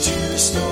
To 0.00 0.10
the 0.10 0.71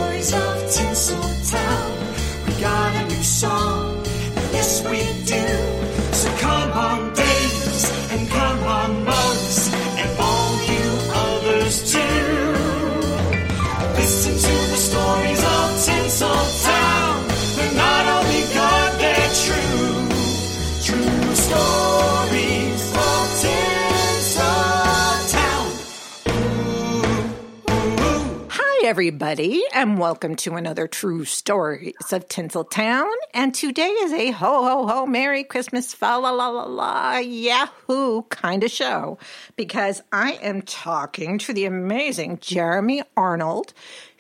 everybody, 28.91 29.63
and 29.73 30.01
welcome 30.01 30.35
to 30.35 30.57
another 30.57 30.89
True 30.89 31.25
Stories 31.25 31.95
of 32.11 32.27
Tinseltown. 32.27 33.07
And 33.33 33.55
today 33.55 33.87
is 33.87 34.13
a 34.13 34.33
ho 34.33 34.65
ho 34.65 34.85
ho 34.89 35.07
Merry 35.07 35.45
Christmas 35.45 35.95
fa 35.95 36.19
la 36.21 36.33
la 36.33 36.49
la 36.49 36.65
la 36.65 37.19
Yahoo 37.19 38.23
kind 38.23 38.65
of 38.65 38.71
show 38.73 39.17
because 39.55 40.03
I 40.11 40.33
am 40.43 40.63
talking 40.63 41.39
to 41.39 41.53
the 41.53 41.67
amazing 41.67 42.39
Jeremy 42.41 43.05
Arnold, 43.17 43.75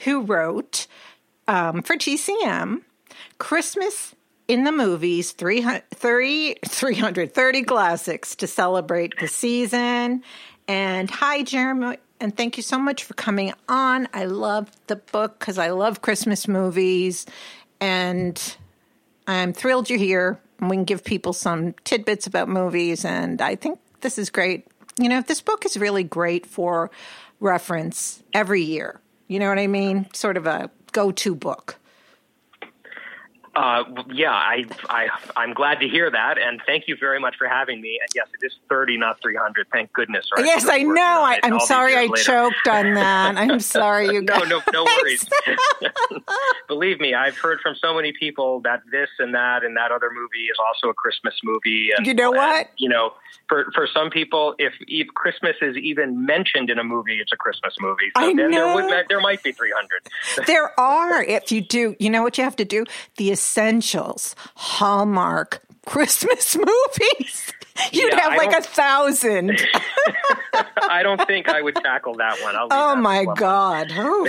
who 0.04 0.20
wrote 0.20 0.86
um, 1.48 1.82
for 1.82 1.96
TCM 1.96 2.82
Christmas 3.38 4.14
in 4.46 4.62
the 4.62 4.70
movies 4.70 5.32
300, 5.32 5.82
30, 5.90 6.58
330 6.64 7.62
classics 7.64 8.36
to 8.36 8.46
celebrate 8.46 9.18
the 9.18 9.26
season. 9.26 10.22
And 10.68 11.10
hi, 11.10 11.42
Jeremy. 11.42 11.96
And 12.20 12.36
thank 12.36 12.58
you 12.58 12.62
so 12.62 12.78
much 12.78 13.04
for 13.04 13.14
coming 13.14 13.54
on. 13.66 14.06
I 14.12 14.26
love 14.26 14.70
the 14.88 14.96
book 14.96 15.38
because 15.38 15.56
I 15.56 15.70
love 15.70 16.02
Christmas 16.02 16.46
movies. 16.46 17.24
And 17.80 18.56
I'm 19.26 19.54
thrilled 19.54 19.88
you're 19.88 19.98
here. 19.98 20.38
We 20.60 20.76
can 20.76 20.84
give 20.84 21.02
people 21.02 21.32
some 21.32 21.72
tidbits 21.84 22.26
about 22.26 22.48
movies. 22.48 23.06
And 23.06 23.40
I 23.40 23.56
think 23.56 23.80
this 24.02 24.18
is 24.18 24.28
great. 24.28 24.66
You 24.98 25.08
know, 25.08 25.22
this 25.22 25.40
book 25.40 25.64
is 25.64 25.78
really 25.78 26.04
great 26.04 26.44
for 26.44 26.90
reference 27.40 28.22
every 28.34 28.62
year. 28.62 29.00
You 29.26 29.38
know 29.38 29.48
what 29.48 29.58
I 29.58 29.66
mean? 29.66 30.06
Sort 30.12 30.36
of 30.36 30.46
a 30.46 30.70
go 30.92 31.10
to 31.12 31.34
book. 31.34 31.79
Uh, 33.54 33.82
yeah, 34.12 34.30
I, 34.32 34.64
I, 34.88 35.08
I'm 35.36 35.54
glad 35.54 35.80
to 35.80 35.88
hear 35.88 36.08
that, 36.10 36.38
and 36.38 36.60
thank 36.66 36.86
you 36.86 36.96
very 36.98 37.18
much 37.18 37.34
for 37.36 37.48
having 37.48 37.80
me. 37.80 37.98
And 38.00 38.08
yes, 38.14 38.28
it 38.40 38.46
is 38.46 38.52
30, 38.68 38.96
not 38.98 39.20
300. 39.20 39.66
Thank 39.72 39.92
goodness. 39.92 40.28
Right? 40.36 40.46
Yes, 40.46 40.68
I 40.68 40.82
know. 40.84 41.02
I, 41.02 41.40
I'm 41.42 41.58
sorry 41.60 41.96
I 41.96 42.02
later. 42.06 42.14
choked 42.22 42.68
on 42.68 42.94
that. 42.94 43.36
I'm 43.36 43.58
sorry, 43.58 44.06
you 44.06 44.22
No, 44.22 44.38
guys. 44.40 44.48
no, 44.48 44.60
no 44.72 44.84
worries. 44.84 45.28
Believe 46.68 47.00
me, 47.00 47.14
I've 47.14 47.36
heard 47.36 47.58
from 47.60 47.74
so 47.74 47.94
many 47.94 48.12
people 48.12 48.60
that 48.60 48.82
this 48.90 49.08
and 49.18 49.34
that 49.34 49.64
and 49.64 49.76
that 49.76 49.90
other 49.90 50.10
movie 50.12 50.44
is 50.44 50.56
also 50.64 50.88
a 50.88 50.94
Christmas 50.94 51.34
movie. 51.42 51.90
And, 51.96 52.06
You 52.06 52.14
know 52.14 52.30
what? 52.30 52.56
and, 52.56 52.68
you 52.78 52.88
know, 52.88 53.14
for 53.48 53.66
for 53.74 53.88
some 53.92 54.10
people, 54.10 54.54
if, 54.58 54.74
if 54.86 55.08
Christmas 55.08 55.56
is 55.60 55.76
even 55.76 56.24
mentioned 56.24 56.70
in 56.70 56.78
a 56.78 56.84
movie, 56.84 57.18
it's 57.18 57.32
a 57.32 57.36
Christmas 57.36 57.74
movie. 57.80 58.10
So 58.16 58.22
I 58.22 58.26
then 58.34 58.52
there 58.52 58.74
would 58.74 58.86
know. 58.86 59.02
there 59.08 59.20
might 59.20 59.42
be 59.42 59.50
300. 59.50 60.46
There 60.46 60.78
are, 60.78 61.22
if 61.24 61.50
you 61.50 61.60
do, 61.60 61.96
you 61.98 62.10
know 62.10 62.22
what 62.22 62.38
you 62.38 62.44
have 62.44 62.54
to 62.56 62.64
do? 62.64 62.84
The 63.16 63.32
essentials, 63.40 64.36
Hallmark 64.54 65.62
Christmas 65.86 66.54
movies. 66.56 67.52
You'd 67.90 68.12
Yeah, 68.12 68.20
have 68.20 68.32
I 68.32 68.36
like 68.36 68.52
a 68.58 68.60
thousand. 68.60 69.66
I 70.90 71.02
don't 71.02 71.24
think 71.26 71.48
I 71.48 71.62
would 71.62 71.76
tackle 71.76 72.14
that 72.16 72.38
one. 72.42 72.54
I'll 72.54 72.68
Oh 72.70 72.94
that 72.94 73.00
my 73.00 73.24
one. 73.24 73.34
God. 73.36 73.92
Oh. 73.96 74.28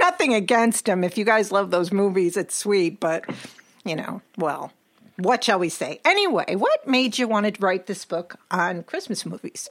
Nothing 0.00 0.34
against 0.34 0.84
them. 0.84 1.02
If 1.02 1.16
you 1.16 1.24
guys 1.24 1.50
love 1.50 1.70
those 1.70 1.90
movies, 1.90 2.36
it's 2.36 2.54
sweet, 2.54 3.00
but, 3.00 3.24
you 3.86 3.96
know, 3.96 4.20
well, 4.36 4.72
what 5.16 5.42
shall 5.44 5.58
we 5.58 5.70
say? 5.70 6.00
Anyway, 6.04 6.54
what 6.56 6.86
made 6.86 7.18
you 7.18 7.26
want 7.26 7.46
to 7.54 7.62
write 7.62 7.86
this 7.86 8.04
book 8.04 8.36
on 8.50 8.82
Christmas 8.82 9.24
movies? 9.24 9.70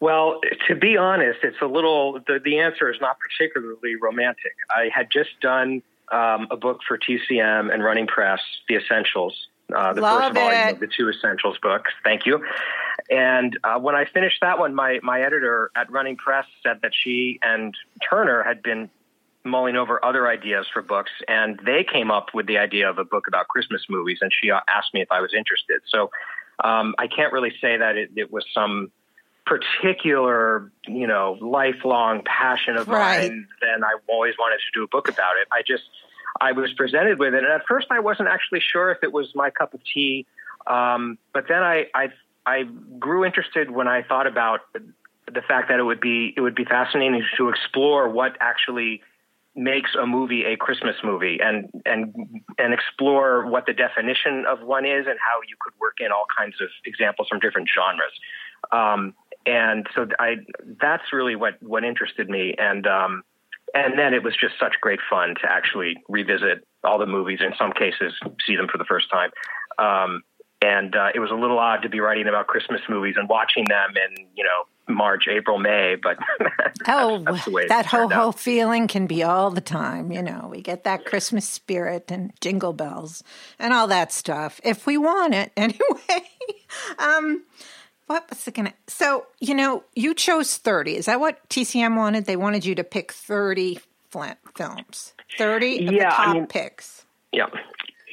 Well, 0.00 0.40
to 0.66 0.74
be 0.74 0.96
honest, 0.96 1.40
it's 1.44 1.60
a 1.60 1.66
little. 1.66 2.14
The, 2.26 2.40
the 2.42 2.58
answer 2.58 2.90
is 2.90 2.98
not 3.02 3.16
particularly 3.20 3.96
romantic. 3.96 4.54
I 4.74 4.88
had 4.92 5.08
just 5.12 5.38
done 5.40 5.82
um, 6.10 6.48
a 6.50 6.56
book 6.56 6.80
for 6.86 6.98
TCM 6.98 7.72
and 7.72 7.82
Running 7.82 8.06
Press, 8.06 8.40
The 8.68 8.76
Essentials, 8.76 9.34
uh, 9.74 9.92
the 9.92 10.00
Love 10.00 10.20
first 10.20 10.34
volume 10.34 10.68
it. 10.68 10.74
of 10.74 10.80
the 10.80 10.88
two 10.88 11.08
Essentials 11.08 11.56
books. 11.62 11.92
Thank 12.04 12.26
you. 12.26 12.44
And 13.10 13.58
uh, 13.64 13.78
when 13.78 13.94
I 13.94 14.04
finished 14.04 14.38
that 14.42 14.58
one, 14.58 14.74
my 14.74 15.00
my 15.02 15.22
editor 15.22 15.70
at 15.74 15.90
Running 15.90 16.16
Press 16.16 16.46
said 16.62 16.80
that 16.82 16.92
she 16.94 17.38
and 17.42 17.74
Turner 18.08 18.42
had 18.42 18.62
been 18.62 18.90
mulling 19.44 19.76
over 19.76 20.04
other 20.04 20.28
ideas 20.28 20.66
for 20.72 20.82
books, 20.82 21.10
and 21.26 21.58
they 21.64 21.84
came 21.84 22.10
up 22.10 22.34
with 22.34 22.46
the 22.46 22.58
idea 22.58 22.90
of 22.90 22.98
a 22.98 23.04
book 23.04 23.26
about 23.26 23.48
Christmas 23.48 23.82
movies. 23.88 24.18
And 24.20 24.30
she 24.32 24.50
uh, 24.50 24.60
asked 24.68 24.92
me 24.92 25.00
if 25.00 25.10
I 25.10 25.20
was 25.20 25.32
interested. 25.34 25.80
So 25.88 26.10
um, 26.62 26.94
I 26.98 27.06
can't 27.06 27.32
really 27.32 27.52
say 27.60 27.78
that 27.78 27.96
it, 27.96 28.10
it 28.16 28.32
was 28.32 28.44
some 28.52 28.90
particular, 29.50 30.70
you 30.86 31.08
know, 31.08 31.36
lifelong 31.40 32.22
passion 32.24 32.76
of 32.76 32.86
Right. 32.86 33.30
mine, 33.30 33.48
then 33.60 33.82
I 33.82 33.94
always 34.08 34.34
wanted 34.38 34.58
to 34.58 34.78
do 34.78 34.84
a 34.84 34.88
book 34.88 35.08
about 35.08 35.34
it. 35.42 35.48
I 35.52 35.62
just, 35.66 35.82
I 36.40 36.52
was 36.52 36.72
presented 36.74 37.18
with 37.18 37.34
it, 37.34 37.42
and 37.42 37.52
at 37.52 37.62
first 37.66 37.88
I 37.90 37.98
wasn't 37.98 38.28
actually 38.28 38.60
sure 38.60 38.92
if 38.92 38.98
it 39.02 39.12
was 39.12 39.26
my 39.34 39.50
cup 39.50 39.74
of 39.74 39.80
tea. 39.92 40.24
Um, 40.68 41.18
but 41.34 41.46
then 41.48 41.62
I, 41.62 41.86
I, 41.94 42.08
I 42.46 42.62
grew 43.00 43.24
interested 43.24 43.72
when 43.72 43.88
I 43.88 44.02
thought 44.02 44.28
about 44.28 44.60
the 44.72 45.42
fact 45.42 45.68
that 45.68 45.80
it 45.80 45.84
would 45.84 46.00
be, 46.00 46.32
it 46.36 46.40
would 46.40 46.54
be 46.54 46.64
fascinating 46.64 47.24
to 47.36 47.48
explore 47.48 48.08
what 48.08 48.36
actually 48.40 49.02
makes 49.56 49.96
a 50.00 50.06
movie 50.06 50.44
a 50.44 50.56
Christmas 50.56 50.94
movie 51.02 51.40
and 51.42 51.68
and 51.84 52.14
and 52.56 52.72
explore 52.72 53.44
what 53.44 53.66
the 53.66 53.72
definition 53.72 54.44
of 54.46 54.62
one 54.62 54.86
is 54.86 55.06
and 55.08 55.18
how 55.18 55.40
you 55.48 55.56
could 55.60 55.72
work 55.80 55.96
in 55.98 56.12
all 56.12 56.24
kinds 56.38 56.54
of 56.60 56.68
examples 56.86 57.26
from 57.28 57.40
different 57.40 57.68
genres. 57.68 58.12
Um, 58.70 59.12
and 59.46 59.86
so 59.94 60.06
I 60.18 60.36
that's 60.80 61.12
really 61.12 61.36
what 61.36 61.54
what 61.62 61.84
interested 61.84 62.28
me 62.28 62.54
and 62.58 62.86
um, 62.86 63.22
and 63.74 63.98
then 63.98 64.14
it 64.14 64.22
was 64.22 64.34
just 64.36 64.54
such 64.58 64.74
great 64.80 65.00
fun 65.08 65.34
to 65.42 65.50
actually 65.50 65.96
revisit 66.08 66.66
all 66.84 66.98
the 66.98 67.06
movies 67.06 67.40
in 67.40 67.52
some 67.58 67.72
cases 67.72 68.12
see 68.46 68.56
them 68.56 68.68
for 68.70 68.78
the 68.78 68.84
first 68.84 69.06
time. 69.10 69.30
Um, 69.78 70.22
and 70.62 70.94
uh, 70.94 71.08
it 71.14 71.20
was 71.20 71.30
a 71.30 71.34
little 71.34 71.58
odd 71.58 71.82
to 71.82 71.88
be 71.88 72.00
writing 72.00 72.28
about 72.28 72.46
Christmas 72.46 72.80
movies 72.88 73.14
and 73.16 73.28
watching 73.28 73.64
them 73.68 73.94
in 73.96 74.26
you 74.36 74.44
know 74.44 74.94
March, 74.94 75.26
April, 75.28 75.58
May, 75.58 75.96
but 76.00 76.18
Oh, 76.88 77.22
that's 77.24 77.44
the 77.44 77.50
way 77.50 77.66
that 77.68 77.86
ho 77.86 78.08
ho 78.08 78.32
feeling 78.32 78.86
can 78.88 79.06
be 79.06 79.22
all 79.22 79.50
the 79.50 79.60
time. 79.60 80.12
You 80.12 80.22
know, 80.22 80.48
we 80.50 80.60
get 80.60 80.84
that 80.84 81.06
Christmas 81.06 81.48
spirit 81.48 82.10
and 82.10 82.32
jingle 82.40 82.72
bells 82.72 83.22
and 83.58 83.72
all 83.72 83.86
that 83.86 84.12
stuff 84.12 84.60
if 84.64 84.86
we 84.86 84.96
want 84.96 85.34
it. 85.34 85.52
Anyway, 85.60 86.28
um, 86.98 87.44
what 88.10 88.28
was 88.28 88.46
it 88.48 88.54
gonna? 88.54 88.72
So 88.88 89.26
you 89.38 89.54
know, 89.54 89.84
you 89.94 90.14
chose 90.14 90.56
thirty. 90.56 90.96
Is 90.96 91.06
that 91.06 91.20
what 91.20 91.48
TCM 91.48 91.96
wanted? 91.96 92.24
They 92.26 92.36
wanted 92.36 92.64
you 92.64 92.74
to 92.74 92.82
pick 92.84 93.12
thirty 93.12 93.78
Flint 94.10 94.38
films. 94.56 95.12
Thirty 95.38 95.86
of 95.86 95.94
Yeah, 95.94 96.08
the 96.10 96.20
I 96.20 96.24
top 96.24 96.34
mean- 96.34 96.46
picks. 96.48 97.04
Yeah. 97.32 97.46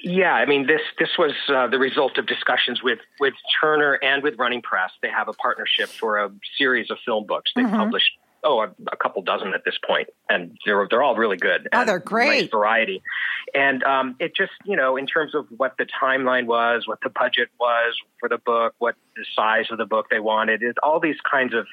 Yeah, 0.03 0.34
I 0.34 0.46
mean 0.46 0.68
this 0.68 0.81
this 1.00 1.09
was 1.18 1.31
uh, 1.50 1.66
the 1.68 1.80
result 1.80 2.19
of 2.19 2.28
discussions 2.28 2.84
with 2.84 3.00
with 3.19 3.34
Turner 3.59 3.94
and 4.03 4.22
with 4.22 4.38
Running 4.38 4.62
Press. 4.62 4.91
They 5.02 5.09
have 5.09 5.28
a 5.28 5.34
partnership 5.34 5.90
for 5.90 6.19
a 6.19 6.29
series 6.59 6.91
of 6.91 7.00
film 7.03 7.25
books. 7.25 7.52
They've 7.56 7.68
published 7.68 8.12
oh 8.43 8.61
a, 8.61 8.69
a 8.91 8.97
couple 8.97 9.21
dozen 9.21 9.53
at 9.53 9.63
this 9.65 9.75
point, 9.85 10.09
and 10.29 10.57
they're 10.65 10.87
they're 10.89 11.03
all 11.03 11.15
really 11.15 11.37
good. 11.37 11.67
Oh, 11.73 11.85
they're 11.85 11.99
great. 11.99 12.41
Nice 12.41 12.49
variety, 12.49 13.01
and 13.53 13.83
um, 13.83 14.15
it 14.19 14.35
just 14.35 14.51
you 14.65 14.75
know 14.75 14.97
in 14.97 15.07
terms 15.07 15.35
of 15.35 15.45
what 15.55 15.75
the 15.77 15.85
timeline 15.85 16.45
was, 16.45 16.87
what 16.87 16.99
the 17.03 17.09
budget 17.09 17.49
was 17.59 17.95
for 18.19 18.29
the 18.29 18.37
book, 18.37 18.73
what 18.79 18.95
the 19.15 19.25
size 19.35 19.65
of 19.71 19.77
the 19.77 19.85
book 19.85 20.07
they 20.09 20.19
wanted, 20.19 20.63
it, 20.63 20.77
all 20.83 20.99
these 20.99 21.17
kinds 21.29 21.53
of 21.53 21.65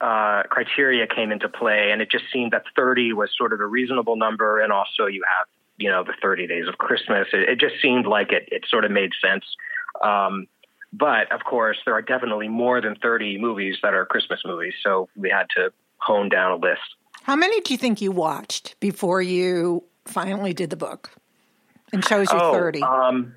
uh, 0.00 0.42
criteria 0.48 1.06
came 1.06 1.32
into 1.32 1.48
play, 1.48 1.90
and 1.90 2.00
it 2.00 2.10
just 2.10 2.24
seemed 2.32 2.52
that 2.52 2.62
30 2.76 3.12
was 3.12 3.30
sort 3.36 3.52
of 3.52 3.60
a 3.60 3.66
reasonable 3.66 4.16
number, 4.16 4.60
and 4.60 4.72
also 4.72 5.06
you 5.06 5.22
have 5.26 5.46
you 5.76 5.90
know 5.90 6.04
the 6.04 6.14
30 6.20 6.46
days 6.46 6.68
of 6.68 6.78
Christmas. 6.78 7.28
It, 7.32 7.48
it 7.48 7.60
just 7.60 7.80
seemed 7.82 8.06
like 8.06 8.32
it 8.32 8.48
it 8.50 8.64
sort 8.68 8.84
of 8.84 8.90
made 8.90 9.12
sense. 9.22 9.44
Um, 10.02 10.46
but 10.92 11.30
of 11.32 11.44
course, 11.44 11.76
there 11.84 11.94
are 11.94 12.02
definitely 12.02 12.48
more 12.48 12.80
than 12.80 12.96
30 12.96 13.38
movies 13.38 13.76
that 13.82 13.92
are 13.94 14.06
Christmas 14.06 14.40
movies, 14.44 14.74
so 14.82 15.08
we 15.16 15.30
had 15.30 15.46
to 15.56 15.72
hone 15.98 16.28
down 16.28 16.52
a 16.52 16.56
list. 16.56 16.80
How 17.22 17.36
many 17.36 17.60
do 17.60 17.74
you 17.74 17.78
think 17.78 18.00
you 18.00 18.10
watched 18.10 18.78
before 18.80 19.20
you 19.20 19.84
finally 20.08 20.52
did 20.52 20.70
the 20.70 20.76
book 20.76 21.10
and 21.92 22.04
chose 22.04 22.30
you 22.32 22.38
thirty. 22.38 22.82
Um, 22.82 23.34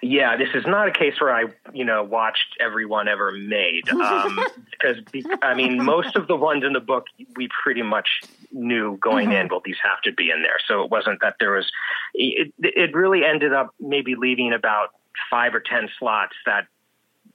yeah, 0.00 0.36
this 0.36 0.48
is 0.54 0.64
not 0.64 0.86
a 0.86 0.92
case 0.92 1.20
where 1.20 1.34
I, 1.34 1.44
you 1.72 1.84
know, 1.84 2.04
watched 2.04 2.56
everyone 2.60 3.08
ever 3.08 3.32
made. 3.32 3.88
Um, 4.08 4.38
because, 4.70 4.96
be- 5.10 5.26
I 5.42 5.54
mean, 5.54 5.82
most 5.82 6.14
of 6.16 6.28
the 6.28 6.36
ones 6.36 6.64
in 6.64 6.72
the 6.72 6.80
book 6.80 7.06
we 7.36 7.48
pretty 7.62 7.82
much 7.82 8.08
knew 8.52 8.96
going 9.02 9.32
in, 9.32 9.48
well, 9.48 9.60
these 9.64 9.76
have 9.82 10.00
to 10.02 10.12
be 10.12 10.30
in 10.30 10.42
there. 10.42 10.58
So 10.66 10.82
it 10.82 10.90
wasn't 10.90 11.20
that 11.20 11.34
there 11.40 11.52
was, 11.52 11.70
it, 12.14 12.52
it 12.60 12.94
really 12.94 13.24
ended 13.24 13.52
up 13.52 13.74
maybe 13.80 14.14
leaving 14.14 14.52
about 14.52 14.90
five 15.30 15.54
or 15.54 15.60
10 15.60 15.88
slots 15.98 16.34
that 16.46 16.68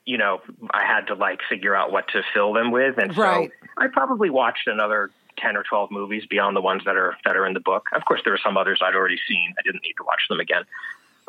you 0.05 0.17
know, 0.17 0.41
I 0.71 0.85
had 0.85 1.07
to 1.07 1.15
like 1.15 1.39
figure 1.49 1.75
out 1.75 1.91
what 1.91 2.07
to 2.09 2.23
fill 2.33 2.53
them 2.53 2.71
with, 2.71 2.97
and 2.97 3.15
Right. 3.17 3.49
so 3.49 3.67
I 3.77 3.87
probably 3.87 4.29
watched 4.29 4.67
another 4.67 5.11
ten 5.37 5.55
or 5.57 5.63
twelve 5.63 5.91
movies 5.91 6.23
beyond 6.29 6.55
the 6.55 6.61
ones 6.61 6.83
that 6.85 6.95
are 6.95 7.15
that 7.25 7.35
are 7.35 7.45
in 7.45 7.53
the 7.53 7.59
book. 7.59 7.85
Of 7.93 8.05
course, 8.05 8.21
there 8.23 8.33
were 8.33 8.39
some 8.43 8.57
others 8.57 8.79
I'd 8.83 8.95
already 8.95 9.19
seen. 9.27 9.53
I 9.57 9.61
didn't 9.61 9.81
need 9.83 9.95
to 9.97 10.03
watch 10.03 10.21
them 10.29 10.39
again, 10.39 10.63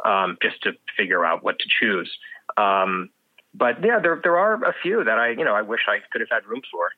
um, 0.05 0.39
just 0.43 0.63
to 0.63 0.73
figure 0.97 1.25
out 1.25 1.43
what 1.43 1.59
to 1.61 1.69
choose. 1.69 2.17
Um, 2.57 3.11
but 3.55 3.85
yeah, 3.85 4.01
there 4.01 4.21
there 4.23 4.37
are 4.37 4.55
a 4.65 4.75
few 4.83 5.05
that 5.05 5.19
I 5.19 5.31
you 5.31 5.45
know 5.45 5.55
I 5.55 5.63
wish 5.63 5.83
I 5.89 5.99
could 6.11 6.21
have 6.21 6.31
had 6.31 6.47
room 6.47 6.63
for. 6.71 6.91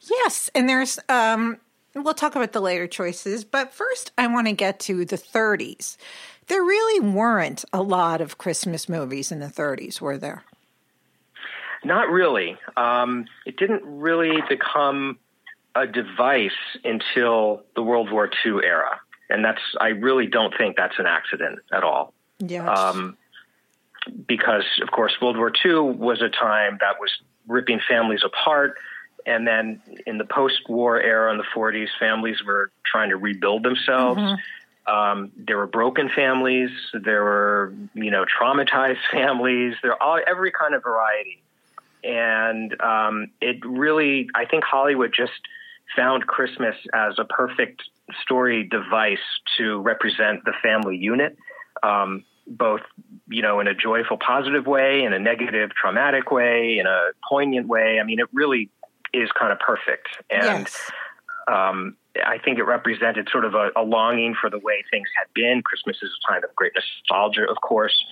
Yes, 0.00 0.50
and 0.54 0.68
there's 0.68 0.98
um 1.08 1.58
we'll 1.94 2.14
talk 2.14 2.36
about 2.36 2.52
the 2.52 2.60
later 2.60 2.86
choices, 2.86 3.44
but 3.44 3.72
first 3.72 4.12
I 4.18 4.26
want 4.26 4.46
to 4.46 4.52
get 4.52 4.78
to 4.80 5.04
the 5.04 5.16
30s. 5.16 5.96
There 6.48 6.62
really 6.62 7.00
weren't 7.00 7.64
a 7.72 7.82
lot 7.82 8.20
of 8.20 8.38
Christmas 8.38 8.88
movies 8.88 9.32
in 9.32 9.40
the 9.40 9.46
30s, 9.46 10.00
were 10.00 10.18
there? 10.18 10.44
Not 11.84 12.08
really. 12.08 12.56
Um, 12.76 13.26
it 13.44 13.56
didn't 13.56 13.82
really 13.84 14.42
become 14.48 15.18
a 15.74 15.86
device 15.86 16.50
until 16.84 17.62
the 17.74 17.82
World 17.82 18.10
War 18.10 18.30
II 18.44 18.60
era, 18.64 19.00
and 19.28 19.44
that's 19.44 19.60
I 19.80 19.88
really 19.88 20.26
don't 20.26 20.54
think 20.56 20.76
that's 20.76 20.98
an 20.98 21.06
accident 21.06 21.58
at 21.72 21.84
all. 21.84 22.14
Yes. 22.38 22.66
Um, 22.66 23.16
because 24.26 24.64
of 24.82 24.90
course 24.90 25.14
World 25.20 25.36
War 25.36 25.52
II 25.64 25.96
was 25.96 26.22
a 26.22 26.28
time 26.28 26.78
that 26.80 27.00
was 27.00 27.10
ripping 27.46 27.80
families 27.88 28.22
apart, 28.24 28.76
and 29.26 29.46
then 29.46 29.82
in 30.06 30.18
the 30.18 30.24
post-war 30.24 31.00
era 31.00 31.30
in 31.32 31.38
the 31.38 31.44
40s, 31.54 31.88
families 31.98 32.42
were 32.44 32.70
trying 32.84 33.10
to 33.10 33.16
rebuild 33.16 33.64
themselves. 33.64 34.20
Um, 34.86 35.32
there 35.36 35.56
were 35.56 35.66
broken 35.66 36.08
families, 36.08 36.70
there 36.92 37.24
were 37.24 37.74
you 37.94 38.10
know 38.10 38.24
traumatized 38.24 38.98
families, 39.12 39.74
there 39.82 40.00
all 40.02 40.20
every 40.26 40.52
kind 40.52 40.74
of 40.74 40.82
variety, 40.82 41.42
and 42.06 42.80
um, 42.80 43.28
it 43.40 43.64
really 43.64 44.28
I 44.34 44.44
think 44.46 44.64
Hollywood 44.64 45.12
just 45.16 45.32
found 45.94 46.26
Christmas 46.26 46.76
as 46.94 47.14
a 47.18 47.24
perfect 47.24 47.82
story 48.22 48.64
device 48.64 49.18
to 49.58 49.80
represent 49.80 50.44
the 50.44 50.52
family 50.62 50.96
unit. 50.96 51.36
Um, 51.82 52.24
both 52.46 52.82
you 53.28 53.42
know 53.42 53.60
in 53.60 53.66
a 53.66 53.74
joyful 53.74 54.16
positive 54.16 54.66
way 54.66 55.02
in 55.02 55.12
a 55.12 55.18
negative 55.18 55.70
traumatic 55.70 56.30
way 56.30 56.78
in 56.78 56.86
a 56.86 57.10
poignant 57.28 57.66
way 57.66 57.98
i 58.00 58.04
mean 58.04 58.20
it 58.20 58.28
really 58.32 58.70
is 59.12 59.30
kind 59.38 59.52
of 59.52 59.58
perfect 59.58 60.06
and 60.30 60.68
yes. 60.68 60.90
um, 61.48 61.96
i 62.24 62.38
think 62.38 62.58
it 62.58 62.62
represented 62.62 63.28
sort 63.32 63.44
of 63.44 63.54
a, 63.54 63.70
a 63.74 63.82
longing 63.82 64.34
for 64.40 64.48
the 64.48 64.58
way 64.60 64.84
things 64.92 65.08
had 65.16 65.26
been 65.34 65.60
christmas 65.62 65.96
is 66.02 66.10
a 66.22 66.32
time 66.32 66.44
of 66.44 66.54
great 66.54 66.72
nostalgia 66.76 67.50
of 67.50 67.56
course 67.60 68.04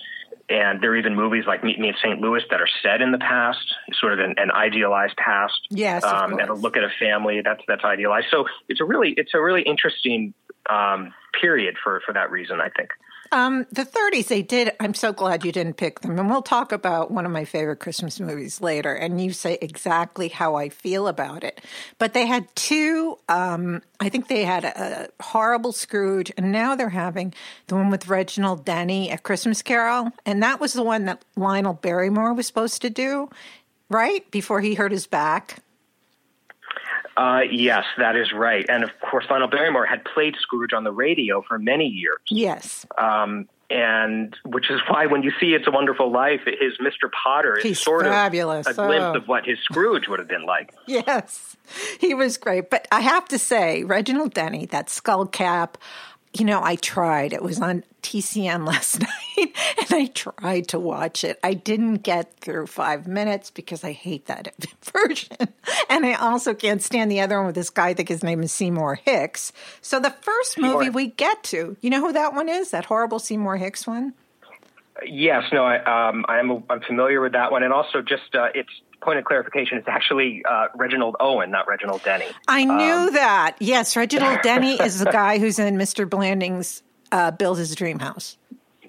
and 0.49 0.81
there 0.81 0.91
are 0.91 0.97
even 0.97 1.15
movies 1.15 1.45
like 1.47 1.63
meet 1.63 1.79
me 1.79 1.89
in 1.89 1.95
st 2.01 2.19
louis 2.21 2.43
that 2.49 2.61
are 2.61 2.69
set 2.83 3.01
in 3.01 3.11
the 3.11 3.17
past 3.17 3.73
sort 3.99 4.13
of 4.13 4.19
an, 4.19 4.35
an 4.37 4.51
idealized 4.51 5.15
past. 5.17 5.67
Yes, 5.69 6.03
of 6.03 6.13
um, 6.13 6.39
and 6.39 6.49
a 6.49 6.53
look 6.53 6.77
at 6.77 6.83
a 6.83 6.91
family 6.99 7.41
that's 7.43 7.61
that's 7.67 7.83
idealized. 7.83 8.27
So 8.31 8.45
it's 8.69 8.81
a 8.81 8.85
really 8.85 9.13
it's 9.17 9.33
a 9.33 9.41
really 9.41 9.61
interesting 9.61 10.33
um, 10.69 11.13
period 11.39 11.75
for 11.83 12.01
for 12.05 12.13
that 12.13 12.31
reason 12.31 12.59
i 12.61 12.69
think 12.69 12.89
Um, 13.31 13.65
the 13.71 13.85
30s, 13.85 14.27
they 14.27 14.41
did. 14.41 14.71
I'm 14.79 14.93
so 14.93 15.11
glad 15.11 15.43
you 15.43 15.51
didn't 15.51 15.77
pick 15.77 16.01
them. 16.01 16.17
And 16.17 16.29
we'll 16.29 16.41
talk 16.41 16.71
about 16.71 17.11
one 17.11 17.25
of 17.25 17.31
my 17.31 17.45
favorite 17.45 17.77
Christmas 17.79 18.19
movies 18.19 18.61
later. 18.61 18.93
And 18.93 19.21
you 19.21 19.33
say 19.33 19.57
exactly 19.61 20.27
how 20.27 20.55
I 20.55 20.69
feel 20.69 21.07
about 21.07 21.43
it. 21.43 21.61
But 21.97 22.13
they 22.13 22.25
had 22.25 22.53
two, 22.55 23.17
um, 23.27 23.81
I 23.99 24.09
think 24.09 24.27
they 24.27 24.45
had 24.45 24.63
a, 24.63 25.09
a 25.19 25.23
horrible 25.23 25.71
Scrooge. 25.71 26.31
And 26.37 26.51
now 26.51 26.75
they're 26.75 26.89
having 26.89 27.33
the 27.67 27.75
one 27.75 27.89
with 27.89 28.07
Reginald 28.07 28.65
Denny, 28.65 29.11
A 29.11 29.17
Christmas 29.17 29.61
Carol. 29.61 30.11
And 30.25 30.43
that 30.43 30.59
was 30.59 30.73
the 30.73 30.83
one 30.83 31.05
that 31.05 31.23
Lionel 31.35 31.73
Barrymore 31.73 32.33
was 32.33 32.47
supposed 32.47 32.81
to 32.83 32.89
do, 32.89 33.29
right? 33.89 34.29
Before 34.31 34.61
he 34.61 34.75
hurt 34.75 34.91
his 34.91 35.07
back. 35.07 35.59
Uh, 37.17 37.41
yes, 37.49 37.85
that 37.97 38.15
is 38.15 38.31
right. 38.33 38.65
And 38.67 38.83
of 38.83 38.89
course, 38.99 39.25
Lionel 39.29 39.47
Barrymore 39.47 39.85
had 39.85 40.03
played 40.05 40.35
Scrooge 40.41 40.73
on 40.73 40.83
the 40.83 40.91
radio 40.91 41.41
for 41.41 41.57
many 41.57 41.85
years. 41.85 42.17
Yes. 42.29 42.85
Um, 42.97 43.47
and 43.69 44.35
which 44.45 44.69
is 44.69 44.79
why 44.87 45.07
when 45.07 45.23
you 45.23 45.31
see 45.39 45.53
It's 45.53 45.65
a 45.65 45.71
Wonderful 45.71 46.11
Life, 46.11 46.41
his 46.45 46.73
Mr. 46.77 47.09
Potter 47.11 47.57
is 47.57 47.63
He's 47.63 47.79
sort 47.81 48.05
fabulous. 48.05 48.67
of 48.67 48.77
a 48.77 48.85
glimpse 48.87 49.03
Oh. 49.15 49.17
of 49.17 49.27
what 49.27 49.45
his 49.45 49.57
Scrooge 49.59 50.07
would 50.07 50.19
have 50.19 50.27
been 50.27 50.45
like. 50.45 50.73
Yes, 50.87 51.55
he 51.99 52.13
was 52.13 52.37
great. 52.37 52.69
But 52.69 52.87
I 52.91 52.99
have 52.99 53.27
to 53.29 53.39
say, 53.39 53.83
Reginald 53.83 54.33
Denny, 54.35 54.65
that 54.67 54.89
skull 54.89 55.25
cap, 55.25 55.77
you 56.37 56.45
know, 56.45 56.61
I 56.61 56.75
tried. 56.75 57.33
It 57.33 57.41
was 57.41 57.59
on 57.59 57.83
TCM 58.03 58.67
last 58.67 58.99
night, 59.01 59.09
and 59.37 59.91
I 59.91 60.05
tried 60.13 60.67
to 60.69 60.79
watch 60.79 61.23
it. 61.23 61.39
I 61.43 61.53
didn't 61.53 61.97
get 61.97 62.37
through 62.39 62.67
five 62.67 63.07
minutes 63.07 63.51
because 63.51 63.83
I 63.83 63.91
hate 63.91 64.25
that 64.27 64.53
version. 64.83 65.37
And 65.89 66.05
I 66.05 66.13
also 66.13 66.53
can't 66.53 66.81
stand 66.81 67.11
the 67.11 67.21
other 67.21 67.37
one 67.37 67.47
with 67.47 67.55
this 67.55 67.69
guy, 67.69 67.89
I 67.89 67.93
think 67.93 68.09
his 68.09 68.23
name 68.23 68.41
is 68.43 68.51
Seymour 68.51 68.95
Hicks. 69.05 69.51
So 69.81 69.99
the 69.99 70.11
first 70.11 70.57
movie 70.57 70.85
Seymour. 70.85 70.91
we 70.91 71.07
get 71.07 71.43
to, 71.45 71.77
you 71.81 71.89
know 71.89 71.99
who 72.01 72.13
that 72.13 72.33
one 72.33 72.49
is? 72.49 72.71
That 72.71 72.85
horrible 72.85 73.19
Seymour 73.19 73.57
Hicks 73.57 73.85
one? 73.87 74.13
Yes, 75.05 75.43
no, 75.51 75.65
I, 75.65 76.07
um, 76.09 76.23
I'm 76.29 76.63
I'm 76.69 76.79
familiar 76.79 77.19
with 77.19 77.33
that 77.33 77.51
one, 77.51 77.63
and 77.63 77.73
also 77.73 78.01
just 78.01 78.33
uh, 78.33 78.47
it's 78.55 78.69
point 79.01 79.19
of 79.19 79.25
clarification. 79.25 79.77
It's 79.77 79.89
actually 79.89 80.41
uh, 80.49 80.67
Reginald 80.73 81.17
Owen, 81.19 81.51
not 81.51 81.67
Reginald 81.67 82.01
Denny. 82.03 82.27
I 82.47 82.63
knew 82.63 82.93
Um, 83.09 83.13
that. 83.13 83.57
Yes, 83.59 83.97
Reginald 83.97 84.39
Denny 84.43 84.75
is 84.75 84.99
the 84.99 85.11
guy 85.11 85.37
who's 85.37 85.59
in 85.59 85.75
Mr. 85.75 86.09
Blandings 86.09 86.81
uh, 87.11 87.31
Build 87.31 87.57
His 87.57 87.75
Dream 87.75 87.99
House. 87.99 88.37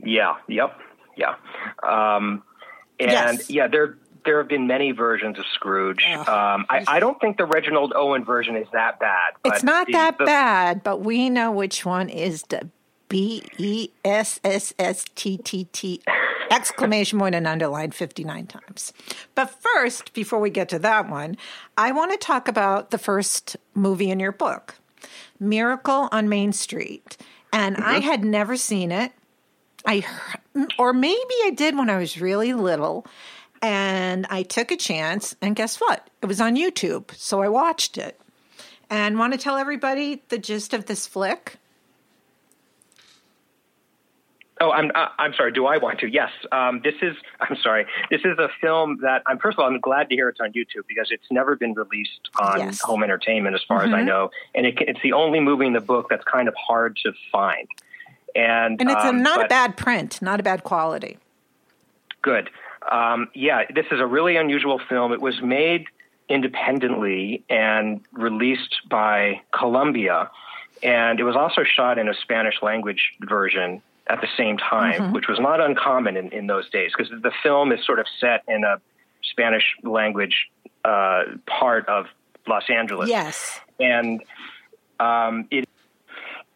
Yeah. 0.07 0.35
Yep. 0.49 0.79
Yeah. 1.17 1.35
Um, 1.83 2.43
and 2.99 3.11
Yes. 3.11 3.51
yeah, 3.51 3.67
there 3.69 3.99
there 4.25 4.39
have 4.39 4.49
been 4.49 4.67
many 4.67 4.91
versions 4.91 5.39
of 5.39 5.45
Scrooge. 5.55 6.05
Ugh. 6.09 6.29
Um, 6.29 6.67
I, 6.69 6.85
I 6.89 6.99
don't 7.01 7.21
think 7.21 7.37
the 7.37 7.45
Reginald 7.45 7.93
Owen 7.95 8.25
version 8.25 8.57
is 8.57 8.67
that 8.73 8.99
bad. 8.99 9.35
It's 9.45 9.63
not 9.63 9.87
the- 9.87 9.93
that 9.93 10.19
the- 10.19 10.25
bad, 10.25 10.83
but 10.83 11.01
we 11.01 11.31
know 11.31 11.53
which 11.53 11.85
one 11.87 12.09
is 12.09 12.43
the 12.49 12.69
B 13.09 13.45
E 13.57 13.91
S 14.05 14.41
S 14.43 14.75
S 14.81 15.05
T 15.15 15.37
T 15.39 15.65
T 15.73 16.01
exclamation 16.51 17.21
point 17.21 17.37
and 17.37 17.47
underline 17.47 17.93
59 17.93 18.47
times. 18.49 18.93
But 19.37 19.47
first, 19.51 20.13
before 20.13 20.41
we 20.41 20.51
get 20.51 20.69
to 20.71 20.79
that 20.81 21.09
one, 21.09 21.37
I 21.79 21.93
want 21.93 22.11
to 22.11 22.19
talk 22.19 22.49
about 22.49 22.91
the 22.91 22.99
first 22.99 23.57
movie 23.75 24.11
in 24.11 24.19
your 24.19 24.33
book, 24.33 24.75
Miracle 25.39 26.09
on 26.11 26.29
Main 26.29 26.53
Street. 26.53 27.17
And 27.53 27.77
I 27.77 28.01
had 28.01 28.25
never 28.25 28.57
seen 28.57 28.91
it. 28.91 29.13
I 29.87 30.05
or 30.79 30.93
maybe 30.93 31.35
I 31.45 31.51
did 31.55 31.77
when 31.77 31.89
I 31.91 31.97
was 31.99 32.21
really 32.21 32.53
little 32.53 33.07
and 33.63 34.27
I 34.31 34.43
took 34.43 34.71
a 34.71 34.77
chance 34.77 35.35
and 35.41 35.55
guess 35.57 35.77
what? 35.81 36.09
It 36.23 36.27
was 36.27 36.41
on 36.41 36.57
YouTube. 36.57 37.13
So 37.15 37.41
I 37.43 37.49
watched 37.49 37.97
it. 37.99 38.21
And 38.91 39.19
want 39.19 39.33
to 39.33 39.39
tell 39.39 39.57
everybody 39.57 40.23
the 40.29 40.39
gist 40.39 40.73
of 40.73 40.87
this 40.87 41.07
flick? 41.07 41.57
Oh, 44.59 44.71
I'm 44.71 44.91
I- 44.95 45.11
I'm 45.19 45.35
sorry. 45.35 45.53
Do 45.53 45.67
I 45.67 45.77
want 45.77 45.99
to? 46.01 46.07
Yes. 46.09 46.31
Um, 46.51 46.81
this 46.83 46.95
is 47.03 47.15
I'm 47.41 47.57
sorry. 47.63 47.87
This 48.11 48.23
is 48.25 48.39
a 48.39 48.49
film 48.61 48.99
that 49.03 49.23
I'm 49.27 49.39
first 49.39 49.57
of 49.59 49.63
all 49.63 49.67
I'm 49.71 49.81
glad 49.81 50.09
to 50.09 50.15
hear 50.15 50.29
it's 50.29 50.41
on 50.41 50.53
YouTube 50.53 50.87
because 50.89 51.09
it's 51.11 51.27
never 51.31 51.57
been 51.57 51.75
released 51.75 52.31
on 52.41 52.61
Yes. 52.61 52.81
home 52.81 53.03
entertainment 53.03 53.55
as 53.55 53.63
far 53.69 53.85
as 53.85 53.93
I 53.93 54.03
know, 54.03 54.31
and 54.55 54.65
it, 54.67 54.77
it's 54.81 55.01
the 55.03 55.13
only 55.13 55.41
movie 55.41 55.67
in 55.67 55.75
the 55.75 55.81
book 55.81 56.07
that's 56.09 56.25
kind 56.25 56.49
of 56.49 56.55
hard 56.57 56.97
to 57.05 57.13
find. 57.31 57.69
And 58.37 58.81
And 58.81 58.91
it's 58.91 59.05
a, 59.05 59.09
um, 59.09 59.23
not 59.23 59.45
a 59.45 59.49
bad 59.49 59.77
print, 59.77 60.21
not 60.21 60.41
a 60.41 60.43
bad 60.43 60.63
quality. 60.63 61.19
Good. 62.23 62.51
Um, 62.91 63.29
yeah, 63.35 63.65
this 63.75 63.87
is 63.91 64.01
a 64.01 64.07
really 64.07 64.37
unusual 64.37 64.79
film. 64.89 65.13
It 65.13 65.21
was 65.21 65.41
made 65.43 65.87
independently 66.29 67.45
and 67.49 68.01
released 68.13 68.77
by 68.89 69.41
Columbia, 69.53 70.31
and 70.83 71.19
it 71.19 71.25
was 71.25 71.37
also 71.37 71.63
shot 71.65 71.99
in 71.99 72.09
a 72.09 72.15
Spanish 72.15 72.63
language 72.63 73.13
version 73.21 73.81
at 74.09 74.21
the 74.21 74.29
same 74.37 74.57
time, 74.57 75.13
which 75.13 75.27
was 75.29 75.41
not 75.41 75.61
uncommon 75.61 76.17
in, 76.17 76.31
in 76.31 76.47
those 76.47 76.69
days 76.71 76.93
because 76.97 77.11
the 77.23 77.33
film 77.43 77.73
is 77.73 77.85
sort 77.85 77.99
of 77.99 78.07
set 78.21 78.45
in 78.47 78.63
a 78.63 78.81
Spanish 79.23 79.65
language 79.83 80.49
uh, 80.85 81.25
part 81.47 81.89
of 81.89 82.07
Los 82.47 82.71
Angeles 82.71 83.09
Yes. 83.09 83.61
and 83.81 84.23
um, 85.01 85.49
it 85.51 85.66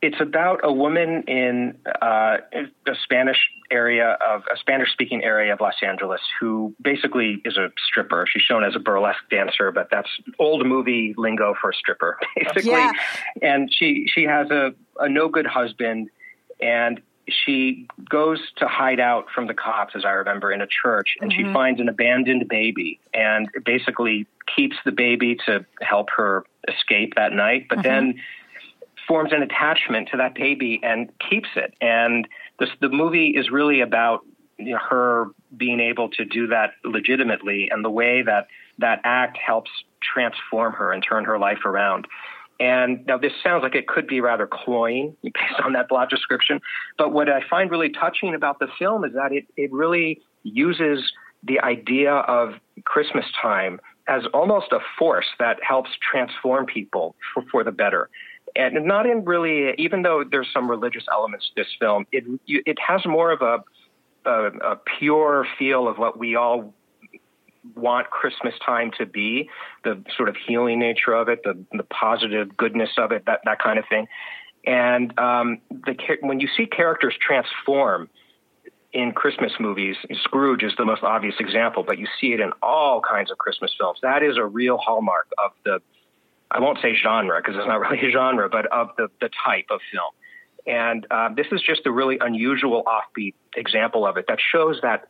it's 0.03 0.21
about 0.21 0.61
a 0.63 0.73
woman 0.73 1.23
in 1.27 1.77
uh, 2.01 2.39
a 2.53 2.95
Spanish 3.03 3.37
area 3.71 4.17
of 4.27 4.43
a 4.53 4.57
Spanish 4.57 4.91
speaking 4.93 5.23
area 5.23 5.53
of 5.53 5.61
Los 5.61 5.75
Angeles 5.83 6.21
who 6.41 6.75
basically 6.81 7.43
is 7.45 7.59
a 7.59 7.71
stripper. 7.87 8.27
She's 8.27 8.43
shown 8.43 8.65
as 8.65 8.75
a 8.75 8.79
burlesque 8.79 9.29
dancer, 9.31 9.71
but 9.71 9.89
that's 9.91 10.09
old 10.39 10.67
movie 10.67 11.15
lingo 11.19 11.55
for 11.61 11.71
a 11.71 11.75
stripper, 11.75 12.19
basically. 12.37 12.71
Yeah. 12.71 12.93
And 13.43 13.73
she 13.73 14.07
she 14.13 14.25
has 14.25 14.51
a, 14.51 14.75
a 14.99 15.09
no 15.09 15.29
good 15.29 15.47
husband, 15.47 16.09
and 16.63 17.03
she 17.29 17.87
goes 18.09 18.41
to 18.57 18.67
hide 18.67 19.01
out 19.01 19.27
from 19.35 19.47
the 19.47 19.55
cops, 19.55 19.95
as 19.95 20.05
I 20.05 20.13
remember, 20.13 20.51
in 20.51 20.63
a 20.63 20.67
church, 20.67 21.17
and 21.21 21.33
she 21.33 21.45
finds 21.53 21.79
an 21.79 21.89
abandoned 21.89 22.49
baby, 22.49 22.99
and 23.13 23.49
basically 23.65 24.27
keeps 24.57 24.77
the 24.85 24.93
baby 24.93 25.37
to 25.47 25.65
help 25.81 26.09
her 26.17 26.45
escape 26.69 27.15
that 27.17 27.33
night, 27.33 27.67
but 27.69 27.83
then 27.83 28.15
forms 29.07 29.33
an 29.33 29.43
attachment 29.43 30.09
to 30.13 30.17
that 30.17 30.35
baby 30.35 30.81
and 30.83 31.11
keeps 31.31 31.49
it. 31.57 31.75
And 31.81 32.27
this, 32.59 32.69
the 32.81 32.89
movie 32.89 33.29
is 33.29 33.51
really 33.51 33.81
about 33.81 34.21
you 34.59 34.73
know, 34.73 34.79
her 34.79 35.27
being 35.57 35.81
able 35.81 36.09
to 36.11 36.25
do 36.25 36.47
that 36.49 36.73
legitimately 36.85 37.69
and 37.71 37.85
the 37.85 37.91
way 37.91 38.23
that 38.23 38.47
that 38.79 39.01
act 39.05 39.39
helps 39.39 39.71
transform 40.03 40.73
her 40.73 40.93
and 40.93 41.05
turn 41.07 41.25
her 41.25 41.39
life 41.39 41.65
around. 41.65 42.07
And 42.59 43.07
now 43.07 43.17
this 43.17 43.33
sounds 43.43 43.63
like 43.63 43.75
it 43.75 43.89
could 43.89 44.07
be 44.07 44.21
rather 44.21 44.47
cloying 44.47 45.17
based 45.23 45.61
on 45.65 45.73
that 45.73 45.89
plot 45.89 46.11
description. 46.11 46.61
But 46.99 47.13
what 47.13 47.29
I 47.29 47.41
find 47.49 47.71
really 47.71 47.91
touching 47.91 48.35
about 48.35 48.59
the 48.59 48.69
film 48.79 49.05
is 49.05 49.13
that 49.15 49.33
it, 49.33 49.47
it 49.57 49.73
really 49.73 50.21
uses 50.43 51.13
the 51.43 51.61
idea 51.61 52.13
of 52.13 52.55
Christmas 52.85 53.25
time 53.41 53.81
as 54.09 54.25
almost 54.35 54.73
a 54.73 54.81
force 54.99 55.27
that 55.39 55.59
helps 55.67 55.91
transform 56.03 56.67
people 56.67 57.15
for, 57.33 57.45
for 57.51 57.65
the 57.65 57.71
better. 57.71 58.11
And 58.57 58.85
not 58.85 59.07
in 59.07 59.25
really, 59.25 59.75
even 59.79 60.03
though 60.03 60.25
there's 60.29 60.49
some 60.53 60.69
religious 60.69 61.05
elements 61.13 61.49
to 61.49 61.63
this 61.63 61.73
film, 61.79 62.07
it 62.13 62.25
it 62.47 62.79
has 62.87 63.01
more 63.07 63.31
of 63.31 63.43
a, 63.43 64.29
a, 64.29 64.73
a 64.73 64.77
pure 64.99 65.47
feel 65.59 65.89
of 65.89 65.99
what 65.99 66.19
we 66.19 66.37
all 66.37 66.75
want 67.77 68.11
Christmas 68.11 68.55
time 68.65 68.91
to 68.99 69.07
be, 69.07 69.49
the 69.85 70.03
sort 70.17 70.29
of 70.29 70.37
healing 70.47 70.79
nature 70.79 71.13
of 71.13 71.29
it, 71.29 71.43
the, 71.45 71.63
the 71.73 71.83
positive 71.85 72.57
goodness 72.57 72.91
of 72.97 73.13
it, 73.13 73.25
that, 73.27 73.41
that 73.45 73.59
kind 73.63 73.79
of 73.79 73.85
thing. 73.89 74.07
And 74.67 75.19
um, 75.19 75.59
the, 75.71 75.95
when 76.21 76.41
you 76.41 76.49
see 76.57 76.67
characters 76.67 77.15
transform 77.21 78.09
in 78.93 79.13
Christmas 79.13 79.53
movies, 79.61 79.97
Scrooge 80.25 80.63
is 80.63 80.73
the 80.77 80.85
most 80.85 81.03
obvious 81.03 81.37
example, 81.39 81.83
but 81.83 81.99
you 81.99 82.07
see 82.21 82.33
it 82.33 82.41
in 82.41 82.51
all 82.63 83.01
kinds 83.01 83.31
of 83.31 83.39
Christmas 83.39 83.73
films. 83.79 83.99
That 84.03 84.23
is 84.23 84.37
a 84.37 84.45
real 84.45 84.79
hallmark 84.79 85.29
of 85.43 85.53
the, 85.65 85.81
I 86.51 86.61
won't 86.61 86.79
say 86.83 86.95
genre 86.95 87.41
because 87.41 87.57
it's 87.57 87.67
not 87.67 87.81
really 87.91 88.07
a 88.07 88.11
genre, 88.11 88.49
but 88.49 88.67
of 88.67 88.89
the, 88.97 89.09
the 89.21 89.31
type 89.45 89.67
of 89.71 89.81
film. 89.93 90.13
And 90.67 91.07
uh, 91.11 91.31
this 91.35 91.47
is 91.53 91.63
just 91.63 91.87
a 91.87 91.91
really 91.91 92.19
unusual 92.21 92.85
offbeat 92.85 93.35
example 93.57 94.07
of 94.07 94.17
it 94.17 94.27
that 94.29 94.39
shows 94.53 94.79
that 94.83 95.07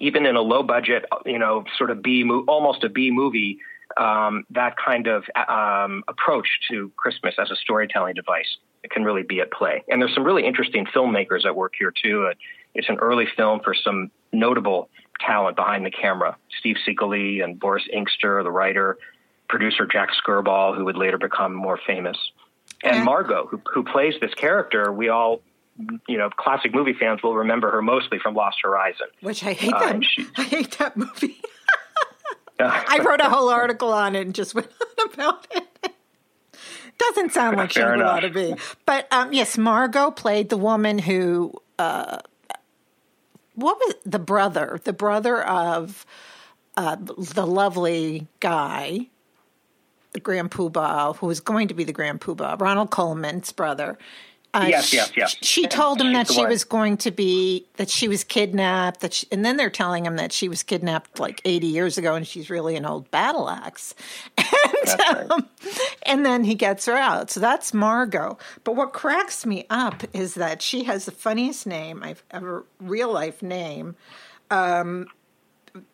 even 0.00 0.26
in 0.26 0.36
a 0.36 0.40
low 0.40 0.62
budget, 0.62 1.04
you 1.26 1.38
know, 1.38 1.64
sort 1.76 1.90
of 1.90 2.02
B, 2.02 2.24
almost 2.46 2.84
a 2.84 2.88
B 2.88 3.10
movie, 3.10 3.58
um, 3.96 4.44
that 4.50 4.74
kind 4.76 5.06
of 5.06 5.24
um, 5.48 6.04
approach 6.08 6.46
to 6.70 6.92
Christmas 6.96 7.34
as 7.38 7.50
a 7.50 7.56
storytelling 7.56 8.14
device 8.14 8.58
can 8.90 9.04
really 9.04 9.22
be 9.22 9.40
at 9.40 9.50
play. 9.50 9.82
And 9.88 10.00
there's 10.00 10.14
some 10.14 10.24
really 10.24 10.46
interesting 10.46 10.86
filmmakers 10.86 11.44
at 11.44 11.56
work 11.56 11.72
here 11.78 11.92
too. 12.02 12.30
It's 12.74 12.88
an 12.88 12.98
early 12.98 13.26
film 13.36 13.60
for 13.64 13.74
some 13.74 14.10
notable 14.32 14.88
talent 15.20 15.56
behind 15.56 15.84
the 15.84 15.90
camera: 15.90 16.36
Steve 16.60 16.76
Sekely 16.86 17.42
and 17.42 17.58
Boris 17.58 17.84
Ingster, 17.94 18.42
the 18.42 18.50
writer, 18.50 18.98
producer 19.48 19.86
Jack 19.86 20.10
Skirball, 20.22 20.76
who 20.76 20.84
would 20.84 20.96
later 20.96 21.18
become 21.18 21.54
more 21.54 21.78
famous, 21.86 22.16
and 22.82 23.04
Margo, 23.04 23.46
who, 23.46 23.60
who 23.72 23.82
plays 23.82 24.14
this 24.20 24.34
character. 24.34 24.92
We 24.92 25.08
all 25.08 25.40
you 26.08 26.18
know, 26.18 26.28
classic 26.30 26.74
movie 26.74 26.94
fans 26.98 27.22
will 27.22 27.36
remember 27.36 27.70
her 27.70 27.82
mostly 27.82 28.18
from 28.18 28.34
Lost 28.34 28.58
Horizon. 28.62 29.06
Which 29.20 29.44
I 29.44 29.52
hate 29.52 29.70
that. 29.70 29.96
Uh, 29.96 30.00
she, 30.02 30.26
I 30.36 30.42
hate 30.42 30.78
that 30.78 30.96
movie. 30.96 31.40
I 32.60 32.98
wrote 33.04 33.20
a 33.20 33.28
whole 33.28 33.50
article 33.50 33.92
on 33.92 34.16
it 34.16 34.22
and 34.22 34.34
just 34.34 34.54
went 34.54 34.68
on 35.00 35.12
about 35.12 35.46
it. 35.52 35.92
Doesn't 36.98 37.32
sound 37.32 37.56
like 37.56 37.70
she 37.70 37.80
ought 37.80 38.20
to 38.20 38.30
be. 38.30 38.56
But 38.84 39.06
um, 39.12 39.32
yes, 39.32 39.56
Margo 39.56 40.10
played 40.10 40.48
the 40.48 40.56
woman 40.56 40.98
who, 40.98 41.52
uh, 41.78 42.18
what 43.54 43.78
was 43.78 43.94
the 44.04 44.18
brother? 44.18 44.80
The 44.82 44.92
brother 44.92 45.40
of 45.40 46.04
uh, 46.76 46.96
the 46.98 47.46
lovely 47.46 48.26
guy, 48.40 49.06
the 50.12 50.20
Grand 50.20 50.50
Poobah, 50.50 51.16
who 51.16 51.26
was 51.26 51.40
going 51.40 51.68
to 51.68 51.74
be 51.74 51.84
the 51.84 51.92
Grand 51.92 52.20
Poobah, 52.20 52.60
Ronald 52.60 52.90
Colman's 52.90 53.52
brother. 53.52 53.98
Uh, 54.54 54.66
yes, 54.68 54.94
yes, 54.94 55.12
yes. 55.14 55.36
She, 55.42 55.66
told 55.66 56.00
him 56.00 56.14
that 56.14 56.26
she 56.26 56.44
was 56.44 56.64
going 56.64 56.96
to 56.98 57.10
be 57.10 57.66
that 57.76 57.90
she 57.90 58.08
was 58.08 58.24
kidnapped. 58.24 59.00
That 59.00 59.12
she, 59.12 59.26
and 59.30 59.44
then 59.44 59.58
they're 59.58 59.68
telling 59.68 60.06
him 60.06 60.16
that 60.16 60.32
she 60.32 60.48
was 60.48 60.62
kidnapped 60.62 61.20
like 61.20 61.42
eighty 61.44 61.66
years 61.66 61.98
ago, 61.98 62.14
and 62.14 62.26
she's 62.26 62.48
really 62.48 62.74
an 62.74 62.86
old 62.86 63.10
battle 63.10 63.48
axe. 63.48 63.94
And, 64.68 65.00
right. 65.00 65.30
um, 65.30 65.48
and 66.04 66.24
then 66.24 66.44
he 66.44 66.54
gets 66.54 66.86
her 66.86 66.94
out. 66.94 67.30
So 67.30 67.40
that's 67.40 67.74
Margo. 67.74 68.38
But 68.64 68.76
what 68.76 68.92
cracks 68.92 69.44
me 69.44 69.66
up 69.68 70.02
is 70.14 70.34
that 70.34 70.62
she 70.62 70.84
has 70.84 71.04
the 71.04 71.10
funniest 71.10 71.66
name 71.66 72.02
I've 72.02 72.22
ever 72.30 72.64
real 72.80 73.12
life 73.12 73.42
name. 73.42 73.96
Um, 74.50 75.08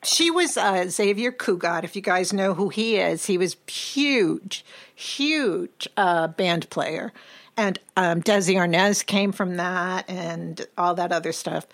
she 0.03 0.31
was 0.31 0.57
uh, 0.57 0.89
Xavier 0.89 1.33
Cugat. 1.33 1.85
If 1.85 1.97
you 1.97 2.03
guys 2.03 2.33
know 2.33 2.55
who 2.55 2.69
he 2.69 2.97
is, 2.97 3.27
he 3.27 3.39
was 3.39 3.57
huge, 3.67 4.65
huge 4.95 5.89
uh, 5.97 6.29
band 6.29 6.69
player 6.71 7.13
and 7.57 7.79
um, 7.97 8.23
Desi 8.23 8.57
Arnaz 8.57 9.05
came 9.05 9.33
from 9.33 9.57
that, 9.57 10.09
and 10.09 10.67
all 10.77 10.95
that 10.95 11.13
other 11.13 11.33
stuff. 11.33 11.67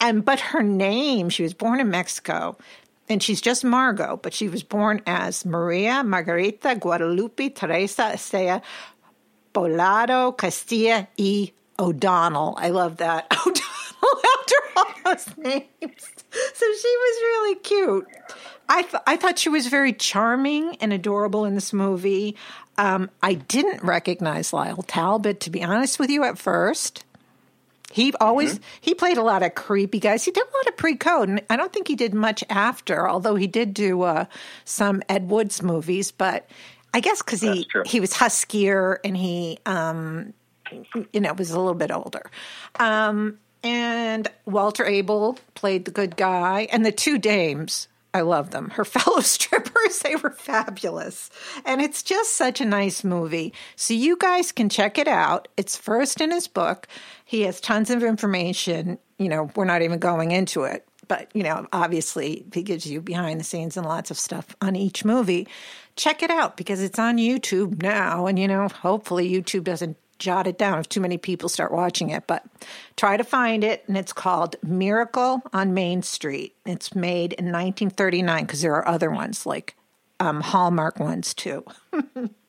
And 0.00 0.24
but 0.24 0.40
her 0.40 0.62
name, 0.62 1.28
she 1.28 1.42
was 1.42 1.54
born 1.54 1.80
in 1.80 1.90
Mexico, 1.90 2.56
and 3.08 3.22
she's 3.22 3.40
just 3.40 3.64
Margo, 3.64 4.18
but 4.22 4.34
she 4.34 4.48
was 4.48 4.62
born 4.62 5.00
as 5.06 5.44
Maria 5.44 6.02
Margarita 6.04 6.76
Guadalupe 6.76 7.50
Teresa 7.50 8.12
Estella 8.12 8.62
Bolado 9.54 10.36
Castilla 10.36 11.08
y 11.18 11.52
O'Donnell. 11.78 12.54
I 12.58 12.70
love 12.70 12.98
that 12.98 13.26
O'Donnell 13.46 14.22
after 14.38 14.54
all 14.76 14.94
those 15.04 15.36
names. 15.38 16.17
So 16.30 16.66
she 16.66 16.96
was 16.96 17.22
really 17.22 17.54
cute. 17.56 18.06
I 18.68 18.82
th- 18.82 19.02
I 19.06 19.16
thought 19.16 19.38
she 19.38 19.48
was 19.48 19.66
very 19.66 19.92
charming 19.92 20.76
and 20.76 20.92
adorable 20.92 21.44
in 21.44 21.54
this 21.54 21.72
movie. 21.72 22.36
Um, 22.76 23.10
I 23.22 23.34
didn't 23.34 23.82
recognize 23.82 24.52
Lyle 24.52 24.84
Talbot, 24.86 25.40
to 25.40 25.50
be 25.50 25.64
honest 25.64 25.98
with 25.98 26.10
you, 26.10 26.24
at 26.24 26.38
first. 26.38 27.04
He 27.90 28.12
always 28.20 28.54
mm-hmm. 28.54 28.64
he 28.82 28.94
played 28.94 29.16
a 29.16 29.22
lot 29.22 29.42
of 29.42 29.54
creepy 29.54 29.98
guys. 29.98 30.24
He 30.24 30.30
did 30.30 30.42
a 30.42 30.56
lot 30.58 30.68
of 30.68 30.76
pre-code, 30.76 31.28
and 31.30 31.40
I 31.48 31.56
don't 31.56 31.72
think 31.72 31.88
he 31.88 31.96
did 31.96 32.12
much 32.12 32.44
after. 32.50 33.08
Although 33.08 33.36
he 33.36 33.46
did 33.46 33.72
do 33.72 34.02
uh, 34.02 34.26
some 34.66 35.02
Ed 35.08 35.30
Woods 35.30 35.62
movies, 35.62 36.12
but 36.12 36.46
I 36.92 37.00
guess 37.00 37.22
because 37.22 37.40
he 37.40 37.66
he 37.86 38.00
was 38.00 38.12
huskier 38.12 38.98
and 39.04 39.16
he 39.16 39.58
um, 39.64 40.34
you 41.12 41.20
know 41.20 41.32
was 41.32 41.50
a 41.50 41.58
little 41.58 41.74
bit 41.74 41.90
older. 41.90 42.30
Um, 42.78 43.38
and 43.62 44.28
Walter 44.46 44.84
Abel 44.84 45.38
played 45.54 45.84
the 45.84 45.90
good 45.90 46.16
guy, 46.16 46.68
and 46.72 46.84
the 46.84 46.92
two 46.92 47.18
dames 47.18 47.88
I 48.14 48.22
love 48.22 48.50
them. 48.50 48.70
Her 48.70 48.84
fellow 48.84 49.20
strippers, 49.20 50.00
they 50.00 50.16
were 50.16 50.30
fabulous. 50.30 51.30
And 51.64 51.80
it's 51.80 52.02
just 52.02 52.34
such 52.34 52.60
a 52.60 52.64
nice 52.64 53.04
movie. 53.04 53.52
So 53.76 53.94
you 53.94 54.16
guys 54.16 54.52
can 54.52 54.68
check 54.68 54.98
it 54.98 55.08
out. 55.08 55.48
It's 55.56 55.76
first 55.76 56.20
in 56.20 56.30
his 56.30 56.48
book. 56.48 56.88
He 57.24 57.42
has 57.42 57.60
tons 57.60 57.90
of 57.90 58.02
information. 58.02 58.98
You 59.18 59.28
know, 59.28 59.50
we're 59.54 59.64
not 59.64 59.82
even 59.82 59.98
going 59.98 60.30
into 60.30 60.64
it, 60.64 60.86
but, 61.06 61.30
you 61.34 61.42
know, 61.42 61.66
obviously 61.72 62.46
he 62.52 62.62
gives 62.62 62.86
you 62.86 63.00
behind 63.00 63.40
the 63.40 63.44
scenes 63.44 63.76
and 63.76 63.86
lots 63.86 64.10
of 64.10 64.18
stuff 64.18 64.56
on 64.60 64.76
each 64.76 65.04
movie. 65.04 65.46
Check 65.96 66.22
it 66.22 66.30
out 66.30 66.56
because 66.56 66.82
it's 66.82 66.98
on 66.98 67.16
YouTube 67.16 67.82
now. 67.82 68.26
And, 68.26 68.38
you 68.38 68.48
know, 68.48 68.68
hopefully 68.68 69.30
YouTube 69.30 69.64
doesn't 69.64 69.96
jot 70.18 70.46
it 70.46 70.58
down 70.58 70.78
if 70.78 70.88
too 70.88 71.00
many 71.00 71.18
people 71.18 71.48
start 71.48 71.72
watching 71.72 72.10
it, 72.10 72.26
but 72.26 72.44
try 72.96 73.16
to 73.16 73.24
find 73.24 73.64
it. 73.64 73.84
And 73.86 73.96
it's 73.96 74.12
called 74.12 74.56
Miracle 74.62 75.42
on 75.52 75.74
Main 75.74 76.02
Street. 76.02 76.54
It's 76.66 76.94
made 76.94 77.32
in 77.34 77.46
1939 77.46 78.44
because 78.44 78.62
there 78.62 78.74
are 78.74 78.88
other 78.88 79.10
ones 79.10 79.46
like 79.46 79.76
um, 80.20 80.40
Hallmark 80.40 80.98
ones 80.98 81.34
too. 81.34 81.64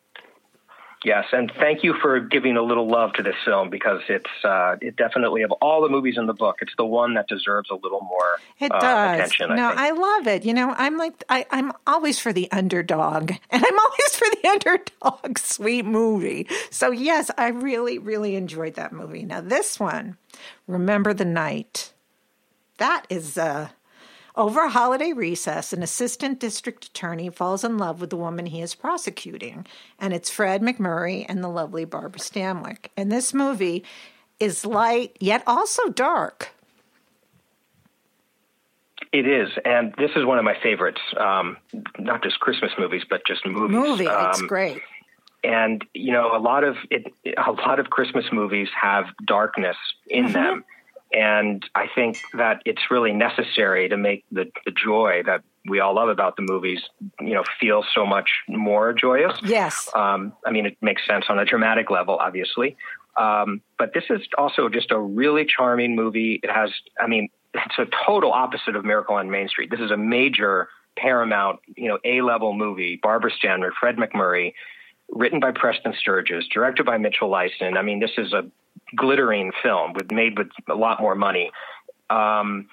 Yes, 1.06 1.28
and 1.32 1.50
thank 1.58 1.82
you 1.82 1.94
for 2.02 2.20
giving 2.20 2.58
a 2.58 2.62
little 2.62 2.88
love 2.88 3.14
to 3.14 3.24
this 3.24 3.36
film 3.46 3.70
because 3.70 4.02
it's 4.10 4.30
uh, 4.44 4.76
it 4.82 4.98
definitely 4.98 5.44
of 5.44 5.52
all 5.54 5.82
the 5.82 5.88
movies 5.88 6.18
in 6.18 6.26
the 6.26 6.34
book, 6.34 6.58
it's 6.62 6.74
the 6.78 6.86
one 6.86 7.14
that 7.14 7.28
deserves 7.30 7.70
a 7.70 7.76
little 7.76 8.02
more 8.02 8.40
it 8.60 8.70
uh, 8.70 8.80
does. 8.80 9.16
attention. 9.16 9.56
No, 9.56 9.70
I, 9.70 9.88
I, 9.88 9.92
love 9.92 10.28
it. 10.28 10.44
You 10.44 10.54
know, 10.54 10.76
I'm 10.78 10.98
like 10.98 11.24
I, 11.30 11.46
I'm 11.52 11.72
always 11.88 12.20
for 12.20 12.34
the 12.34 12.52
underdog, 12.52 13.32
and 13.50 13.66
I'm 13.66 13.80
always 13.80 14.16
for 14.16 14.28
the 14.42 14.48
underdog 14.50 15.38
sweet 15.38 15.86
movie. 15.86 16.50
So 16.70 16.92
yes, 16.92 17.32
I 17.38 17.48
really 17.48 17.98
really 17.98 18.36
enjoyed 18.36 18.74
that 18.74 18.92
movie. 18.92 19.24
Now 19.24 19.40
this 19.40 19.80
one, 19.80 20.18
Remember 20.68 21.14
the 21.14 21.24
Night, 21.24 21.94
that 22.78 23.06
is 23.10 23.38
uh 23.38 23.70
over 24.40 24.62
a 24.62 24.70
holiday 24.70 25.12
recess, 25.12 25.74
an 25.74 25.84
assistant 25.84 26.40
district 26.40 26.86
attorney 26.86 27.30
falls 27.30 27.66
in 27.66 27.78
love 27.78 28.00
with 28.00 28.10
the 28.10 28.16
woman 28.16 28.46
he 28.46 28.62
is 28.62 28.74
prosecuting, 28.74 29.68
and 30.00 30.14
it's 30.14 30.30
Fred 30.30 30.62
MacMurray 30.62 31.26
and 31.28 31.44
the 31.44 31.50
lovely 31.50 31.84
Barbara 31.84 32.22
Stanwyck. 32.22 32.88
And 32.96 33.12
this 33.12 33.34
movie 33.34 33.84
is 34.40 34.66
light 34.66 35.18
yet 35.20 35.44
also 35.46 35.90
dark. 35.90 36.54
It 39.12 39.28
is, 39.28 39.50
and 39.66 39.94
this 39.98 40.12
is 40.16 40.24
one 40.24 40.40
of 40.40 40.46
my 40.46 40.56
favorites. 40.64 41.02
Um, 41.20 41.58
not 41.98 42.24
just 42.24 42.40
Christmas 42.40 42.72
movies, 42.80 43.04
but 43.10 43.22
just 43.28 43.46
movies. 43.46 43.76
Movie, 43.76 44.08
um, 44.08 44.30
it's 44.30 44.42
great. 44.44 44.82
And 45.44 45.84
you 45.94 46.14
know, 46.14 46.34
a 46.34 46.40
lot 46.40 46.64
of 46.64 46.78
it, 46.90 47.12
a 47.26 47.52
lot 47.52 47.80
of 47.80 47.90
Christmas 47.90 48.26
movies 48.32 48.70
have 48.80 49.06
darkness 49.26 49.78
in 50.08 50.26
mm-hmm. 50.26 50.34
them 50.34 50.66
and 51.12 51.64
I 51.76 51.88
think 51.94 52.20
that 52.34 52.62
it's 52.66 52.92
really 52.92 53.14
necessary 53.14 53.90
to 53.90 53.98
make 53.98 54.26
the, 54.32 54.52
the 54.66 54.72
joy 54.72 55.24
that 55.26 55.44
we 55.66 55.80
all 55.80 55.96
love 55.96 56.10
about 56.10 56.36
the 56.36 56.44
movies, 56.44 56.82
you 57.20 57.34
know, 57.34 57.44
feel 57.60 57.84
so 57.94 58.06
much 58.06 58.30
more 58.48 58.94
joyous. 58.94 59.38
Yes. 59.44 59.90
Um, 59.94 60.34
I 60.46 60.52
mean, 60.52 60.66
it 60.66 60.78
makes 60.82 61.06
sense 61.06 61.26
on 61.30 61.40
a 61.40 61.46
dramatic 61.46 61.90
level, 61.90 62.16
obviously. 62.16 62.78
Um, 63.18 63.62
but 63.78 63.94
this 63.94 64.06
is 64.10 64.22
also 64.38 64.70
just 64.70 64.92
a 64.92 65.00
really 65.00 65.46
charming 65.46 65.96
movie. 65.96 66.40
It 66.44 66.52
has, 66.52 66.72
I 67.00 67.08
mean, 67.08 67.30
it's 67.54 67.80
a 67.80 67.88
total 68.06 68.32
opposite 68.32 68.76
of 68.76 68.86
Miracle 68.86 69.16
on 69.16 69.30
Main 69.30 69.50
Street. 69.50 69.72
This 69.72 69.80
is 69.80 69.92
a 69.92 69.98
major 69.98 70.70
Paramount, 70.96 71.60
you 71.76 71.88
know, 71.88 71.98
A 72.06 72.22
level 72.22 72.54
movie. 72.54 73.00
Barbara 73.02 73.32
Stanwyck, 73.32 73.72
Fred 73.80 73.98
MacMurray, 73.98 74.54
written 75.10 75.40
by 75.40 75.52
Preston 75.52 75.94
Sturges, 76.00 76.48
directed 76.54 76.86
by 76.86 76.98
Mitchell 76.98 77.30
Leisen. 77.30 77.78
I 77.78 77.82
mean, 77.82 78.00
this 78.00 78.12
is 78.18 78.34
a 78.34 78.44
glittering 78.96 79.52
film 79.62 79.94
with 79.94 80.12
made 80.12 80.38
with 80.38 80.50
a 80.70 80.76
lot 80.76 81.02
more 81.02 81.16
money. 81.16 81.52
Um, 82.10 82.68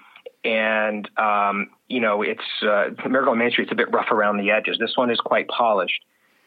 and 0.44 1.08
um, 1.18 1.70
you 1.88 2.00
know, 2.00 2.22
it's 2.22 2.40
uh, 2.62 2.90
Miracle 3.08 3.32
on 3.32 3.38
Main 3.38 3.50
Street. 3.50 3.64
It's 3.64 3.72
a 3.72 3.76
bit 3.76 3.92
rough 3.92 4.10
around 4.10 4.38
the 4.38 4.50
edges. 4.50 4.78
This 4.78 4.96
one 4.96 5.10
is 5.10 5.20
quite 5.20 5.48
polished. 5.48 6.04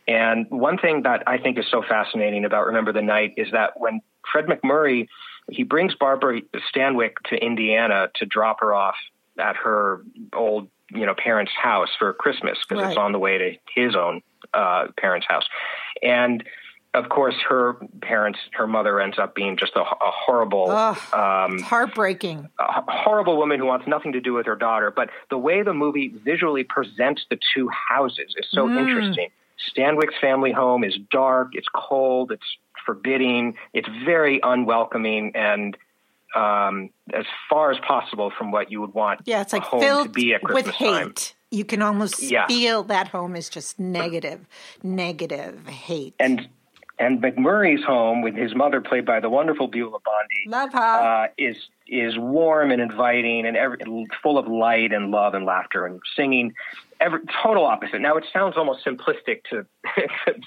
And 0.08 0.48
one 0.50 0.78
thing 0.78 1.04
that 1.04 1.24
I 1.28 1.38
think 1.38 1.60
is 1.60 1.66
so 1.70 1.84
fascinating 1.88 2.44
about 2.46 2.66
Remember 2.66 2.92
the 2.92 3.02
Night 3.02 3.34
is 3.38 3.48
that 3.52 3.80
when 3.80 4.02
Fred 4.32 4.46
MacMurray 4.46 5.08
he 5.52 5.64
brings 5.64 5.96
Barbara 5.96 6.42
Stanwyck 6.74 7.14
to 7.26 7.36
Indiana 7.36 8.10
to 8.16 8.26
drop 8.26 8.62
her 8.62 8.74
off 8.74 8.96
at 9.40 9.56
her 9.56 10.02
old 10.34 10.68
you 10.92 11.06
know 11.06 11.14
parents' 11.16 11.52
house 11.62 11.90
for 11.98 12.14
Christmas 12.14 12.58
because 12.68 12.82
Right. 12.84 12.90
it's 12.92 12.98
on 12.98 13.12
the 13.12 13.20
way 13.20 13.38
to 13.38 13.54
his 13.76 13.96
own 13.96 14.22
uh, 14.54 14.88
parents' 14.98 15.28
house, 15.30 15.46
and 16.02 16.44
of 16.94 17.10
course 17.10 17.36
her 17.48 17.74
parents, 18.02 18.40
her 18.54 18.66
mother 18.68 19.00
ends 19.00 19.20
up 19.20 19.36
being 19.36 19.58
just 19.58 19.74
a, 19.76 19.82
a 19.82 19.86
horrible, 20.02 20.72
Ugh. 20.72 20.98
um, 21.14 21.60
heartbreaking. 21.60 22.50
a 22.60 22.82
horrible 22.92 23.38
woman 23.38 23.60
who 23.60 23.66
wants 23.66 23.88
nothing 23.88 24.12
to 24.14 24.22
do 24.22 24.34
with 24.34 24.46
her 24.48 24.56
daughter. 24.56 24.90
But 24.92 25.10
the 25.30 25.38
way 25.38 25.62
the 25.62 25.74
movie 25.74 26.08
visually 26.24 26.64
presents 26.64 27.26
the 27.30 27.38
two 27.56 27.70
houses 27.70 28.34
is 28.38 28.48
so 28.52 28.70
interesting. 28.70 29.30
Stanwyck's 29.76 30.18
family 30.20 30.52
home 30.52 30.84
is 30.84 30.98
dark, 31.12 31.50
it's 31.54 31.68
cold, 31.76 32.32
it's 32.32 32.46
forbidding, 32.86 33.56
it's 33.74 33.90
very 34.06 34.40
unwelcoming, 34.42 35.34
and 35.36 35.78
um, 36.36 36.90
as 37.14 37.26
far 37.50 37.72
as 37.72 37.78
possible 37.88 38.32
from 38.38 38.52
what 38.52 38.72
you 38.72 38.80
would 38.82 38.94
want 38.94 39.22
Yeah, 39.26 39.42
it's 39.42 39.52
a 39.54 39.58
like 39.58 39.64
home 39.66 39.80
to 39.82 39.86
filled 39.86 40.14
be 40.14 40.34
at 40.34 40.42
with 40.44 40.68
hate. 40.68 40.88
time. 40.88 41.14
You 41.52 41.66
can 41.66 41.82
almost 41.82 42.22
Yeah. 42.22 42.48
feel 42.48 42.84
that 42.84 43.08
home 43.10 43.36
is 43.36 43.50
just 43.50 43.80
negative, 43.80 44.46
negative 44.84 45.68
hate. 45.68 46.14
And 46.20 46.48
and 47.00 47.22
MacMurray's 47.22 47.84
home, 47.84 48.22
with 48.22 48.36
his 48.36 48.54
mother 48.54 48.82
played 48.82 49.06
by 49.06 49.22
the 49.22 49.30
wonderful 49.30 49.68
Beulah 49.68 50.00
Bondi, 50.04 50.44
Love 50.48 50.74
her. 50.74 50.80
uh, 50.80 51.28
is 51.38 51.56
is 51.88 52.18
warm 52.18 52.72
and 52.72 52.82
inviting 52.82 53.48
and 53.48 53.58
every, 53.58 53.80
full 54.22 54.38
of 54.38 54.48
light 54.48 54.92
and 54.92 55.10
love 55.10 55.34
and 55.34 55.46
laughter 55.46 55.86
and 55.86 56.02
singing. 56.16 56.54
Every, 57.00 57.22
total 57.42 57.66
opposite. 57.66 58.02
Now 58.02 58.18
it 58.18 58.26
sounds 58.32 58.58
almost 58.58 58.86
simplistic 58.86 59.44
to 59.50 59.66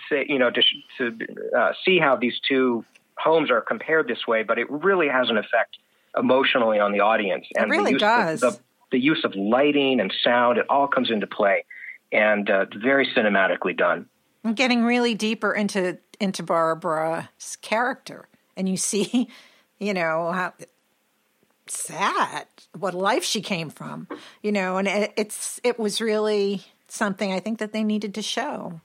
say, 0.08 0.26
you 0.28 0.38
know, 0.38 0.50
to, 0.50 0.62
to 0.98 1.26
uh, 1.58 1.72
see 1.84 1.98
how 1.98 2.14
these 2.14 2.38
two 2.46 2.84
homes 3.16 3.50
are 3.50 3.60
compared 3.62 4.06
this 4.06 4.26
way, 4.28 4.42
but 4.42 4.58
it 4.58 4.70
really 4.70 5.08
has 5.08 5.30
an 5.30 5.38
effect 5.38 5.78
emotionally 6.16 6.78
on 6.78 6.92
the 6.92 7.00
audience. 7.00 7.46
And 7.56 7.70
really 7.70 7.94
the 7.94 7.98
does. 7.98 8.42
Of, 8.42 8.56
the, 8.56 8.62
the 8.92 8.98
use 9.00 9.22
of 9.24 9.34
lighting 9.34 9.98
and 9.98 10.12
sound, 10.22 10.58
it 10.58 10.66
all 10.68 10.86
comes 10.86 11.10
into 11.10 11.26
play, 11.26 11.64
and 12.12 12.48
uh, 12.50 12.66
very 12.76 13.08
cinematically 13.16 13.76
done. 13.76 14.06
I'm 14.44 14.54
getting 14.54 14.84
really 14.84 15.14
deeper 15.14 15.52
into 15.52 15.98
into 16.20 16.42
Barbara's 16.42 17.56
character, 17.62 18.28
and 18.56 18.68
you 18.68 18.76
see, 18.76 19.28
you 19.78 19.94
know, 19.94 20.32
how 20.32 20.52
sad 21.66 22.46
what 22.78 22.94
life 22.94 23.24
she 23.24 23.40
came 23.40 23.70
from, 23.70 24.08
you 24.42 24.52
know, 24.52 24.76
and 24.78 24.88
it, 24.88 25.12
it's 25.16 25.60
it 25.62 25.78
was 25.78 26.00
really 26.00 26.62
something 26.88 27.32
I 27.32 27.40
think 27.40 27.58
that 27.58 27.72
they 27.72 27.84
needed 27.84 28.14
to 28.14 28.22
show. 28.22 28.80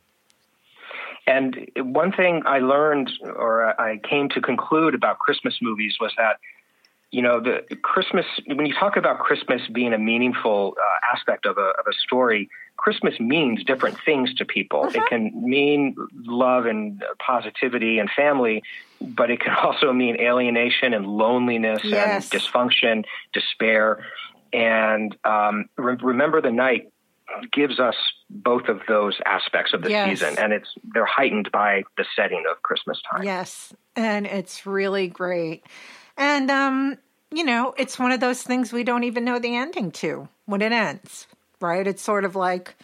And 1.27 1.69
one 1.77 2.13
thing 2.13 2.43
I 2.45 2.59
learned 2.59 3.11
or 3.21 3.79
I 3.79 3.97
came 3.97 4.29
to 4.29 4.39
conclude 4.39 4.95
about 4.95 5.19
Christmas 5.19 5.57
movies 5.61 5.97
was 5.99 6.13
that, 6.17 6.37
you 7.11 7.21
know, 7.21 7.39
the 7.39 7.75
Christmas, 7.77 8.25
when 8.47 8.65
you 8.65 8.73
talk 8.73 8.97
about 8.97 9.19
Christmas 9.19 9.61
being 9.71 9.93
a 9.93 9.97
meaningful 9.97 10.75
uh, 10.77 11.15
aspect 11.15 11.45
of 11.45 11.57
a, 11.57 11.61
of 11.79 11.85
a 11.87 11.93
story, 11.93 12.49
Christmas 12.77 13.13
means 13.19 13.63
different 13.63 13.97
things 14.05 14.33
to 14.35 14.45
people. 14.45 14.89
It 14.93 15.03
can 15.09 15.31
mean 15.33 15.95
love 16.25 16.65
and 16.65 17.01
positivity 17.25 17.97
and 17.99 18.09
family, 18.15 18.61
but 19.01 19.31
it 19.31 19.39
can 19.39 19.53
also 19.63 19.93
mean 19.93 20.17
alienation 20.19 20.93
and 20.93 21.05
loneliness 21.07 21.81
Yes. 21.83 22.29
and 22.29 22.41
dysfunction, 22.41 23.03
despair. 23.33 24.03
And 24.53 25.15
um, 25.23 25.65
re- 25.77 25.97
remember 26.01 26.41
the 26.41 26.51
night 26.51 26.91
gives 27.51 27.79
us 27.79 27.95
both 28.29 28.67
of 28.67 28.79
those 28.87 29.17
aspects 29.25 29.73
of 29.73 29.81
the 29.81 29.89
Yes. 29.89 30.19
season, 30.19 30.37
and 30.37 30.53
it's 30.53 30.69
they're 30.93 31.05
heightened 31.05 31.49
by 31.51 31.83
the 31.97 32.05
setting 32.15 32.43
of 32.49 32.61
Christmas 32.63 33.01
time. 33.11 33.23
Yes, 33.23 33.73
and 33.95 34.25
it's 34.25 34.65
really 34.65 35.07
great. 35.07 35.65
And 36.17 36.49
um, 36.51 36.97
you 37.31 37.43
know, 37.43 37.73
it's 37.77 37.99
one 37.99 38.11
of 38.11 38.19
those 38.19 38.41
things 38.41 38.73
we 38.73 38.83
don't 38.83 39.03
even 39.03 39.23
know 39.23 39.39
the 39.39 39.55
ending 39.55 39.91
to 39.91 40.27
when 40.45 40.61
it 40.61 40.71
ends, 40.71 41.27
right? 41.59 41.85
It's 41.85 42.01
sort 42.01 42.25
of 42.25 42.35
like 42.35 42.75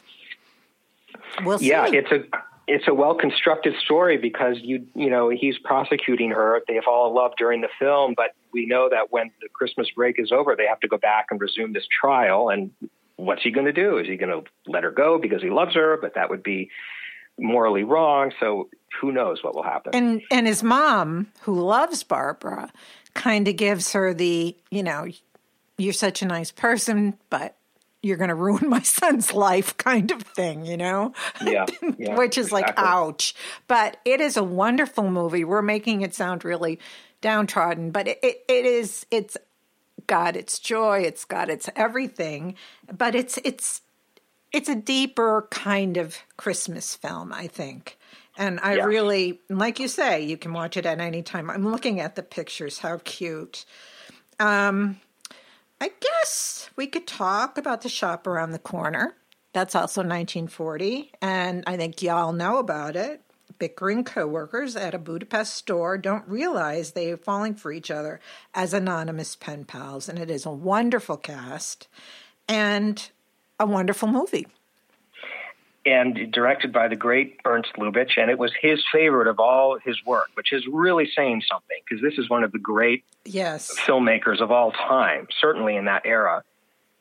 we'll 1.43 1.59
see. 1.59 1.69
Yeah, 1.69 1.87
it's 1.87 2.11
a 2.11 2.23
it's 2.67 2.87
a 2.87 2.93
well 2.93 3.15
constructed 3.15 3.75
story 3.83 4.17
because 4.17 4.57
you 4.61 4.85
you 4.95 5.09
know 5.09 5.29
he's 5.29 5.57
prosecuting 5.57 6.31
her. 6.31 6.61
They 6.67 6.79
fall 6.83 7.09
in 7.09 7.15
love 7.15 7.31
during 7.37 7.61
the 7.61 7.69
film, 7.79 8.13
but 8.15 8.35
we 8.51 8.65
know 8.65 8.89
that 8.89 9.11
when 9.11 9.31
the 9.41 9.49
Christmas 9.49 9.89
break 9.95 10.19
is 10.19 10.31
over, 10.31 10.55
they 10.55 10.67
have 10.67 10.79
to 10.81 10.87
go 10.87 10.97
back 10.97 11.27
and 11.31 11.41
resume 11.41 11.73
this 11.73 11.87
trial. 11.87 12.49
And 12.49 12.71
what's 13.15 13.43
he 13.43 13.51
going 13.51 13.65
to 13.65 13.73
do? 13.73 13.97
Is 13.97 14.07
he 14.07 14.15
going 14.15 14.43
to 14.43 14.49
let 14.67 14.83
her 14.83 14.91
go 14.91 15.17
because 15.17 15.41
he 15.41 15.49
loves 15.49 15.75
her? 15.75 15.97
But 16.01 16.15
that 16.15 16.29
would 16.29 16.43
be 16.43 16.69
morally 17.39 17.83
wrong. 17.83 18.31
So 18.39 18.69
who 19.01 19.11
knows 19.11 19.43
what 19.43 19.55
will 19.55 19.63
happen? 19.63 19.95
and 19.95 20.21
and 20.31 20.47
his 20.47 20.63
mom, 20.63 21.27
who 21.41 21.59
loves 21.59 22.03
Barbara, 22.03 22.71
kind 23.13 23.47
of 23.47 23.55
gives 23.55 23.93
her 23.93 24.13
the, 24.13 24.55
you 24.69 24.83
know, 24.83 25.07
you're 25.77 25.93
such 25.93 26.21
a 26.21 26.25
nice 26.25 26.51
person, 26.51 27.17
but 27.29 27.55
you're 28.01 28.17
going 28.17 28.29
to 28.29 28.35
ruin 28.35 28.69
my 28.69 28.81
son's 28.81 29.33
life 29.33 29.75
kind 29.77 30.11
of 30.11 30.21
thing, 30.21 30.65
you 30.65 30.77
know? 30.77 31.13
yeah, 31.43 31.65
yeah, 31.97 32.17
Which 32.17 32.37
is 32.37 32.51
like, 32.51 32.73
ouch. 32.77 33.33
But 33.67 33.97
it 34.05 34.21
is 34.21 34.37
a 34.37 34.43
wonderful 34.43 35.09
movie. 35.09 35.43
We're 35.43 35.61
making 35.61 36.01
it 36.01 36.13
sound 36.13 36.43
really 36.43 36.79
downtrodden, 37.21 37.91
but 37.91 38.07
it, 38.07 38.19
it, 38.21 38.43
it 38.47 38.65
is, 38.65 39.05
it's 39.09 39.37
got 40.05 40.35
its 40.35 40.59
joy, 40.59 40.99
it's 41.01 41.23
got 41.23 41.49
its 41.49 41.69
everything, 41.75 42.55
but 42.91 43.15
it's, 43.15 43.39
it's, 43.45 43.81
it's 44.51 44.69
a 44.69 44.75
deeper 44.75 45.47
kind 45.49 45.97
of 45.97 46.17
Christmas 46.37 46.95
film, 46.95 47.31
I 47.33 47.47
think. 47.47 47.97
And 48.37 48.59
I 48.61 48.75
Yeah. 48.75 48.85
really, 48.85 49.41
like 49.49 49.79
you 49.79 49.87
say, 49.87 50.21
you 50.23 50.37
can 50.37 50.53
watch 50.53 50.75
it 50.77 50.85
at 50.85 50.99
any 50.99 51.21
time. 51.21 51.49
I'm 51.49 51.69
looking 51.69 51.99
at 51.99 52.15
the 52.15 52.23
pictures. 52.23 52.79
How 52.79 52.99
cute. 53.03 53.65
Um, 54.39 54.99
I 55.79 55.91
guess 55.99 56.69
we 56.75 56.87
could 56.87 57.05
talk 57.05 57.57
about 57.57 57.81
the 57.81 57.89
shop 57.89 58.25
around 58.25 58.51
the 58.51 58.59
corner. 58.59 59.15
That's 59.53 59.75
also 59.75 60.01
1940, 60.01 61.11
and 61.21 61.63
I 61.67 61.77
think 61.77 62.01
y'all 62.01 62.33
know 62.33 62.57
about 62.57 62.95
it. 62.95 63.21
Bickering 63.59 64.03
coworkers 64.03 64.75
at 64.75 64.95
a 64.95 64.97
Budapest 64.97 65.53
store 65.53 65.95
don't 65.97 66.27
realize 66.27 66.91
they 66.91 67.11
are 67.11 67.17
falling 67.17 67.53
for 67.53 67.71
each 67.71 67.91
other 67.91 68.19
as 68.55 68.73
anonymous 68.73 69.35
pen 69.35 69.63
pals, 69.65 70.09
and 70.09 70.17
it 70.17 70.31
is 70.31 70.45
a 70.45 70.51
wonderful 70.51 71.17
cast 71.17 71.87
and 72.49 73.11
a 73.59 73.65
wonderful 73.67 74.07
movie. 74.07 74.47
And 75.85 76.31
directed 76.31 76.71
by 76.71 76.87
the 76.87 76.95
great 76.95 77.39
Ernst 77.45 77.73
Lubitsch, 77.77 78.17
and 78.17 78.31
it 78.31 78.39
was 78.39 78.51
his 78.61 78.81
favorite 78.91 79.27
of 79.27 79.39
all 79.39 79.77
his 79.83 79.97
work, 80.05 80.29
which 80.35 80.53
is 80.53 80.65
really 80.67 81.09
saying 81.15 81.43
something 81.49 81.77
because 81.87 82.01
this 82.01 82.17
is 82.17 82.29
one 82.29 82.43
of 82.43 82.51
the 82.51 82.59
great 82.59 83.03
Yes. 83.25 83.73
filmmakers 83.85 84.41
of 84.41 84.51
all 84.51 84.71
time, 84.71 85.27
certainly 85.39 85.75
in 85.75 85.85
that 85.85 86.03
era. 86.05 86.43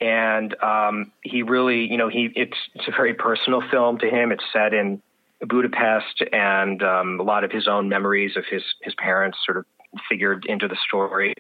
And 0.00 0.60
um, 0.62 1.12
he 1.22 1.42
really, 1.42 1.86
you 1.90 1.96
know, 1.96 2.08
he 2.08 2.32
it's 2.34 2.56
it's 2.74 2.88
a 2.88 2.90
very 2.90 3.14
personal 3.14 3.62
film 3.70 3.98
to 3.98 4.08
him. 4.10 4.32
It's 4.32 4.44
set 4.52 4.74
in 4.74 5.00
Budapest, 5.40 6.22
and 6.32 6.82
um, 6.82 7.20
a 7.20 7.22
lot 7.22 7.44
of 7.44 7.52
his 7.52 7.68
own 7.68 7.88
memories 7.88 8.36
of 8.36 8.44
his 8.44 8.64
his 8.82 8.94
parents 8.96 9.38
sort 9.44 9.58
of 9.58 9.64
figured 10.08 10.44
into 10.46 10.66
the 10.66 10.76
story. 10.88 11.34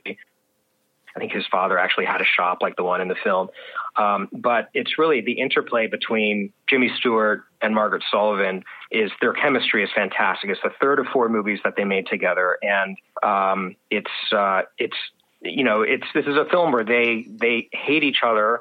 I 1.14 1.20
think 1.20 1.32
his 1.32 1.44
father 1.50 1.78
actually 1.78 2.06
had 2.06 2.20
a 2.20 2.24
shop 2.24 2.58
like 2.62 2.76
the 2.76 2.82
one 2.84 3.00
in 3.00 3.08
the 3.08 3.16
film. 3.22 3.48
Um, 3.96 4.28
but 4.32 4.68
it's 4.72 4.98
really 4.98 5.20
the 5.20 5.32
interplay 5.40 5.86
between 5.86 6.52
Jimmy 6.68 6.90
Stewart 6.98 7.42
and 7.60 7.74
Margaret 7.74 8.02
Sullavan 8.12 8.62
is 8.90 9.10
their 9.20 9.34
chemistry 9.34 9.84
is 9.84 9.90
fantastic. 9.94 10.48
It's 10.50 10.60
the 10.62 10.70
third 10.80 10.98
of 10.98 11.06
four 11.12 11.28
movies 11.28 11.60
that 11.64 11.74
they 11.76 11.84
made 11.84 12.06
together, 12.06 12.56
and 12.62 12.96
um, 13.22 13.76
it's 13.90 14.10
uh, 14.34 14.62
it's 14.78 14.96
you 15.42 15.64
know 15.64 15.82
it's 15.82 16.06
this 16.14 16.24
is 16.26 16.36
a 16.36 16.46
film 16.50 16.72
where 16.72 16.84
they 16.84 17.26
they 17.28 17.68
hate 17.72 18.02
each 18.04 18.20
other 18.24 18.60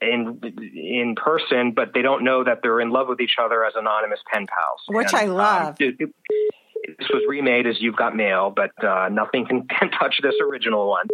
in 0.00 0.40
in 0.74 1.14
person, 1.16 1.72
but 1.72 1.92
they 1.92 2.02
don't 2.02 2.24
know 2.24 2.42
that 2.44 2.60
they're 2.62 2.80
in 2.80 2.90
love 2.90 3.08
with 3.08 3.20
each 3.20 3.36
other 3.38 3.64
as 3.64 3.74
anonymous 3.76 4.20
pen 4.32 4.46
pals, 4.46 4.80
Which 4.88 5.12
And, 5.12 5.16
I 5.16 5.24
love. 5.26 5.68
Um, 5.68 5.74
it- 5.80 5.96
it- 5.98 6.14
this 6.98 7.08
was 7.10 7.22
remade 7.28 7.66
as 7.68 7.80
You've 7.80 7.94
Got 7.96 8.16
Mail, 8.16 8.52
but 8.54 8.72
uh, 8.84 9.08
nothing 9.08 9.46
can, 9.46 9.66
can 9.68 9.90
touch 9.92 10.18
this 10.20 10.34
original 10.42 10.88
one. 10.88 11.06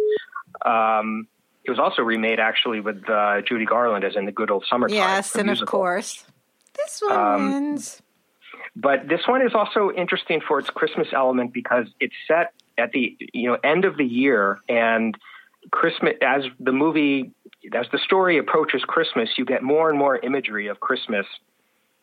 Um, 0.65 1.27
it 1.63 1.69
was 1.69 1.79
also 1.79 2.01
remade 2.01 2.39
actually 2.39 2.79
with 2.79 3.07
uh, 3.09 3.41
Judy 3.47 3.65
Garland 3.65 4.03
as 4.03 4.15
in 4.15 4.25
the 4.25 4.31
Good 4.31 4.49
Old 4.51 4.65
Summertime. 4.69 4.95
Yes, 4.95 5.35
and 5.35 5.49
of 5.49 5.63
course, 5.65 6.25
this 6.75 7.01
one 7.01 7.17
Um, 7.17 7.51
wins. 7.51 8.01
But 8.75 9.07
this 9.07 9.21
one 9.27 9.41
is 9.45 9.53
also 9.53 9.91
interesting 9.91 10.41
for 10.45 10.59
its 10.59 10.69
Christmas 10.69 11.07
element 11.13 11.53
because 11.53 11.87
it's 11.99 12.13
set 12.27 12.53
at 12.77 12.91
the 12.91 13.17
you 13.33 13.49
know 13.49 13.57
end 13.63 13.85
of 13.85 13.97
the 13.97 14.05
year 14.05 14.59
and 14.69 15.17
Christmas 15.71 16.13
as 16.21 16.43
the 16.59 16.71
movie 16.71 17.31
as 17.73 17.87
the 17.91 17.99
story 17.99 18.37
approaches 18.37 18.83
Christmas, 18.83 19.29
you 19.37 19.45
get 19.45 19.63
more 19.63 19.89
and 19.89 19.99
more 19.99 20.17
imagery 20.17 20.67
of 20.67 20.79
Christmas 20.79 21.25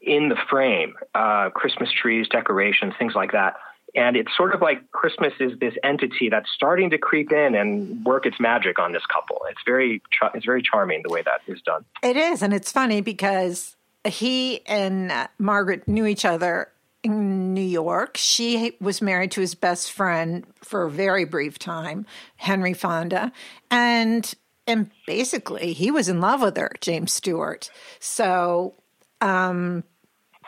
in 0.01 0.29
the 0.29 0.37
frame, 0.51 0.95
uh, 1.15 1.51
Christmas 1.51 1.91
trees, 1.91 2.29
decorations, 2.29 2.93
things 2.99 3.15
like 3.15 3.33
that. 3.33 3.55
And 3.97 4.17
it's 4.17 4.31
sort 4.37 4.55
of 4.55 4.61
like 4.61 4.91
Christmas 4.93 5.33
is 5.41 5.59
this 5.59 5.75
entity 5.83 6.29
that's 6.29 6.51
starting 6.55 6.91
to 6.91 6.99
creep 6.99 7.33
in 7.33 7.55
and 7.55 8.05
work 8.05 8.27
its 8.27 8.39
magic 8.39 8.79
on 8.79 8.93
this 8.93 9.05
couple. 9.07 9.41
It's 9.49 9.63
very, 9.65 10.03
it's 10.35 10.45
very 10.45 10.63
charming 10.63 11.03
the 11.03 11.13
way 11.13 11.23
that 11.23 11.41
is 11.51 11.63
done. 11.63 11.85
It 12.03 12.17
is, 12.17 12.43
and 12.43 12.53
it's 12.53 12.71
funny 12.71 13.01
because 13.01 13.75
he 14.05 14.61
and 14.67 15.13
Margaret 15.39 15.89
knew 15.89 16.07
each 16.07 16.25
other 16.25 16.69
in 17.03 17.55
New 17.55 17.61
York. 17.61 18.17
She 18.17 18.77
was 18.81 19.01
married 19.01 19.31
to 19.33 19.41
his 19.41 19.55
best 19.55 19.93
friend 19.93 20.45
for 20.63 20.85
a 20.85 20.91
very 20.91 21.25
brief 21.25 21.59
time, 21.59 22.05
Henry 22.37 22.75
Fonda, 22.75 23.33
and 23.71 24.33
and 24.67 24.91
basically 25.07 25.73
he 25.73 25.91
was 25.91 26.09
in 26.09 26.21
love 26.21 26.43
with 26.43 26.57
her, 26.57 26.73
James 26.81 27.13
Stewart. 27.13 27.71
So 28.01 28.75
um, 29.21 29.85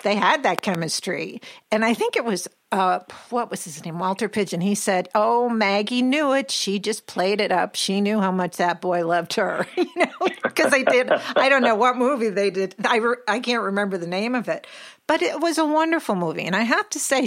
they 0.03 0.17
had 0.17 0.43
that 0.43 0.63
chemistry, 0.63 1.41
and 1.71 1.85
I 1.85 1.95
think 1.95 2.17
it 2.17 2.25
was 2.25 2.49
uh, 2.71 3.01
what 3.31 3.51
was 3.51 3.65
his 3.65 3.83
name? 3.85 3.99
Walter 3.99 4.29
Pidgeon. 4.29 4.61
He 4.61 4.75
said, 4.75 5.09
"Oh, 5.15 5.49
Maggie 5.49 6.03
knew 6.03 6.35
it. 6.35 6.51
She 6.51 6.79
just 6.79 7.07
played 7.07 7.41
it 7.41 7.51
up. 7.51 7.75
She 7.75 8.01
knew 8.01 8.21
how 8.21 8.31
much 8.31 8.59
that 8.59 8.81
boy 8.81 9.07
loved 9.07 9.35
her." 9.35 9.67
you 9.77 9.89
know, 9.97 10.13
because 10.43 10.71
they 10.71 10.85
did. 10.85 11.11
I 11.11 11.49
don't 11.49 11.63
know 11.63 11.75
what 11.75 11.97
movie 11.97 12.29
they 12.29 12.51
did. 12.51 12.75
I 12.85 12.97
re- 12.97 13.17
I 13.27 13.41
can't 13.41 13.63
remember 13.63 13.97
the 13.97 14.07
name 14.07 14.35
of 14.35 14.49
it, 14.49 14.67
but 15.07 15.23
it 15.23 15.41
was 15.41 15.57
a 15.57 15.65
wonderful 15.65 16.15
movie. 16.15 16.45
And 16.45 16.55
I 16.55 16.63
have 16.63 16.89
to 16.91 16.99
say, 16.99 17.27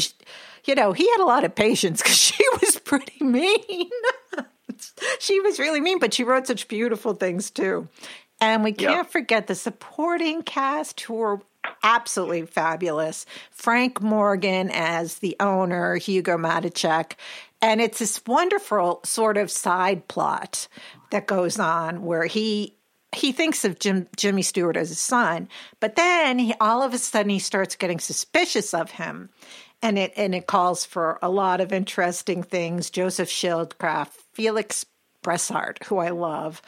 you 0.65 0.75
know, 0.75 0.93
he 0.93 1.09
had 1.09 1.21
a 1.21 1.25
lot 1.25 1.43
of 1.43 1.55
patience 1.55 2.01
because 2.03 2.17
she 2.17 2.43
was 2.61 2.77
pretty 2.77 3.23
mean. 3.23 3.89
she 5.19 5.39
was 5.39 5.57
really 5.57 5.81
mean, 5.81 5.97
but 5.97 6.13
she 6.13 6.23
wrote 6.23 6.45
such 6.45 6.67
beautiful 6.67 7.13
things 7.13 7.49
too. 7.49 7.87
And 8.39 8.63
we 8.63 8.73
can't 8.73 8.97
yep. 8.97 9.11
forget 9.11 9.47
the 9.47 9.55
supporting 9.55 10.41
cast 10.41 11.01
who 11.01 11.13
were 11.13 11.41
absolutely 11.83 12.45
fabulous. 12.45 13.25
Frank 13.51 14.01
Morgan 14.01 14.69
as 14.71 15.19
the 15.19 15.35
owner, 15.39 15.95
Hugo 15.95 16.37
Matuschek. 16.37 17.13
And 17.61 17.79
it's 17.79 17.99
this 17.99 18.21
wonderful 18.25 19.01
sort 19.03 19.37
of 19.37 19.51
side 19.51 20.07
plot 20.07 20.67
that 21.11 21.27
goes 21.27 21.59
on 21.59 22.03
where 22.03 22.25
he 22.25 22.75
he 23.13 23.33
thinks 23.33 23.65
of 23.65 23.77
Jim, 23.77 24.07
Jimmy 24.15 24.41
Stewart 24.41 24.77
as 24.77 24.87
his 24.87 24.99
son, 24.99 25.49
but 25.81 25.97
then 25.97 26.39
he 26.39 26.53
all 26.61 26.81
of 26.81 26.93
a 26.93 26.97
sudden 26.97 27.29
he 27.29 27.39
starts 27.39 27.75
getting 27.75 27.99
suspicious 27.99 28.73
of 28.73 28.91
him. 28.91 29.29
And 29.83 29.97
it 29.97 30.13
and 30.15 30.35
it 30.35 30.47
calls 30.47 30.85
for 30.85 31.17
a 31.21 31.29
lot 31.29 31.59
of 31.59 31.73
interesting 31.73 32.43
things. 32.43 32.89
Joseph 32.89 33.29
Schildkraut, 33.29 34.09
Felix 34.33 34.85
Bressart, 35.23 35.83
who 35.85 35.97
I 35.97 36.09
love, 36.09 36.61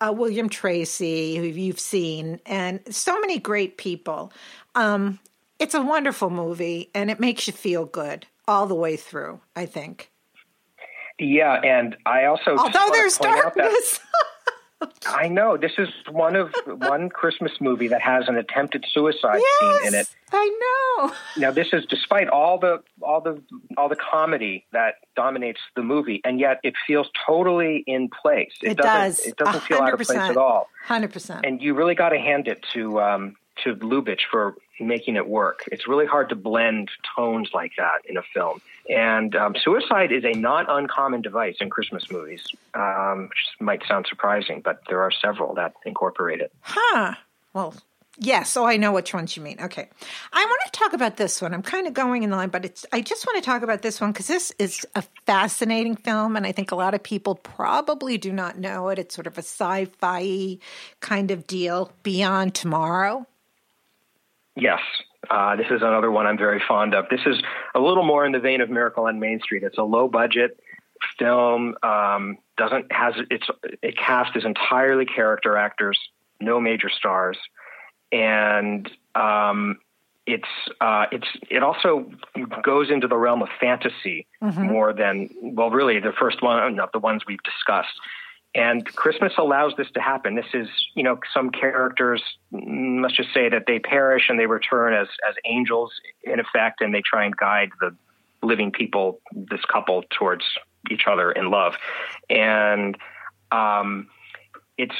uh, 0.00 0.12
William 0.12 0.48
Tracy, 0.48 1.36
who 1.36 1.44
you've 1.44 1.80
seen, 1.80 2.40
and 2.46 2.80
so 2.90 3.18
many 3.20 3.38
great 3.38 3.76
people. 3.76 4.32
Um, 4.74 5.18
it's 5.58 5.74
a 5.74 5.82
wonderful 5.82 6.30
movie, 6.30 6.90
and 6.94 7.10
it 7.10 7.20
makes 7.20 7.46
you 7.46 7.52
feel 7.52 7.84
good 7.84 8.26
all 8.46 8.66
the 8.66 8.74
way 8.74 8.96
through. 8.96 9.40
I 9.56 9.66
think. 9.66 10.10
Yeah, 11.18 11.60
and 11.64 11.96
I 12.06 12.26
also 12.26 12.56
although 12.56 12.90
there's 12.92 13.18
darkness. 13.18 14.00
I 15.06 15.28
know 15.28 15.56
this 15.56 15.72
is 15.78 15.88
one 16.10 16.36
of 16.36 16.54
one 16.66 17.08
Christmas 17.08 17.52
movie 17.60 17.88
that 17.88 18.00
has 18.00 18.28
an 18.28 18.36
attempted 18.36 18.84
suicide 18.92 19.40
yes, 19.40 19.80
scene 19.80 19.88
in 19.88 19.94
it. 19.94 20.08
I 20.32 20.98
know. 21.00 21.12
Now 21.36 21.50
this 21.50 21.68
is 21.72 21.84
despite 21.86 22.28
all 22.28 22.58
the 22.58 22.82
all 23.00 23.20
the 23.20 23.42
all 23.76 23.88
the 23.88 23.96
comedy 23.96 24.66
that 24.72 24.94
dominates 25.16 25.60
the 25.74 25.82
movie, 25.82 26.20
and 26.24 26.38
yet 26.38 26.60
it 26.62 26.74
feels 26.86 27.08
totally 27.26 27.82
in 27.86 28.08
place. 28.08 28.52
It, 28.62 28.72
it 28.72 28.76
doesn't, 28.76 28.92
does. 28.92 29.26
It 29.26 29.36
doesn't 29.36 29.62
feel 29.62 29.78
out 29.78 29.94
of 29.94 30.00
place 30.00 30.18
at 30.18 30.36
all. 30.36 30.68
Hundred 30.84 31.12
percent. 31.12 31.44
And 31.44 31.60
you 31.60 31.74
really 31.74 31.94
got 31.94 32.10
to 32.10 32.18
hand 32.18 32.46
it 32.46 32.64
to 32.74 33.00
um, 33.00 33.36
to 33.64 33.74
Lubitsch 33.76 34.22
for 34.30 34.54
making 34.80 35.16
it 35.16 35.26
work. 35.28 35.64
It's 35.72 35.88
really 35.88 36.06
hard 36.06 36.28
to 36.30 36.36
blend 36.36 36.90
tones 37.16 37.50
like 37.52 37.72
that 37.76 38.02
in 38.08 38.16
a 38.16 38.22
film. 38.34 38.60
And 38.88 39.36
um, 39.36 39.54
suicide 39.62 40.12
is 40.12 40.24
a 40.24 40.32
not 40.32 40.66
uncommon 40.68 41.20
device 41.20 41.56
in 41.60 41.68
Christmas 41.68 42.10
movies, 42.10 42.42
um, 42.74 43.28
which 43.28 43.60
might 43.60 43.82
sound 43.86 44.06
surprising, 44.08 44.62
but 44.62 44.80
there 44.88 45.02
are 45.02 45.10
several 45.10 45.54
that 45.54 45.74
incorporate 45.84 46.40
it. 46.40 46.52
Huh. 46.62 47.14
Well, 47.52 47.74
yes. 48.18 48.56
Oh, 48.56 48.64
I 48.64 48.78
know 48.78 48.92
which 48.92 49.12
ones 49.12 49.36
you 49.36 49.42
mean. 49.42 49.58
Okay. 49.60 49.88
I 50.32 50.44
want 50.44 50.60
to 50.64 50.78
talk 50.78 50.92
about 50.94 51.18
this 51.18 51.42
one. 51.42 51.52
I'm 51.52 51.62
kind 51.62 51.86
of 51.86 51.92
going 51.92 52.22
in 52.22 52.30
the 52.30 52.36
line, 52.36 52.48
but 52.48 52.64
it's. 52.64 52.86
I 52.92 53.02
just 53.02 53.26
want 53.26 53.42
to 53.42 53.46
talk 53.46 53.62
about 53.62 53.82
this 53.82 54.00
one 54.00 54.12
because 54.12 54.26
this 54.26 54.52
is 54.58 54.86
a 54.94 55.02
fascinating 55.26 55.96
film, 55.96 56.36
and 56.36 56.46
I 56.46 56.52
think 56.52 56.70
a 56.70 56.76
lot 56.76 56.94
of 56.94 57.02
people 57.02 57.34
probably 57.34 58.16
do 58.16 58.32
not 58.32 58.58
know 58.58 58.88
it. 58.88 58.98
It's 58.98 59.14
sort 59.14 59.26
of 59.26 59.36
a 59.36 59.42
sci-fi 59.42 60.58
kind 61.00 61.30
of 61.30 61.46
deal. 61.46 61.92
Beyond 62.02 62.54
Tomorrow. 62.54 63.26
Yes, 64.60 64.80
uh, 65.30 65.56
this 65.56 65.66
is 65.70 65.82
another 65.82 66.10
one 66.10 66.26
I'm 66.26 66.38
very 66.38 66.60
fond 66.66 66.94
of. 66.94 67.06
This 67.10 67.20
is 67.26 67.36
a 67.74 67.80
little 67.80 68.04
more 68.04 68.26
in 68.26 68.32
the 68.32 68.40
vein 68.40 68.60
of 68.60 68.68
Miracle 68.70 69.04
on 69.04 69.20
Main 69.20 69.40
Street. 69.40 69.62
It's 69.62 69.78
a 69.78 69.82
low 69.82 70.08
budget 70.08 70.58
film. 71.18 71.76
Um, 71.82 72.38
doesn't 72.56 72.90
has 72.90 73.14
its 73.30 73.46
it 73.82 73.96
cast 73.96 74.36
is 74.36 74.44
entirely 74.44 75.06
character 75.06 75.56
actors, 75.56 75.98
no 76.40 76.60
major 76.60 76.88
stars, 76.88 77.38
and 78.10 78.90
um, 79.14 79.78
it's 80.26 80.48
uh, 80.80 81.06
it's 81.12 81.28
it 81.50 81.62
also 81.62 82.10
goes 82.62 82.90
into 82.90 83.06
the 83.06 83.16
realm 83.16 83.42
of 83.42 83.48
fantasy 83.60 84.26
mm-hmm. 84.42 84.66
more 84.66 84.92
than 84.92 85.30
well, 85.40 85.70
really 85.70 86.00
the 86.00 86.12
first 86.18 86.42
one 86.42 86.80
of 86.80 86.90
the 86.92 86.98
ones 86.98 87.22
we've 87.26 87.42
discussed. 87.44 87.94
And 88.54 88.84
Christmas 88.96 89.34
allows 89.36 89.74
this 89.76 89.88
to 89.92 90.00
happen. 90.00 90.34
This 90.34 90.46
is, 90.54 90.68
you 90.94 91.02
know, 91.02 91.20
some 91.34 91.50
characters, 91.50 92.22
let's 92.50 93.14
just 93.14 93.32
say 93.34 93.48
that 93.48 93.64
they 93.66 93.78
perish 93.78 94.24
and 94.28 94.38
they 94.38 94.46
return 94.46 94.94
as, 94.94 95.06
as 95.28 95.34
angels 95.44 95.92
in 96.22 96.40
effect, 96.40 96.80
and 96.80 96.94
they 96.94 97.02
try 97.02 97.24
and 97.24 97.36
guide 97.36 97.70
the 97.80 97.94
living 98.42 98.72
people, 98.72 99.20
this 99.32 99.60
couple, 99.70 100.02
towards 100.10 100.44
each 100.90 101.02
other 101.06 101.30
in 101.30 101.50
love. 101.50 101.74
And 102.30 102.96
um, 103.52 104.08
it's, 104.78 104.94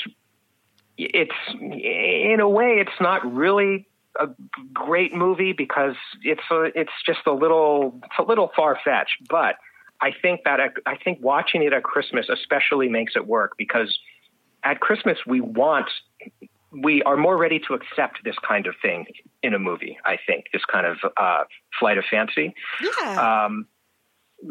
it's, 0.99 1.35
in 1.59 2.39
a 2.41 2.49
way, 2.49 2.77
it's 2.81 3.01
not 3.01 3.33
really 3.33 3.89
a 4.21 4.29
great 4.75 5.15
movie 5.15 5.53
because 5.53 5.95
it's 6.23 6.43
a, 6.51 6.65
it's 6.75 6.93
just 7.07 7.21
a 7.27 7.33
little, 7.33 7.99
it's 8.05 8.19
a 8.19 8.23
little 8.23 8.51
far 8.55 8.79
fetched, 8.85 9.17
but 9.29 9.57
I 10.01 10.13
think 10.23 10.43
that 10.45 10.61
at, 10.61 10.73
I 10.87 10.97
think 10.97 11.19
watching 11.21 11.63
it 11.63 11.73
at 11.73 11.83
Christmas 11.83 12.29
especially 12.29 12.89
makes 12.89 13.15
it 13.17 13.27
work 13.27 13.53
because 13.59 13.99
at 14.65 14.81
Christmas 14.81 15.19
we 15.27 15.41
want 15.41 15.89
we 16.71 17.03
are 17.05 17.17
more 17.17 17.37
ready 17.37 17.59
to 17.67 17.75
accept 17.75 18.19
this 18.25 18.37
kind 18.47 18.67
of 18.67 18.75
thing 18.83 19.07
in 19.43 19.55
a 19.55 19.59
movie. 19.59 19.99
I 20.05 20.19
think 20.27 20.47
this 20.53 20.63
kind 20.71 20.87
of 20.87 20.99
uh, 21.17 21.45
flight 21.79 21.99
of 21.99 22.05
fancy. 22.11 22.55
Yeah. 22.83 23.45
Um, 23.47 23.67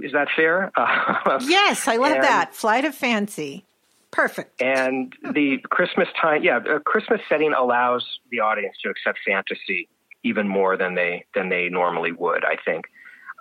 is 0.01 0.11
that 0.13 0.27
fair? 0.35 0.71
Uh, 0.75 1.39
yes, 1.47 1.87
I 1.87 1.97
love 1.97 2.13
and, 2.13 2.23
that 2.23 2.55
flight 2.55 2.85
of 2.85 2.95
fancy. 2.95 3.65
Perfect. 4.11 4.61
And 4.61 5.13
the 5.33 5.59
Christmas 5.69 6.07
time, 6.19 6.43
yeah, 6.43 6.59
a 6.69 6.79
Christmas 6.79 7.21
setting 7.29 7.53
allows 7.53 8.19
the 8.31 8.39
audience 8.39 8.75
to 8.83 8.89
accept 8.89 9.19
fantasy 9.25 9.87
even 10.23 10.47
more 10.47 10.75
than 10.75 10.95
they 10.95 11.25
than 11.35 11.49
they 11.49 11.69
normally 11.69 12.11
would. 12.11 12.43
I 12.43 12.57
think. 12.63 12.85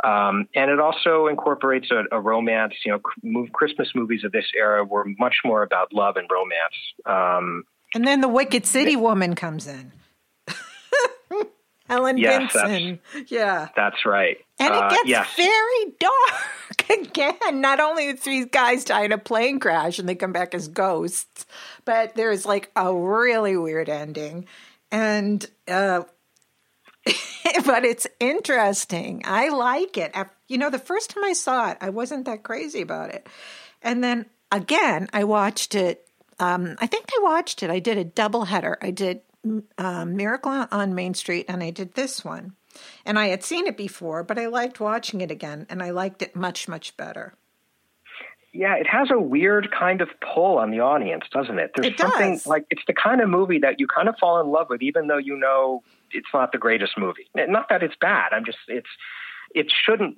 Um, 0.04 0.48
and 0.54 0.70
it 0.70 0.78
also 0.78 1.26
incorporates 1.26 1.90
a, 1.90 2.04
a, 2.16 2.20
romance. 2.20 2.74
You 2.84 2.92
know, 2.92 3.00
move, 3.22 3.52
Christmas 3.52 3.88
movies 3.94 4.24
of 4.24 4.32
this 4.32 4.44
era 4.56 4.84
were 4.84 5.06
much 5.18 5.36
more 5.44 5.62
about 5.62 5.92
love 5.92 6.16
and 6.16 6.28
romance. 6.30 6.74
Um, 7.06 7.64
and 7.94 8.06
then 8.06 8.20
the 8.20 8.28
Wicked 8.28 8.66
City 8.66 8.94
woman 8.96 9.34
comes 9.34 9.66
in. 9.66 9.92
Ellen 11.88 12.18
yes, 12.18 12.52
Vinson. 12.52 12.98
That's, 13.14 13.30
yeah. 13.30 13.68
That's 13.76 14.04
right. 14.04 14.38
And 14.58 14.74
it 14.74 14.82
uh, 14.82 14.88
gets 14.90 15.08
yes. 15.08 15.34
very 15.36 15.94
dark 15.98 16.90
again. 17.00 17.60
Not 17.60 17.80
only 17.80 18.08
are 18.08 18.16
three 18.16 18.44
guys 18.44 18.84
die 18.84 19.04
in 19.04 19.12
a 19.12 19.18
plane 19.18 19.60
crash 19.60 19.98
and 19.98 20.08
they 20.08 20.14
come 20.14 20.32
back 20.32 20.54
as 20.54 20.68
ghosts, 20.68 21.46
but 21.84 22.14
there's 22.16 22.44
like 22.44 22.70
a 22.76 22.94
really 22.94 23.56
weird 23.56 23.88
ending. 23.88 24.46
And 24.90 25.48
uh, 25.68 26.02
but 27.64 27.84
it's 27.84 28.06
interesting. 28.20 29.22
I 29.24 29.48
like 29.48 29.96
it. 29.96 30.14
You 30.48 30.58
know, 30.58 30.70
the 30.70 30.78
first 30.78 31.10
time 31.10 31.24
I 31.24 31.32
saw 31.32 31.70
it, 31.70 31.78
I 31.80 31.90
wasn't 31.90 32.26
that 32.26 32.42
crazy 32.42 32.82
about 32.82 33.10
it. 33.10 33.26
And 33.82 34.02
then 34.02 34.26
again, 34.50 35.08
I 35.12 35.24
watched 35.24 35.74
it. 35.74 36.08
Um, 36.38 36.76
I 36.80 36.86
think 36.86 37.06
I 37.16 37.22
watched 37.22 37.62
it. 37.62 37.70
I 37.70 37.78
did 37.78 37.98
a 37.98 38.04
double 38.04 38.44
header. 38.44 38.78
I 38.82 38.90
did 38.90 39.20
um, 39.78 40.16
Miracle 40.16 40.66
on 40.70 40.94
Main 40.94 41.14
Street 41.14 41.46
and 41.48 41.62
I 41.62 41.70
did 41.70 41.94
this 41.94 42.24
one. 42.24 42.54
And 43.06 43.18
I 43.18 43.28
had 43.28 43.42
seen 43.42 43.66
it 43.66 43.76
before, 43.76 44.22
but 44.22 44.38
I 44.38 44.48
liked 44.48 44.80
watching 44.80 45.20
it 45.20 45.30
again 45.30 45.66
and 45.70 45.82
I 45.82 45.90
liked 45.90 46.22
it 46.22 46.36
much, 46.36 46.68
much 46.68 46.96
better. 46.96 47.34
Yeah, 48.52 48.76
it 48.76 48.86
has 48.86 49.10
a 49.10 49.18
weird 49.18 49.70
kind 49.70 50.00
of 50.00 50.08
pull 50.20 50.58
on 50.58 50.70
the 50.70 50.80
audience, 50.80 51.24
doesn't 51.30 51.58
it? 51.58 51.72
There's 51.74 51.92
it 51.92 51.98
something 51.98 52.32
does. 52.32 52.46
like 52.46 52.64
it's 52.70 52.82
the 52.86 52.94
kind 52.94 53.20
of 53.20 53.28
movie 53.28 53.58
that 53.58 53.80
you 53.80 53.86
kind 53.86 54.08
of 54.08 54.16
fall 54.18 54.40
in 54.40 54.48
love 54.48 54.68
with, 54.70 54.82
even 54.82 55.08
though 55.08 55.18
you 55.18 55.36
know 55.36 55.82
it's 56.16 56.28
not 56.34 56.52
the 56.52 56.58
greatest 56.58 56.98
movie. 56.98 57.28
Not 57.34 57.68
that 57.68 57.82
it's 57.82 57.96
bad. 58.00 58.32
I'm 58.32 58.44
just 58.44 58.58
it's 58.68 58.88
it 59.54 59.70
shouldn't 59.84 60.16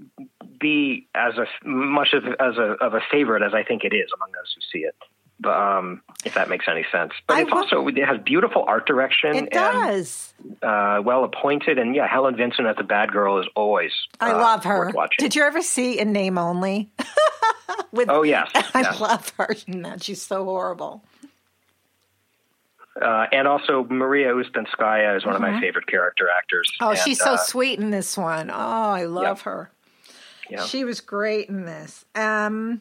be 0.59 1.07
as 1.15 1.35
a 1.37 1.47
much 1.67 2.13
of 2.15 2.25
as 2.25 2.57
a 2.57 2.77
of 2.85 2.95
a 2.95 3.01
favorite 3.11 3.43
as 3.43 3.55
I 3.55 3.63
think 3.63 3.85
it 3.85 3.95
is 3.95 4.09
among 4.15 4.31
those 4.33 4.53
who 4.55 4.61
see 4.73 4.85
it. 4.85 4.95
Um, 5.47 6.03
if 6.25 6.35
that 6.35 6.49
makes 6.49 6.65
any 6.69 6.85
sense, 6.91 7.13
but 7.29 7.37
I 7.37 7.43
it's 7.43 7.51
wa- 7.53 7.59
also 7.59 7.87
it 7.87 7.97
has 8.05 8.19
beautiful 8.25 8.65
art 8.67 8.87
direction. 8.89 9.37
It 9.37 9.39
and, 9.39 9.51
does. 9.53 10.35
uh, 10.63 11.01
well 11.05 11.23
appointed, 11.23 11.79
and 11.79 11.95
yeah, 11.95 12.09
Helen 12.09 12.35
Vinson 12.35 12.67
as 12.67 12.75
the 12.75 12.83
bad 12.83 13.13
girl 13.13 13.39
is 13.39 13.47
always. 13.55 13.93
I 14.19 14.33
uh, 14.33 14.39
love 14.39 14.65
her. 14.65 14.93
Did 15.17 15.37
you 15.37 15.45
ever 15.45 15.63
see 15.63 15.97
In 16.01 16.11
Name 16.13 16.39
Only? 16.39 16.91
With, 17.93 18.11
Oh 18.11 18.23
yes, 18.25 18.51
I 18.75 18.81
yes. 18.81 19.01
love 19.01 19.29
her 19.39 19.55
in 19.69 19.83
that. 19.83 20.03
She's 20.03 20.21
so 20.21 20.45
horrible. 20.45 21.05
Uh, 23.01 23.27
and 23.33 23.47
also 23.47 23.85
Maria 23.89 24.33
Ouspenskaya 24.33 25.17
is 25.17 25.25
one 25.25 25.35
of 25.35 25.41
my 25.41 25.61
favorite 25.61 25.87
character 25.87 26.29
actors. 26.37 26.71
Oh, 26.81 26.91
And, 26.91 26.99
she's 26.99 27.19
so 27.19 27.35
uh, 27.35 27.37
sweet 27.37 27.79
in 27.79 27.91
this 27.91 28.17
one. 28.17 28.51
Oh, 28.51 28.55
I 28.55 29.05
love 29.05 29.43
her. 29.43 29.71
Yeah. 30.51 30.65
She 30.65 30.85
was 30.85 31.01
great 31.01 31.49
in 31.49 31.65
this. 31.65 32.05
Um, 32.15 32.81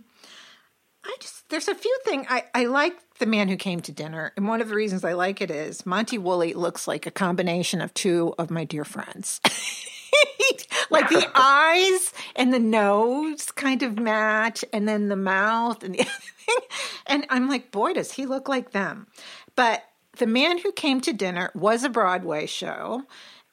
I 1.03 1.15
just 1.19 1.49
there's 1.49 1.67
a 1.67 1.75
few 1.75 1.97
things 2.03 2.25
I 2.29 2.45
I 2.53 2.65
like 2.65 2.95
the 3.19 3.25
man 3.25 3.47
who 3.47 3.57
came 3.57 3.81
to 3.81 3.91
dinner, 3.91 4.33
and 4.35 4.47
one 4.47 4.61
of 4.61 4.69
the 4.69 4.75
reasons 4.75 5.03
I 5.03 5.13
like 5.13 5.41
it 5.41 5.51
is 5.51 5.85
Monty 5.85 6.17
Woolley 6.17 6.53
looks 6.53 6.87
like 6.87 7.05
a 7.05 7.11
combination 7.11 7.81
of 7.81 7.93
two 7.93 8.33
of 8.37 8.49
my 8.49 8.63
dear 8.63 8.85
friends. 8.85 9.39
like 10.89 11.09
the 11.09 11.29
eyes 11.35 12.13
and 12.35 12.53
the 12.53 12.59
nose 12.59 13.51
kind 13.51 13.83
of 13.83 13.97
match, 13.99 14.63
and 14.73 14.87
then 14.87 15.09
the 15.09 15.15
mouth 15.15 15.83
and 15.83 15.95
the 15.95 16.01
other 16.01 16.09
thing. 16.09 16.69
And 17.07 17.25
I'm 17.29 17.49
like, 17.49 17.71
boy, 17.71 17.93
does 17.93 18.11
he 18.11 18.25
look 18.25 18.47
like 18.49 18.71
them. 18.71 19.07
But 19.55 19.83
The 20.17 20.25
Man 20.25 20.57
Who 20.59 20.71
Came 20.71 20.99
to 21.01 21.13
Dinner 21.13 21.51
was 21.53 21.83
a 21.83 21.89
Broadway 21.89 22.47
show. 22.47 23.03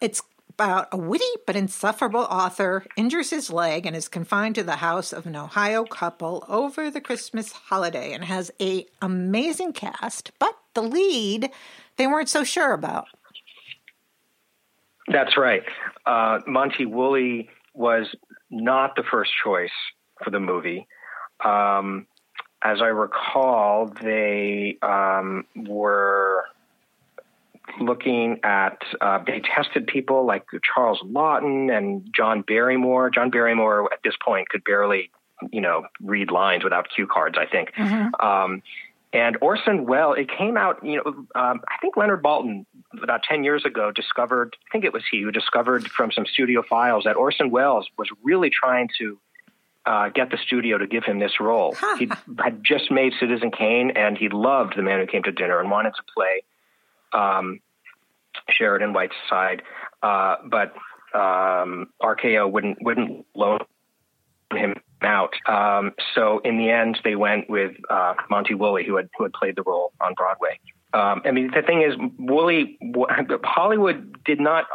It's 0.01 0.23
about 0.49 0.89
a 0.93 0.97
witty 0.97 1.25
but 1.47 1.57
insufferable 1.57 2.23
author 2.23 2.87
injures 2.97 3.31
his 3.31 3.51
leg 3.51 3.85
and 3.85 3.95
is 3.95 4.09
confined 4.09 4.55
to 4.55 4.63
the 4.63 4.77
house 4.77 5.13
of 5.13 5.27
an 5.27 5.37
Ohio 5.37 5.85
couple 5.85 6.43
over 6.49 6.91
the 6.91 7.03
Christmas 7.03 7.53
holiday 7.53 8.13
and 8.13 8.25
has 8.25 8.51
a 8.61 8.87
amazing 9.03 9.75
cast, 9.75 10.31
but 10.39 10.57
the 10.73 10.83
lead 10.83 11.51
they 11.97 12.07
weren't 12.07 12.31
so 12.31 12.45
sure 12.45 12.73
about. 12.73 13.09
That's 15.09 15.37
right. 15.37 15.65
Uh, 16.07 16.39
Monty 16.47 16.87
Woolley 16.87 17.51
was 17.75 18.07
not 18.51 18.97
the 18.97 19.05
first 19.11 19.33
choice 19.45 19.71
for 20.23 20.31
the 20.31 20.41
movie. 20.41 20.87
Um, 21.45 22.07
as 22.65 22.81
I 22.81 22.87
recall, 22.87 23.93
they 24.03 24.79
um, 24.81 25.45
were 25.55 26.45
looking 27.79 28.41
at 28.43 28.79
uh, 29.01 29.23
they 29.27 29.41
tested 29.41 29.87
people 29.87 30.27
like 30.27 30.47
Charles 30.75 31.01
Laughton 31.05 31.77
and 31.77 32.09
John 32.15 32.43
Barrymore. 32.43 33.11
John 33.11 33.31
Barrymore 33.31 33.93
at 33.93 34.01
this 34.03 34.15
point 34.25 34.49
could 34.49 34.65
barely, 34.65 35.11
you 35.53 35.61
know, 35.61 35.87
read 36.01 36.31
lines 36.31 36.65
without 36.65 36.87
cue 36.95 37.07
cards. 37.07 37.37
I 37.39 37.47
think. 37.47 37.79
Um, 38.19 38.63
and 39.13 39.39
Orson 39.41 39.87
Welles, 39.87 40.17
it 40.19 40.29
came 40.29 40.57
out, 40.57 40.85
you 40.85 40.97
know, 40.97 41.05
um, 41.41 41.61
I 41.69 41.77
think 41.81 41.97
Leonard 41.97 42.25
Maltin 42.25 42.67
about 43.01 43.23
10 43.23 43.45
years 43.45 43.65
ago 43.65 43.93
discovered, 43.93 44.57
I 44.69 44.73
think 44.73 44.85
it 44.85 44.93
was 44.93 45.05
he 45.09 45.23
who 45.23 45.31
discovered 45.31 45.89
from 45.89 46.11
some 46.11 46.27
studio 46.27 46.65
files 46.69 47.05
that 47.05 47.15
Orson 47.15 47.51
Welles 47.51 47.89
was 47.97 48.09
really 48.25 48.51
trying 48.51 48.89
to 48.99 49.17
uh, 49.87 50.09
get 50.09 50.31
the 50.31 50.39
studio 50.39 50.79
to 50.79 50.87
give 50.87 51.05
him 51.05 51.19
this 51.19 51.41
role. 51.41 51.77
he 51.99 52.09
had 52.39 52.65
just 52.65 52.91
made 52.91 53.13
Citizen 53.21 53.51
Kane 53.51 53.91
and 53.91 54.17
he 54.17 54.29
loved 54.29 54.75
The 54.77 54.83
Man 54.83 55.01
Who 55.01 55.07
Came 55.07 55.23
to 55.25 55.33
Dinner 55.33 55.61
and 55.61 55.71
wanted 55.71 55.95
to 55.95 56.03
play 56.15 56.43
um, 57.13 57.61
Sheridan 58.49 58.93
Whiteside. 58.93 59.63
Uh, 60.03 60.37
but 60.47 60.75
um, 61.15 61.89
RKO 62.03 62.51
wouldn't, 62.51 62.79
wouldn't 62.83 63.27
loan 63.35 63.61
him 64.53 64.75
out. 65.03 65.35
Um, 65.47 65.93
so 66.15 66.41
in 66.45 66.59
the 66.59 66.71
end, 66.71 66.99
they 67.05 67.15
went 67.15 67.49
with 67.49 67.73
uh, 67.91 68.15
Monty 68.31 68.55
Woolley, 68.55 68.85
who 68.85 68.97
had 68.97 69.09
who 69.17 69.25
had 69.25 69.33
played 69.33 69.57
the 69.57 69.63
role 69.63 69.93
on 70.01 70.15
Broadway. 70.15 70.59
Um, 70.93 71.23
I 71.25 71.33
mean, 71.33 71.51
the 71.53 71.63
thing 71.63 71.83
is, 71.83 71.95
Woolley, 72.19 72.79
Hollywood 73.43 74.23
did 74.25 74.41
not 74.41 74.67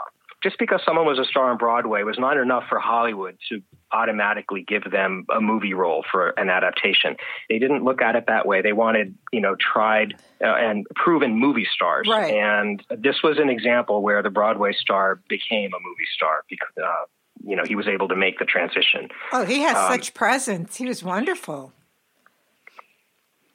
just 0.41 0.57
because 0.57 0.81
someone 0.85 1.05
was 1.05 1.19
a 1.19 1.25
star 1.25 1.51
on 1.51 1.57
Broadway 1.57 2.03
was 2.03 2.17
not 2.17 2.37
enough 2.37 2.63
for 2.69 2.79
Hollywood 2.79 3.37
to 3.49 3.61
automatically 3.91 4.63
give 4.65 4.89
them 4.89 5.25
a 5.35 5.41
movie 5.41 5.73
role 5.73 6.05
for 6.09 6.29
an 6.29 6.49
adaptation. 6.49 7.17
They 7.49 7.59
didn't 7.59 7.83
look 7.83 8.01
at 8.01 8.15
it 8.15 8.25
that 8.27 8.45
way. 8.45 8.61
They 8.61 8.73
wanted, 8.73 9.15
you 9.33 9.41
know, 9.41 9.55
tried 9.59 10.15
uh, 10.41 10.47
and 10.47 10.85
proven 10.95 11.37
movie 11.37 11.67
stars. 11.73 12.07
Right. 12.09 12.33
And 12.33 12.81
this 12.89 13.21
was 13.23 13.37
an 13.37 13.49
example 13.49 14.01
where 14.01 14.23
the 14.23 14.29
Broadway 14.29 14.71
star 14.73 15.19
became 15.27 15.71
a 15.73 15.79
movie 15.79 16.07
star 16.15 16.43
because, 16.49 16.69
uh, 16.81 17.05
you 17.43 17.55
know, 17.55 17.63
he 17.65 17.75
was 17.75 17.87
able 17.87 18.07
to 18.07 18.15
make 18.15 18.39
the 18.39 18.45
transition. 18.45 19.09
Oh, 19.33 19.45
he 19.45 19.59
has 19.61 19.75
such 19.87 20.13
presence. 20.13 20.77
He 20.77 20.85
was 20.85 21.03
wonderful. 21.03 21.73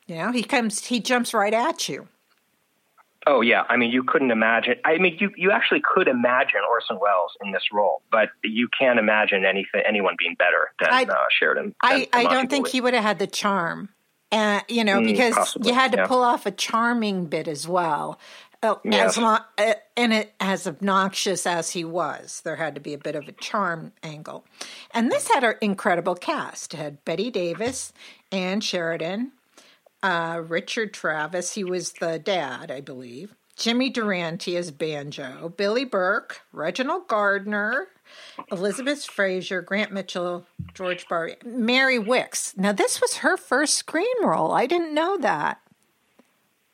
You 0.06 0.16
know, 0.16 0.32
he 0.32 0.42
comes, 0.42 0.84
he 0.86 1.00
jumps 1.00 1.32
right 1.32 1.54
at 1.54 1.88
you. 1.88 2.08
Oh 3.26 3.40
yeah, 3.40 3.64
I 3.68 3.76
mean 3.76 3.90
you 3.90 4.02
couldn't 4.02 4.30
imagine. 4.30 4.74
I 4.84 4.98
mean 4.98 5.16
you 5.18 5.30
you 5.36 5.50
actually 5.50 5.80
could 5.82 6.08
imagine 6.08 6.60
Orson 6.70 6.98
Welles 7.00 7.32
in 7.44 7.52
this 7.52 7.64
role, 7.72 8.02
but 8.10 8.28
you 8.42 8.68
can't 8.78 8.98
imagine 8.98 9.44
anything 9.44 9.82
anyone 9.86 10.14
being 10.18 10.34
better 10.38 10.72
than 10.80 10.88
I- 10.92 11.04
uh, 11.04 11.14
Sheridan. 11.30 11.74
I, 11.82 11.98
than 12.00 12.06
I 12.12 12.22
Monty 12.24 12.34
don't 12.36 12.50
think 12.50 12.68
he 12.68 12.80
would 12.80 12.94
have 12.94 13.02
had 13.02 13.18
the 13.18 13.26
charm, 13.26 13.88
uh, 14.32 14.60
you 14.68 14.84
know, 14.84 14.98
Mm, 15.00 15.06
because 15.06 15.34
possibly, 15.34 15.68
you 15.70 15.74
had 15.74 15.92
to 15.92 15.98
yeah. 15.98 16.06
pull 16.06 16.22
off 16.22 16.44
a 16.46 16.50
charming 16.50 17.26
bit 17.26 17.48
as 17.48 17.66
well. 17.66 18.18
Uh, 18.62 18.76
Yes. 18.82 19.10
As 19.18 19.22
long, 19.22 19.40
uh, 19.58 19.74
and 19.94 20.12
it 20.14 20.32
as 20.40 20.66
obnoxious 20.66 21.46
as 21.46 21.70
he 21.70 21.84
was, 21.84 22.40
there 22.46 22.56
had 22.56 22.74
to 22.74 22.80
be 22.80 22.94
a 22.94 22.98
bit 22.98 23.14
of 23.14 23.28
a 23.28 23.32
charm 23.32 23.92
angle. 24.02 24.46
And 24.92 25.12
this 25.12 25.28
had 25.28 25.44
an 25.44 25.54
incredible 25.60 26.14
cast. 26.14 26.72
It 26.72 26.78
had 26.78 27.04
Betty 27.04 27.30
Davis, 27.30 27.92
Ann 28.32 28.62
Sheridan, 28.62 29.32
uh, 30.04 30.42
Richard 30.46 30.92
Travis. 30.92 31.54
He 31.54 31.64
was 31.64 31.94
the 31.94 32.18
dad, 32.18 32.70
I 32.70 32.80
believe. 32.80 33.34
Jimmy 33.56 33.88
Durante 33.88 34.56
as 34.56 34.70
Banjo, 34.70 35.54
Billie 35.56 35.84
Burke, 35.84 36.42
Reginald 36.52 37.08
Gardiner, 37.08 37.86
Elizabeth 38.50 39.04
Fraser, 39.04 39.62
Grant 39.62 39.92
Mitchell, 39.92 40.44
George 40.74 41.08
Barry, 41.08 41.36
Mary 41.44 41.98
Wickes. 41.98 42.56
Now, 42.58 42.72
this 42.72 43.00
was 43.00 43.18
her 43.18 43.36
first 43.36 43.74
screen 43.74 44.06
role. 44.22 44.52
I 44.52 44.66
didn't 44.66 44.92
know 44.92 45.16
that. 45.18 45.60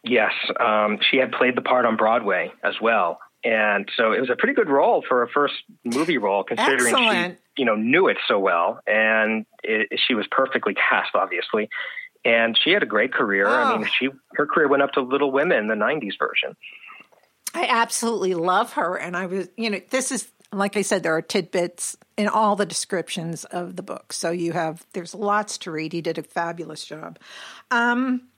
Yes, 0.03 0.33
um, 0.59 0.99
she 1.11 1.19
had 1.19 1.31
played 1.33 1.55
the 1.55 1.62
part 1.62 1.85
on 1.85 1.97
Broadway 1.97 2.51
as 2.64 2.81
well, 2.81 3.21
and 3.45 3.87
so 3.95 4.12
it 4.12 4.21
was 4.21 4.31
a 4.31 4.37
pretty 4.37 4.55
good 4.55 4.71
role 4.71 5.05
for 5.07 5.23
a 5.23 5.29
first 5.29 5.55
movie 5.85 6.16
role, 6.16 6.43
considering 6.43 6.95
Excellent. 6.95 7.38
she 7.55 7.62
you 7.62 7.66
know 7.66 7.75
knew 7.77 8.09
it 8.09 8.16
so 8.27 8.38
well, 8.38 8.81
and 8.87 9.45
it, 9.62 10.01
she 10.09 10.14
was 10.14 10.27
perfectly 10.31 10.73
cast, 10.73 11.11
obviously. 11.14 11.69
And 12.24 12.56
she 12.59 12.70
had 12.70 12.83
a 12.83 12.87
great 12.87 13.12
career. 13.12 13.48
I 13.48 13.72
Oh. 13.72 13.78
mean, 13.78 13.88
she 13.98 14.09
her 14.35 14.46
career 14.46 14.68
went 14.68 14.83
up 14.83 14.92
to 14.92 15.00
Little 15.00 15.30
Women, 15.33 15.66
the 15.68 15.74
'90s 15.74 16.18
version. 16.18 16.56
I 17.54 17.66
absolutely 17.68 18.35
love 18.35 18.74
her. 18.74 18.96
And 18.96 19.16
I 19.16 19.26
was, 19.26 19.48
you 19.56 19.70
know, 19.70 19.80
this 19.90 20.12
is, 20.12 20.28
like 20.52 20.76
I 20.76 20.83
said, 20.83 21.02
there 21.02 21.16
are 21.16 21.22
tidbits 21.22 21.96
in 22.16 22.28
all 22.28 22.54
the 22.54 22.66
descriptions 22.66 23.44
of 23.46 23.74
the 23.74 23.83
book. 23.83 24.12
So 24.12 24.30
you 24.30 24.52
have, 24.52 24.87
there's 24.92 25.14
lots 25.16 25.59
to 25.59 25.70
read. 25.72 25.92
He 25.92 26.00
did 26.00 26.16
a 26.18 26.22
fabulous 26.22 26.85
job. 26.85 27.18
Um, 27.72 28.28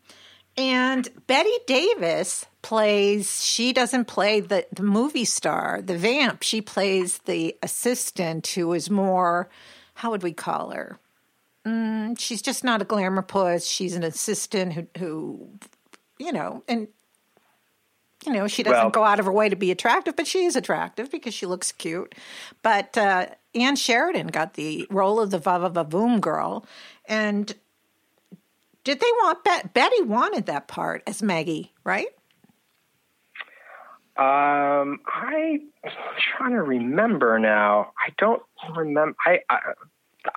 and 0.57 1.09
Betty 1.27 1.53
Davis 1.67 2.47
plays, 2.63 3.45
she 3.45 3.73
doesn't 3.75 4.07
play 4.07 4.41
the, 4.41 4.67
the 4.73 4.83
movie 4.83 5.25
star, 5.27 5.83
the 5.83 5.99
vamp. 5.99 6.43
She 6.43 6.63
plays 6.63 7.19
the 7.19 7.57
assistant 7.63 8.47
who 8.47 8.73
is 8.73 8.89
more, 8.89 9.51
how 9.95 10.11
would 10.11 10.23
we 10.23 10.33
call 10.33 10.71
her? 10.71 10.99
Mm, 11.67 12.19
she's 12.19 12.43
just 12.43 12.65
not 12.65 12.83
a 12.83 12.85
glamour 12.85 13.23
puss. 13.23 13.67
She's 13.67 13.95
an 13.95 14.03
assistant 14.03 14.73
who, 14.73 14.87
who 14.99 15.49
you 16.19 16.33
know, 16.33 16.65
and 16.69 16.89
you 18.27 18.33
know, 18.33 18.47
she 18.47 18.63
doesn't 18.63 18.79
Well- 18.79 18.91
go 18.91 19.05
out 19.05 19.19
of 19.19 19.27
her 19.27 19.33
way 19.33 19.49
to 19.49 19.57
be 19.57 19.71
attractive, 19.71 20.17
but 20.17 20.27
she 20.27 20.45
is 20.45 20.57
attractive 20.57 21.11
because 21.11 21.35
she 21.35 21.47
looks 21.47 21.73
cute. 21.73 22.15
But 22.63 22.97
uh, 22.97 23.27
Ann 23.55 23.77
Sheridan 23.77 24.29
got 24.29 24.55
the 24.55 24.87
role 24.91 25.21
of 25.21 25.31
the 25.31 25.39
Va 25.39 25.59
Va 25.61 25.69
Va 25.71 25.85
Boom 25.85 26.21
girl, 26.21 26.65
and 27.07 27.55
did 28.85 29.01
they 29.01 29.11
want 29.23 29.45
Bet- 29.45 29.75
Betty 29.75 30.03
wanted 30.03 30.47
that 30.47 30.67
part 30.69 31.03
as 31.07 31.23
Maggie, 31.23 31.73
right? 31.85 32.09
Um, 34.17 35.01
I, 35.07 35.61
I'm 35.85 35.91
trying 36.37 36.53
to 36.53 36.63
remember 36.63 37.39
now. 37.39 37.93
I 38.07 38.13
don't 38.19 38.43
remember. 38.77 39.17
I, 39.27 39.41
I 39.49 39.59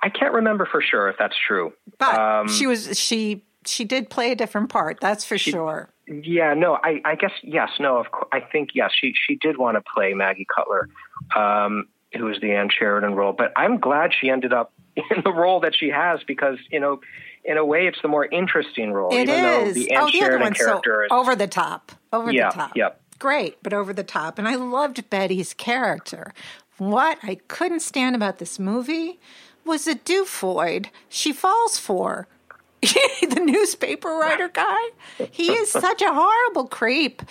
I 0.02 0.08
can't 0.08 0.32
remember 0.34 0.66
for 0.70 0.80
sure 0.82 1.08
if 1.08 1.16
that's 1.18 1.36
true. 1.46 1.72
But 1.98 2.18
Um, 2.18 2.48
she 2.48 2.66
was 2.66 2.98
she 2.98 3.44
she 3.66 3.84
did 3.84 4.10
play 4.10 4.32
a 4.32 4.36
different 4.36 4.68
part, 4.68 4.98
that's 5.00 5.24
for 5.24 5.38
sure. 5.38 5.90
Yeah, 6.08 6.54
no, 6.54 6.78
I, 6.84 7.00
I 7.04 7.14
guess 7.16 7.32
yes, 7.42 7.70
no, 7.80 7.96
of 7.98 8.10
course. 8.12 8.28
I 8.32 8.40
think 8.40 8.70
yes, 8.74 8.92
she 8.94 9.12
she 9.26 9.36
did 9.36 9.58
want 9.58 9.76
to 9.76 9.82
play 9.94 10.14
Maggie 10.14 10.46
Cutler, 10.54 10.88
um, 11.34 11.88
who 12.16 12.24
was 12.26 12.38
the 12.40 12.52
Ann 12.52 12.68
Sheridan 12.70 13.14
role. 13.14 13.32
But 13.32 13.52
I'm 13.56 13.78
glad 13.78 14.12
she 14.18 14.30
ended 14.30 14.52
up 14.52 14.72
in 14.96 15.22
the 15.24 15.32
role 15.32 15.60
that 15.60 15.74
she 15.74 15.88
has 15.88 16.20
because 16.26 16.58
you 16.70 16.78
know, 16.78 17.00
in 17.44 17.56
a 17.56 17.64
way, 17.64 17.86
it's 17.86 18.00
the 18.02 18.08
more 18.08 18.26
interesting 18.26 18.92
role. 18.92 19.12
It 19.12 19.22
even 19.28 19.42
though 19.42 19.72
the 19.72 19.90
Ann 19.90 20.02
oh, 20.02 20.06
the 20.06 20.10
other 20.10 20.12
Sheridan 20.12 20.40
one's 20.42 20.58
so 20.58 20.78
is 20.78 21.08
over 21.10 21.34
the 21.34 21.48
top, 21.48 21.92
over 22.12 22.30
Yeah, 22.30 22.50
the 22.50 22.54
top. 22.54 22.76
yep. 22.76 23.00
Great, 23.18 23.56
but 23.62 23.72
over 23.72 23.92
the 23.94 24.04
top. 24.04 24.38
And 24.38 24.46
I 24.46 24.56
loved 24.56 25.08
Betty's 25.08 25.54
character. 25.54 26.34
What 26.78 27.18
I 27.22 27.36
couldn't 27.48 27.80
stand 27.80 28.14
about 28.14 28.38
this 28.38 28.58
movie 28.58 29.18
was 29.66 29.84
the 29.84 29.94
Dufoid 29.94 30.86
she 31.08 31.32
falls 31.32 31.78
for. 31.78 32.28
the 32.82 33.40
newspaper 33.42 34.10
writer 34.10 34.48
guy. 34.48 34.80
He 35.30 35.52
is 35.52 35.70
such 35.70 36.02
a 36.02 36.12
horrible 36.12 36.68
creep. 36.68 37.22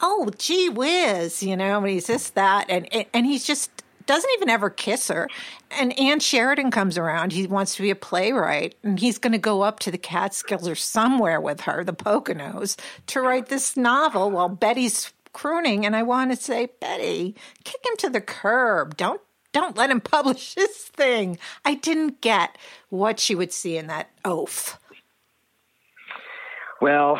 Oh, 0.00 0.30
gee 0.38 0.68
whiz, 0.68 1.42
you 1.42 1.56
know, 1.56 1.78
and 1.78 1.88
he's 1.88 2.06
just 2.06 2.34
that, 2.34 2.66
and 2.68 2.88
and 3.12 3.26
he's 3.26 3.44
just 3.44 3.70
doesn't 4.06 4.30
even 4.34 4.50
ever 4.50 4.70
kiss 4.70 5.08
her. 5.08 5.28
And 5.70 5.98
Ann 5.98 6.20
Sheridan 6.20 6.70
comes 6.70 6.98
around. 6.98 7.32
He 7.32 7.46
wants 7.46 7.76
to 7.76 7.82
be 7.82 7.90
a 7.90 7.96
playwright, 7.96 8.74
and 8.82 8.98
he's 8.98 9.18
going 9.18 9.32
to 9.32 9.38
go 9.38 9.62
up 9.62 9.80
to 9.80 9.90
the 9.90 9.98
Catskills 9.98 10.68
or 10.68 10.74
somewhere 10.74 11.40
with 11.40 11.62
her, 11.62 11.84
the 11.84 11.92
Poconos, 11.92 12.76
to 13.08 13.20
write 13.20 13.46
this 13.48 13.76
novel 13.76 14.30
while 14.30 14.48
Betty's 14.48 15.12
crooning. 15.32 15.84
And 15.86 15.96
I 15.96 16.02
want 16.02 16.30
to 16.30 16.36
say, 16.36 16.68
Betty, 16.80 17.34
kick 17.64 17.84
him 17.84 17.96
to 17.98 18.10
the 18.10 18.20
curb. 18.20 18.96
Don't 18.96 19.20
don't 19.54 19.76
let 19.76 19.90
him 19.90 20.00
publish 20.02 20.54
this 20.54 20.76
thing. 20.76 21.38
I 21.64 21.74
didn't 21.74 22.20
get 22.20 22.58
what 22.90 23.18
she 23.18 23.34
would 23.34 23.52
see 23.52 23.78
in 23.78 23.86
that 23.86 24.10
oaf. 24.24 24.78
Well, 26.82 27.18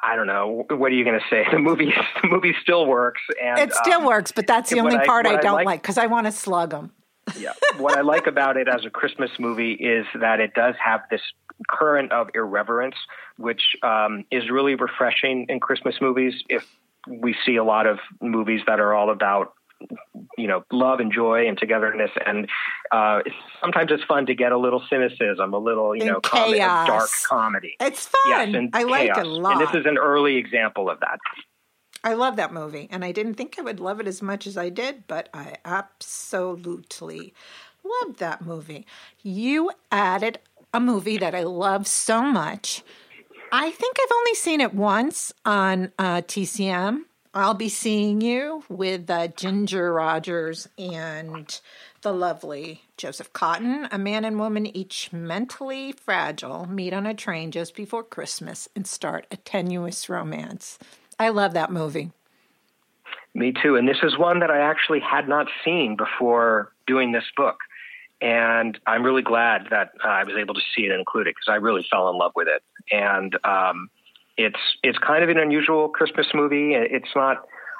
I 0.00 0.14
don't 0.14 0.28
know. 0.28 0.64
What 0.70 0.92
are 0.92 0.94
you 0.94 1.04
going 1.04 1.18
to 1.18 1.26
say? 1.28 1.44
The 1.50 1.58
movie, 1.58 1.92
the 2.22 2.28
movie 2.28 2.54
still 2.62 2.86
works, 2.86 3.22
and 3.42 3.58
it 3.58 3.72
still 3.74 4.00
um, 4.00 4.04
works. 4.04 4.30
But 4.30 4.46
that's 4.46 4.70
the 4.70 4.78
only 4.78 4.96
I- 4.96 5.06
part 5.06 5.26
I, 5.26 5.38
I 5.38 5.40
don't 5.40 5.54
like- 5.54 5.66
like 5.66 5.82
because 5.82 5.98
I 5.98 6.06
want 6.06 6.26
to 6.26 6.32
slug 6.32 6.72
him. 6.72 6.92
yeah. 7.38 7.54
What 7.78 7.98
I 7.98 8.02
like 8.02 8.28
about 8.28 8.56
it 8.56 8.68
as 8.68 8.84
a 8.84 8.90
Christmas 8.90 9.30
movie 9.40 9.72
is 9.72 10.06
that 10.20 10.38
it 10.38 10.54
does 10.54 10.76
have 10.82 11.00
this 11.10 11.22
current 11.68 12.12
of 12.12 12.28
irreverence, 12.34 12.94
which 13.36 13.62
um, 13.82 14.24
is 14.30 14.48
really 14.48 14.76
refreshing 14.76 15.46
in 15.48 15.58
Christmas 15.58 15.96
movies. 16.00 16.34
If 16.48 16.64
we 17.08 17.34
see 17.44 17.56
a 17.56 17.64
lot 17.64 17.88
of 17.88 17.98
movies 18.20 18.60
that 18.68 18.78
are 18.78 18.94
all 18.94 19.10
about, 19.10 19.54
you 20.38 20.46
know, 20.46 20.64
love 20.72 21.00
and 21.00 21.12
joy 21.12 21.46
and 21.48 21.58
togetherness, 21.58 22.10
and 22.24 22.48
uh, 22.92 23.20
it's, 23.24 23.34
sometimes 23.60 23.90
it's 23.90 24.04
fun 24.04 24.26
to 24.26 24.34
get 24.34 24.52
a 24.52 24.58
little 24.58 24.82
cynicism, 24.88 25.52
a 25.52 25.58
little, 25.58 25.94
you 25.94 26.02
And 26.02 26.12
know, 26.12 26.20
com- 26.20 26.56
dark 26.56 27.10
comedy. 27.28 27.76
It's 27.80 28.06
fun. 28.06 28.20
Yes, 28.28 28.54
and 28.54 28.70
I 28.72 28.84
like 28.84 29.12
chaos. 29.12 29.18
it 29.18 29.26
a 29.26 29.28
lot. 29.28 29.52
And 29.52 29.60
this 29.60 29.74
is 29.74 29.86
an 29.86 29.98
early 29.98 30.36
example 30.36 30.88
of 30.90 31.00
that. 31.00 31.18
I 32.04 32.14
love 32.14 32.36
that 32.36 32.52
movie, 32.52 32.88
and 32.90 33.04
I 33.04 33.12
didn't 33.12 33.34
think 33.34 33.58
I 33.58 33.62
would 33.62 33.80
love 33.80 34.00
it 34.00 34.06
as 34.06 34.22
much 34.22 34.46
as 34.46 34.56
I 34.56 34.68
did, 34.68 35.04
but 35.06 35.28
I 35.34 35.56
absolutely 35.64 37.34
loved 37.84 38.18
that 38.18 38.42
movie. 38.44 38.86
You 39.22 39.70
added 39.90 40.38
a 40.72 40.80
movie 40.80 41.18
that 41.18 41.34
I 41.34 41.42
love 41.42 41.86
so 41.86 42.22
much. 42.22 42.82
I 43.52 43.70
think 43.70 43.96
I've 43.98 44.16
only 44.16 44.34
seen 44.34 44.60
it 44.60 44.74
once 44.74 45.32
on 45.44 45.92
uh, 45.98 46.22
TCM. 46.22 47.02
I'll 47.36 47.52
be 47.52 47.68
seeing 47.68 48.22
you 48.22 48.64
with 48.70 49.10
uh, 49.10 49.28
Ginger 49.28 49.92
Rogers 49.92 50.70
and 50.78 51.60
the 52.00 52.14
lovely 52.14 52.80
Joseph 52.96 53.30
Cotten. 53.34 53.88
A 53.92 53.98
man 53.98 54.24
and 54.24 54.38
woman, 54.38 54.66
each 54.74 55.12
mentally 55.12 55.92
fragile, 55.92 56.64
meet 56.64 56.94
on 56.94 57.04
a 57.04 57.12
train 57.12 57.50
just 57.50 57.74
before 57.74 58.02
Christmas 58.02 58.70
and 58.74 58.86
start 58.86 59.26
a 59.30 59.36
tenuous 59.36 60.08
romance. 60.08 60.78
I 61.20 61.28
love 61.28 61.52
that 61.52 61.70
movie. 61.70 62.10
Me 63.34 63.52
too. 63.52 63.76
And 63.76 63.86
this 63.86 63.98
is 64.02 64.16
one 64.16 64.40
that 64.40 64.50
I 64.50 64.60
actually 64.60 65.00
had 65.00 65.28
not 65.28 65.46
seen 65.62 65.94
before 65.94 66.72
doing 66.86 67.12
this 67.12 67.26
book. 67.36 67.58
And 68.22 68.78
I'm 68.86 69.02
really 69.02 69.20
glad 69.20 69.66
that 69.68 69.90
uh, 70.02 70.08
I 70.08 70.24
was 70.24 70.36
able 70.36 70.54
to 70.54 70.62
see 70.74 70.86
it 70.86 70.90
and 70.90 71.00
include 71.00 71.26
it 71.26 71.34
because 71.34 71.52
I 71.52 71.56
really 71.56 71.86
fell 71.90 72.08
in 72.08 72.16
love 72.16 72.32
with 72.34 72.48
it. 72.48 72.62
And 72.90 73.36
um, 73.44 73.90
it's 74.36 74.58
it's 74.82 74.98
kind 74.98 75.22
of 75.24 75.30
an 75.30 75.38
unusual 75.38 75.88
Christmas 75.88 76.26
movie. 76.34 76.74
It's 76.74 77.08
not, 77.14 77.38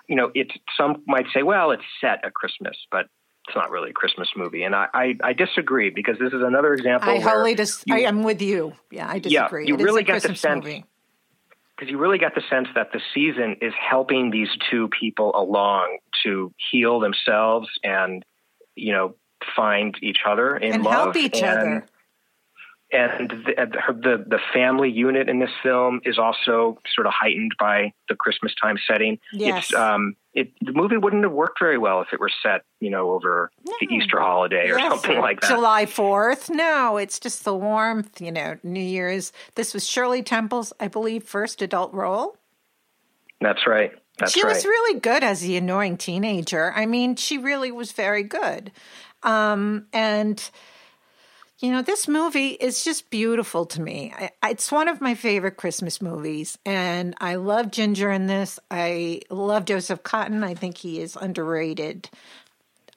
you 0.09 0.16
know, 0.16 0.31
it's 0.35 0.53
some 0.77 1.03
might 1.07 1.27
say, 1.35 1.42
well, 1.42 1.71
it's 1.71 1.83
set 2.01 2.25
at 2.25 2.35
Christmas, 2.35 2.77
but 2.90 3.07
it's 3.49 3.55
not 3.57 3.71
really 3.71 3.90
a 3.90 3.92
Christmas 3.92 4.29
movie. 4.37 4.62
And 4.64 4.75
I, 4.75 4.87
I, 4.92 5.14
I 5.23 5.33
disagree 5.33 5.90
because 5.90 6.19
this 6.19 6.33
is 6.33 6.42
another 6.42 6.73
example. 6.75 7.11
I 7.11 7.21
wholly 7.21 7.55
dis- 7.55 7.85
you- 7.87 7.95
I 7.95 8.01
am 8.01 8.23
with 8.25 8.42
you. 8.42 8.73
Yeah, 8.90 9.09
I 9.09 9.19
disagree. 9.21 9.64
Yeah, 9.64 9.69
you 9.69 9.75
It 9.77 9.83
really 9.85 10.03
a 10.03 10.05
get 10.05 10.23
the 10.23 10.35
sense- 10.35 10.64
because 10.64 11.90
you 11.90 11.99
really 11.99 12.19
get 12.19 12.35
the 12.35 12.42
sense 12.49 12.69
that 12.75 12.90
the 12.92 13.01
season 13.14 13.57
is 13.61 13.73
helping 13.79 14.31
these 14.31 14.49
two 14.71 14.88
people 14.88 15.33
along 15.37 15.99
to 16.25 16.53
heal 16.71 17.01
themselves 17.01 17.69
and 17.85 18.25
you 18.75 18.92
know 18.92 19.14
find 19.55 19.95
each 20.03 20.21
other 20.27 20.57
in 20.57 20.73
And 20.73 20.83
love 20.83 21.14
help 21.14 21.16
each 21.16 21.37
and, 21.42 21.45
other. 21.59 21.87
And 22.92 23.31
the, 23.31 23.55
the 23.92 24.25
the 24.29 24.38
family 24.55 24.88
unit 24.90 25.29
in 25.29 25.40
this 25.40 25.51
film 25.61 26.01
is 26.05 26.18
also 26.18 26.79
sort 26.94 27.09
of 27.09 27.12
heightened 27.12 27.53
by 27.59 27.92
the 28.09 28.14
Christmas 28.14 28.55
time 28.62 28.77
setting. 28.88 29.18
Yes. 29.33 29.70
It's, 29.70 29.75
um, 29.75 30.14
it, 30.35 30.53
the 30.61 30.72
movie 30.72 30.96
wouldn't 30.96 31.25
have 31.25 31.33
worked 31.33 31.59
very 31.59 31.79
well 31.79 32.01
if 32.03 32.12
it 32.12 32.20
were 32.20 32.31
set, 32.42 32.62
you 32.79 32.90
know, 32.90 33.11
over 33.11 33.51
the 33.64 33.88
Easter 33.90 34.20
holiday 34.20 34.70
or 34.70 34.79
Yes, 34.79 34.90
something 34.90 35.18
like 35.18 35.40
that. 35.40 35.49
July 35.49 35.87
4th. 35.87 36.51
No, 36.51 36.99
it's 36.99 37.18
just 37.18 37.44
the 37.44 37.57
warmth, 37.57 38.20
you 38.20 38.31
know, 38.31 38.57
New 38.62 38.79
Year's. 38.79 39.33
This 39.57 39.75
was 39.75 39.88
Shirley 39.88 40.22
Temple's, 40.22 40.72
I 40.79 40.88
believe, 40.88 41.25
first 41.25 41.62
adult 41.62 41.92
role. 41.92 42.37
That's 43.40 43.66
right. 43.66 43.92
That's 44.18 44.33
she 44.33 44.42
right. 44.42 44.55
was 44.55 44.64
really 44.64 45.01
good 45.01 45.25
as 45.25 45.40
the 45.40 45.57
annoying 45.57 45.96
teenager. 45.96 46.72
I 46.75 46.87
mean, 46.87 47.16
she 47.16 47.38
really 47.38 47.72
was 47.72 47.92
very 47.92 48.22
good. 48.22 48.72
Um, 49.22 49.87
and 49.92 50.51
you 51.59 51.73
know, 51.73 51.83
this 51.83 52.07
movie 52.07 52.49
is 52.49 52.85
just 52.85 53.09
beautiful 53.11 53.64
to 53.66 53.81
me. 53.81 54.12
I, 54.42 54.51
it's 54.51 54.71
one 54.71 54.88
of 54.88 55.01
my 55.01 55.14
favorite 55.14 55.57
Christmas 55.57 56.03
movies, 56.03 56.59
and 56.66 57.14
I 57.21 57.37
love 57.37 57.71
Ginger 57.71 58.11
in 58.11 58.27
this. 58.27 58.59
I 58.71 59.23
love 59.31 59.64
Joseph 59.64 60.03
Cotten. 60.03 60.45
I 60.45 60.55
think 60.55 60.77
he 60.77 61.01
is 61.01 61.16
underrated, 61.16 62.11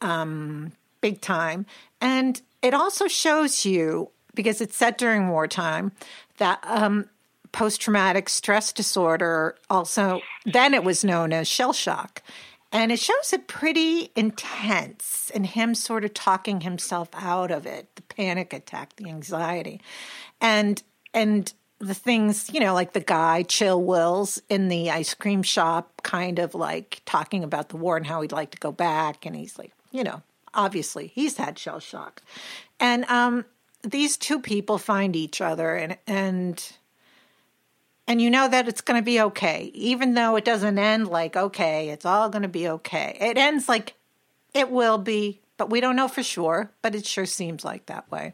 um, 0.01 0.73
big 0.99 1.21
time. 1.21 1.65
And 2.01 2.41
it 2.61 2.73
also 2.73 3.07
shows 3.07 3.65
you 3.65 4.09
because 4.35 4.61
it's 4.61 4.75
set 4.75 4.97
during 4.97 5.29
wartime 5.29 5.93
that 6.37 6.59
um, 6.65 7.09
post 7.51 7.81
traumatic 7.81 8.29
stress 8.29 8.71
disorder 8.71 9.55
also 9.69 10.21
then 10.45 10.73
it 10.73 10.83
was 10.83 11.03
known 11.03 11.33
as 11.33 11.47
shell 11.47 11.73
shock 11.73 12.21
and 12.71 12.91
it 12.91 12.99
shows 12.99 13.33
it 13.33 13.47
pretty 13.47 14.11
intense 14.15 15.31
and 15.33 15.45
him 15.45 15.73
sort 15.73 16.05
of 16.05 16.13
talking 16.13 16.61
himself 16.61 17.09
out 17.13 17.51
of 17.51 17.65
it 17.65 17.95
the 17.95 18.01
panic 18.03 18.53
attack 18.53 18.95
the 18.95 19.09
anxiety. 19.09 19.81
And 20.39 20.81
and 21.13 21.51
the 21.79 21.93
things 21.93 22.49
you 22.53 22.59
know 22.59 22.73
like 22.73 22.93
the 22.93 22.99
guy 22.99 23.41
chill 23.43 23.81
wills 23.81 24.41
in 24.49 24.67
the 24.67 24.91
ice 24.91 25.13
cream 25.13 25.41
shop 25.41 26.01
kind 26.03 26.37
of 26.37 26.53
like 26.53 27.01
talking 27.05 27.43
about 27.43 27.69
the 27.69 27.77
war 27.77 27.95
and 27.95 28.05
how 28.05 28.21
he'd 28.21 28.33
like 28.33 28.51
to 28.51 28.57
go 28.57 28.71
back 28.71 29.25
and 29.25 29.35
he's 29.35 29.57
like 29.57 29.71
you 29.91 30.03
know 30.03 30.21
obviously 30.53 31.07
he's 31.07 31.37
had 31.37 31.57
shell 31.57 31.79
shock. 31.79 32.21
And 32.79 33.05
um 33.05 33.45
these 33.81 34.17
two 34.17 34.41
people 34.41 34.77
find 34.77 35.15
each 35.15 35.41
other 35.41 35.75
and 35.75 35.97
and 36.05 36.73
and 38.09 38.19
you 38.21 38.29
know 38.29 38.49
that 38.49 38.67
it's 38.67 38.81
going 38.81 38.99
to 38.99 39.05
be 39.05 39.21
okay 39.21 39.71
even 39.73 40.15
though 40.15 40.35
it 40.35 40.43
doesn't 40.43 40.77
end 40.77 41.07
like 41.07 41.37
okay 41.37 41.89
it's 41.89 42.05
all 42.05 42.27
going 42.29 42.41
to 42.41 42.49
be 42.49 42.67
okay 42.67 43.15
it 43.21 43.37
ends 43.37 43.69
like 43.69 43.93
it 44.53 44.69
will 44.69 44.97
be 44.97 45.39
but 45.55 45.69
we 45.69 45.79
don't 45.79 45.95
know 45.95 46.09
for 46.09 46.23
sure 46.23 46.71
but 46.81 46.95
it 46.95 47.05
sure 47.05 47.25
seems 47.25 47.63
like 47.63 47.85
that 47.85 48.09
way 48.11 48.33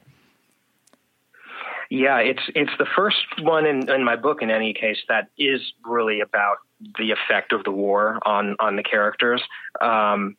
Yeah, 1.89 2.17
it's 2.17 2.41
it's 2.55 2.71
the 2.79 2.87
first 2.95 3.25
one 3.41 3.65
in, 3.65 3.89
in 3.89 4.03
my 4.03 4.15
book 4.15 4.41
in 4.41 4.49
any 4.49 4.73
case 4.73 4.97
that 5.07 5.29
is 5.37 5.61
really 5.85 6.21
about 6.21 6.57
the 6.97 7.11
effect 7.11 7.53
of 7.53 7.63
the 7.63 7.71
war 7.71 8.17
on 8.25 8.55
on 8.59 8.75
the 8.75 8.83
characters. 8.83 9.41
Um, 9.81 10.35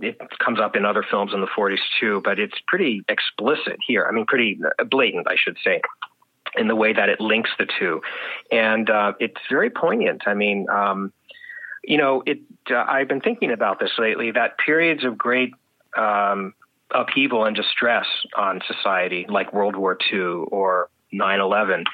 it 0.00 0.16
comes 0.38 0.60
up 0.60 0.76
in 0.76 0.84
other 0.84 1.04
films 1.10 1.32
in 1.34 1.40
the 1.40 1.48
40s 1.48 1.80
too, 1.98 2.20
but 2.24 2.38
it's 2.38 2.54
pretty 2.68 3.02
explicit 3.08 3.78
here. 3.84 4.06
I 4.08 4.12
mean, 4.12 4.26
pretty 4.26 4.60
blatant, 4.88 5.26
I 5.28 5.34
should 5.36 5.56
say, 5.64 5.80
in 6.56 6.68
the 6.68 6.76
way 6.76 6.92
that 6.92 7.08
it 7.08 7.20
links 7.20 7.50
the 7.58 7.66
two, 7.78 8.00
and 8.50 8.88
uh, 8.90 9.12
it's 9.20 9.40
very 9.50 9.70
poignant. 9.70 10.22
I 10.26 10.34
mean, 10.34 10.66
um, 10.70 11.12
you 11.84 11.98
know, 11.98 12.22
it. 12.26 12.40
Uh, 12.70 12.84
I've 12.86 13.08
been 13.08 13.20
thinking 13.20 13.52
about 13.52 13.78
this 13.78 13.92
lately. 13.98 14.30
That 14.32 14.58
periods 14.58 15.04
of 15.04 15.16
great 15.16 15.52
um, 15.96 16.54
upheaval 16.94 17.44
and 17.44 17.54
distress 17.54 18.06
on 18.36 18.60
society, 18.66 19.26
like 19.28 19.52
World 19.52 19.76
War 19.76 19.96
II 20.12 20.46
or 20.50 20.88
9/11, 21.12 21.84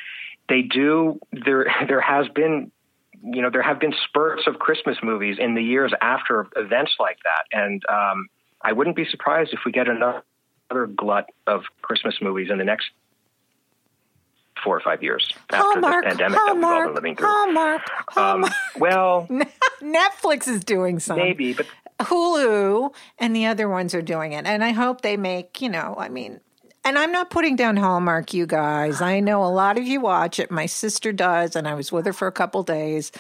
they 0.49 0.63
do. 0.63 1.21
There, 1.33 1.67
there 1.89 2.01
has 2.01 2.29
been, 2.29 2.71
you 3.23 3.43
know, 3.43 3.51
there 3.51 3.63
have 3.63 3.81
been 3.81 3.95
spurts 4.09 4.47
of 4.47 4.59
Christmas 4.59 4.99
movies 5.03 5.37
in 5.39 5.55
the 5.55 5.63
years 5.63 5.93
after 6.01 6.47
events 6.57 6.95
like 6.99 7.19
that, 7.25 7.57
and 7.57 7.83
um, 7.89 8.29
I 8.63 8.73
wouldn't 8.73 8.97
be 8.97 9.05
surprised 9.05 9.53
if 9.53 9.61
we 9.65 9.73
get 9.73 9.89
another 9.89 10.87
glut 10.97 11.29
of 11.47 11.63
Christmas 11.83 12.17
movies 12.21 12.49
in 12.51 12.59
the 12.59 12.65
next 12.65 12.91
four 14.63 14.77
or 14.77 14.81
five 14.81 15.03
years 15.03 15.29
after 15.51 15.57
hallmark 15.57 16.05
this 16.05 16.15
pandemic 16.15 16.39
that 16.39 16.55
we've 16.55 16.65
all 16.65 16.85
been 16.87 16.95
living 16.95 17.17
through. 17.17 17.27
hallmark, 17.27 18.17
Um, 18.17 18.45
well, 18.79 19.27
netflix 19.83 20.49
is 20.49 20.65
doing 20.65 20.99
some 21.01 21.17
maybe, 21.17 21.53
but 21.53 21.67
Hulu 22.01 22.95
and 23.19 23.35
the 23.35 23.47
other 23.47 23.69
ones 23.69 23.95
are 23.95 24.03
doing 24.03 24.33
it. 24.33 24.47
And 24.47 24.65
I 24.65 24.71
hope 24.71 25.03
they 25.03 25.17
make, 25.17 25.61
you 25.61 25.69
know, 25.69 25.95
I 25.99 26.09
mean, 26.09 26.41
and 26.85 26.99
I'm 26.99 27.13
not 27.13 27.31
putting 27.31 27.55
down 27.55 27.77
Hallmark, 27.77 28.35
you 28.35 28.45
guys. 28.47 29.01
I 29.01 29.21
know 29.21 29.45
a 29.45 29.47
lot 29.47 29.79
of 29.79 29.85
you 29.87 30.01
watch 30.01 30.41
it. 30.41 30.51
My 30.51 30.67
sister 30.67 31.13
does, 31.13 31.55
and 31.55 31.69
I 31.69 31.75
was 31.75 31.93
with 31.93 32.07
her 32.07 32.13
for 32.13 32.27
a 32.27 32.33
couple 32.33 32.65
days. 32.65 33.13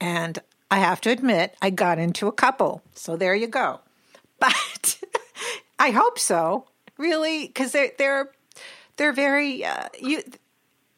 And 0.00 0.38
I 0.72 0.78
have 0.78 1.00
to 1.02 1.10
admit, 1.10 1.54
I 1.62 1.70
got 1.70 1.98
into 1.98 2.26
a 2.26 2.32
couple. 2.32 2.82
So 2.94 3.16
there 3.16 3.34
you 3.34 3.46
go. 3.46 3.80
But 4.38 4.98
I 5.78 5.92
hope 5.92 6.18
so, 6.18 6.66
really, 6.98 7.46
because 7.46 7.72
they're 7.72 7.92
they're 7.96 8.30
they're 8.98 9.14
very 9.14 9.64
uh, 9.64 9.88
you. 9.98 10.22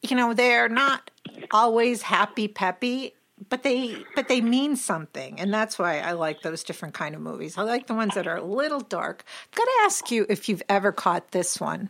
You 0.01 0.15
know, 0.15 0.33
they're 0.33 0.69
not 0.69 1.11
always 1.51 2.01
happy 2.01 2.47
peppy, 2.47 3.13
but 3.49 3.63
they 3.63 4.03
but 4.15 4.27
they 4.27 4.41
mean 4.41 4.75
something, 4.75 5.39
and 5.39 5.53
that's 5.53 5.79
why 5.79 5.99
I 5.99 6.11
like 6.13 6.41
those 6.41 6.63
different 6.63 6.93
kind 6.93 7.15
of 7.15 7.21
movies. 7.21 7.57
I 7.57 7.63
like 7.63 7.87
the 7.87 7.93
ones 7.93 8.15
that 8.15 8.27
are 8.27 8.37
a 8.37 8.43
little 8.43 8.81
dark. 8.81 9.23
I've 9.51 9.57
got 9.57 9.63
to 9.63 9.79
ask 9.83 10.11
you 10.11 10.25
if 10.29 10.49
you've 10.49 10.63
ever 10.69 10.91
caught 10.91 11.31
this 11.31 11.59
one, 11.59 11.89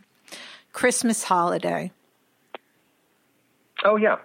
Christmas 0.72 1.24
Holiday. 1.24 1.90
Oh 3.84 3.96
yeah, 3.96 4.16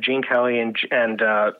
Gene 0.00 0.22
Kelly 0.22 0.58
and 0.58 0.76
and 0.90 1.22
uh, 1.22 1.52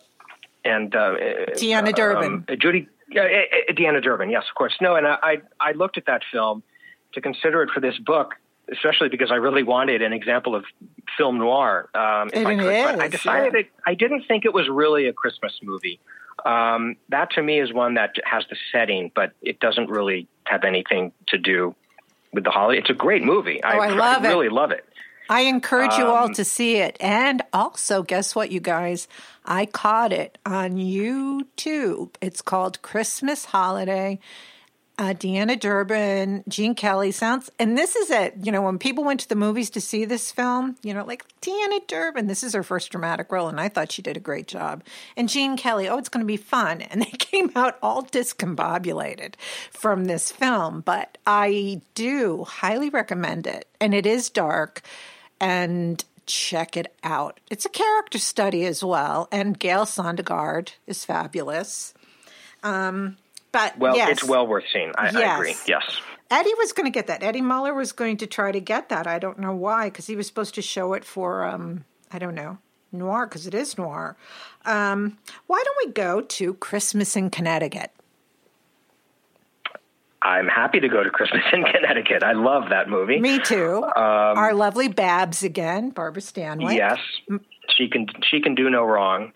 and 0.65 0.95
uh, 0.95 1.15
Deanna 1.55 1.95
Durbin, 1.95 2.45
um, 2.49 2.57
Judy, 2.59 2.89
uh, 3.13 3.73
Deanna 3.73 4.03
Durbin. 4.03 4.31
Yes, 4.31 4.45
of 4.49 4.55
course. 4.55 4.75
No, 4.81 4.97
and 4.97 5.07
I 5.07 5.39
I 5.61 5.73
looked 5.73 5.99
at 5.99 6.07
that 6.07 6.23
film 6.33 6.63
to 7.13 7.21
consider 7.21 7.63
it 7.63 7.71
for 7.71 7.81
this 7.81 7.99
book, 7.99 8.35
especially 8.73 9.09
because 9.09 9.31
I 9.31 9.37
really 9.37 9.63
wanted 9.63 10.03
an 10.03 10.13
example 10.13 10.55
of 10.55 10.65
film 11.17 11.39
noir. 11.39 11.89
Um, 11.95 12.31
it 12.33 12.47
I, 12.47 12.57
could, 12.57 12.73
is, 12.73 13.01
I 13.01 13.09
decided 13.09 13.53
yeah. 13.53 13.61
it, 13.61 13.67
I 13.87 13.95
didn't 13.95 14.25
think 14.27 14.45
it 14.45 14.55
was 14.55 14.69
really 14.69 15.07
a 15.07 15.13
Christmas 15.13 15.53
movie. 15.63 16.01
Um, 16.45 16.97
that 17.11 17.31
to 17.33 17.43
me 17.43 17.61
is 17.61 17.73
one 17.73 17.95
that 17.95 18.15
has 18.25 18.45
the 18.51 18.57
setting, 18.73 19.13
but 19.15 19.33
it 19.43 19.61
doesn't 19.61 19.89
really 19.89 20.27
have 20.45 20.65
anything 20.65 21.13
to 21.29 21.39
do 21.39 21.75
with 22.33 22.45
the 22.45 22.51
holiday. 22.51 22.81
It's 22.81 22.91
a 22.91 22.95
great 22.95 23.23
movie. 23.23 23.61
Oh, 23.63 23.69
I, 23.69 23.89
I 23.89 23.91
love 23.91 24.25
I 24.25 24.29
really 24.29 24.47
it. 24.47 24.53
love 24.53 24.71
it. 24.71 24.85
I 25.29 25.43
encourage 25.43 25.97
you 25.97 26.07
all 26.07 26.27
um, 26.27 26.35
to 26.35 26.45
see 26.45 26.77
it. 26.77 26.97
And 27.01 27.43
also, 27.53 28.03
guess 28.03 28.35
what, 28.35 28.51
you 28.51 28.61
guys? 28.61 29.09
I 29.45 29.67
caught 29.67 30.13
it 30.13 30.37
on 30.45 30.73
YouTube. 30.73 32.11
It's 32.21 32.43
called 32.43 32.83
Christmas 32.83 33.47
Holiday. 33.47 34.19
Uh, 34.99 35.15
Deanna 35.15 35.59
Durbin, 35.59 36.45
Gene 36.49 36.75
Kelly 36.75 37.13
sounds, 37.13 37.51
and 37.59 37.79
this 37.79 37.97
is 37.97 38.11
it. 38.11 38.35
You 38.43 38.53
know, 38.53 38.61
when 38.61 38.79
people 38.79 39.05
went 39.05 39.21
to 39.21 39.29
the 39.29 39.35
movies 39.35 39.71
to 39.71 39.81
see 39.81 40.05
this 40.05 40.31
film, 40.31 40.77
you 40.83 40.93
know, 40.93 41.05
like 41.05 41.25
Deanna 41.41 41.87
Durbin, 41.87 42.27
this 42.27 42.45
is 42.45 42.53
her 42.53 42.63
first 42.63 42.91
dramatic 42.91 43.33
role, 43.33 43.49
and 43.49 43.59
I 43.59 43.69
thought 43.69 43.91
she 43.91 44.03
did 44.03 44.19
a 44.19 44.21
great 44.21 44.47
job. 44.47 44.85
And 45.17 45.31
Gene 45.31 45.57
Kelly, 45.57 45.89
oh, 45.89 45.97
it's 45.97 46.11
going 46.11 46.21
to 46.21 46.27
be 46.27 46.37
fun. 46.37 46.83
And 46.83 47.01
they 47.01 47.07
came 47.19 47.51
out 47.57 47.79
all 47.83 48.03
discombobulated 48.03 49.35
from 49.71 50.05
this 50.05 50.31
film, 50.31 50.83
but 50.83 51.17
I 51.27 51.81
do 51.95 52.45
highly 52.45 52.91
recommend 52.91 53.47
it. 53.47 53.67
And 53.81 53.95
it 53.95 54.05
is 54.05 54.29
dark 54.29 54.83
and 55.41 56.05
check 56.27 56.77
it 56.77 56.95
out. 57.03 57.41
It's 57.51 57.65
a 57.65 57.71
character 57.71 58.19
study 58.19 58.65
as 58.67 58.85
well, 58.85 59.27
and 59.33 59.59
Gale 59.59 59.87
Sondergaard 59.87 60.75
is 60.87 61.05
fabulous. 61.05 61.95
Um, 62.63 63.17
but 63.53 63.79
well, 63.79 63.95
yes. 63.97 64.11
it's 64.11 64.25
well 64.25 64.47
worth 64.47 64.65
seeing. 64.73 64.93
I, 64.97 65.11
yes. 65.11 65.17
I 65.17 65.35
agree. 65.35 65.55
Yes. 65.67 66.01
Eddie 66.31 66.55
was 66.57 66.73
going 66.73 66.87
to 66.87 66.91
get 66.91 67.09
that. 67.09 67.23
Eddie 67.23 67.43
Muller 67.43 67.75
was 67.75 67.93
going 67.93 68.17
to 68.17 68.27
try 68.27 68.53
to 68.53 68.61
get 68.61 68.89
that. 68.89 69.07
I 69.07 69.19
don't 69.19 69.39
know 69.39 69.55
why, 69.55 69.91
because 69.91 70.07
he 70.07 70.17
was 70.17 70.27
supposed 70.27 70.55
to 70.55 70.63
show 70.63 70.95
it 70.95 71.05
for, 71.05 71.45
um, 71.45 71.85
I 72.11 72.19
don't 72.19 72.35
know, 72.35 72.57
noir, 72.91 73.27
because 73.27 73.47
it 73.47 73.55
is 73.55 73.77
noir. 73.77 74.17
Um, 74.65 75.19
why 75.47 75.63
don't 75.63 75.87
we 75.87 75.93
go 75.93 76.23
to 76.23 76.55
Christmas 76.55 77.17
in 77.17 77.29
Connecticut? 77.29 77.91
I'm 80.23 80.47
happy 80.47 80.79
to 80.81 80.89
go 80.89 81.03
to 81.03 81.11
Christmas 81.11 81.43
in 81.53 81.65
Connecticut. 81.65 82.23
I 82.23 82.33
love 82.33 82.71
that 82.71 82.89
movie. 82.89 83.19
Me 83.19 83.39
too. 83.41 83.83
Um, 83.83 83.93
Our 84.39 84.55
lovely 84.55 84.89
Babs 84.89 85.43
again, 85.43 85.91
Barbara 85.91 86.23
Stanwyck. 86.23 86.77
Yes, 86.77 86.99
she 87.77 87.89
can. 87.89 88.07
She 88.23 88.41
can 88.41 88.55
do 88.55 88.71
no 88.71 88.85
wrong. 88.85 89.33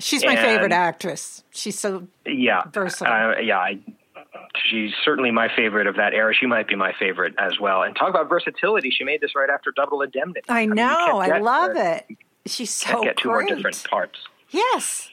She's 0.00 0.24
my 0.24 0.32
and, 0.32 0.40
favorite 0.40 0.72
actress. 0.72 1.44
She's 1.50 1.78
so 1.78 2.06
yeah 2.26 2.62
versatile. 2.72 3.32
Uh, 3.36 3.40
yeah, 3.40 3.58
I, 3.58 3.78
she's 4.70 4.92
certainly 5.04 5.30
my 5.30 5.48
favorite 5.54 5.86
of 5.86 5.96
that 5.96 6.14
era. 6.14 6.34
She 6.34 6.46
might 6.46 6.68
be 6.68 6.76
my 6.76 6.92
favorite 6.98 7.34
as 7.38 7.58
well. 7.60 7.82
And 7.82 7.94
talk 7.94 8.10
about 8.10 8.28
versatility. 8.28 8.90
She 8.90 9.04
made 9.04 9.20
this 9.20 9.34
right 9.34 9.50
after 9.50 9.72
Double 9.74 10.02
Indemnity. 10.02 10.46
I 10.48 10.66
know. 10.66 11.20
I, 11.20 11.26
mean, 11.26 11.32
I 11.34 11.38
love 11.38 11.76
her, 11.76 12.02
it. 12.08 12.16
She's 12.46 12.70
so 12.70 12.90
can't 12.90 13.04
get 13.04 13.16
two 13.18 13.30
great. 13.30 13.48
more 13.48 13.56
different 13.56 13.84
parts. 13.88 14.18
Yes, 14.50 15.08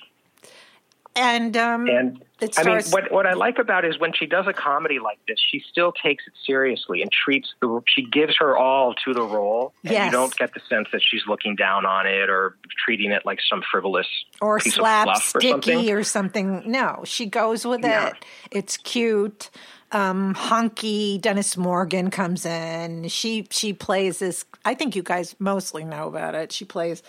and 1.18 1.57
um, 1.57 1.88
and 1.89 2.24
I 2.57 2.63
mean, 2.63 2.82
what 2.91 3.11
what 3.11 3.26
I 3.26 3.34
like 3.34 3.57
about 3.57 3.84
it 3.84 3.89
is 3.89 3.99
when 3.99 4.13
she 4.13 4.28
does 4.28 4.45
a 4.47 4.53
comedy 4.53 4.99
like 4.99 5.20
this, 5.28 5.39
she 5.39 5.63
still 5.68 5.91
takes 5.91 6.26
it 6.28 6.34
seriously 6.45 7.01
and 7.01 7.11
treats 7.11 7.53
the. 7.59 7.82
She 7.88 8.03
gives 8.03 8.36
her 8.38 8.55
all 8.55 8.93
to 9.05 9.13
the 9.13 9.24
role, 9.24 9.74
and 9.84 9.93
yes. 9.93 10.05
you 10.05 10.11
don't 10.11 10.36
get 10.38 10.53
the 10.53 10.61
sense 10.70 10.88
that 10.91 11.01
she's 11.03 11.24
looking 11.28 11.55
down 11.55 11.86
on 11.86 12.05
it 12.05 12.30
or 12.30 12.55
treating 12.86 13.11
it 13.11 13.26
like 13.26 13.39
some 13.49 13.63
frivolous 13.72 14.07
or 14.39 14.59
piece 14.59 14.78
slapsticky 14.78 15.91
or 15.91 16.03
something. 16.03 16.53
or 16.53 16.61
something. 16.61 16.72
No, 16.72 17.01
she 17.05 17.26
goes 17.26 17.65
with 17.65 17.84
yeah. 17.84 18.09
it. 18.09 18.26
It's 18.51 18.78
cute. 18.78 19.49
Um, 19.91 20.34
hunky 20.34 21.18
Dennis 21.18 21.57
Morgan 21.57 22.11
comes 22.11 22.45
in. 22.45 23.07
She 23.07 23.47
she 23.49 23.74
plays 23.74 24.20
this. 24.20 24.45
I 24.63 24.76
think 24.76 24.95
you 24.95 25.01
guys 25.01 25.36
mostly 25.39 25.84
know 25.84 26.07
about 26.07 26.36
it. 26.36 26.51
She 26.51 26.65
plays. 26.65 27.01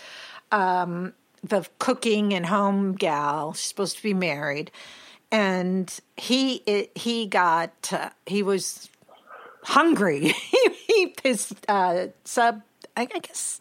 Um, 0.50 1.12
the 1.42 1.66
cooking 1.78 2.34
and 2.34 2.46
home 2.46 2.92
gal. 2.94 3.52
She's 3.52 3.68
supposed 3.68 3.96
to 3.96 4.02
be 4.02 4.14
married, 4.14 4.70
and 5.30 5.92
he 6.16 6.56
it, 6.66 6.96
he 6.96 7.26
got 7.26 7.92
uh, 7.92 8.10
he 8.26 8.42
was 8.42 8.88
hungry. 9.62 10.28
he, 10.86 11.14
his 11.22 11.54
uh, 11.68 12.06
sub 12.24 12.62
I, 12.96 13.02
I 13.02 13.18
guess 13.20 13.58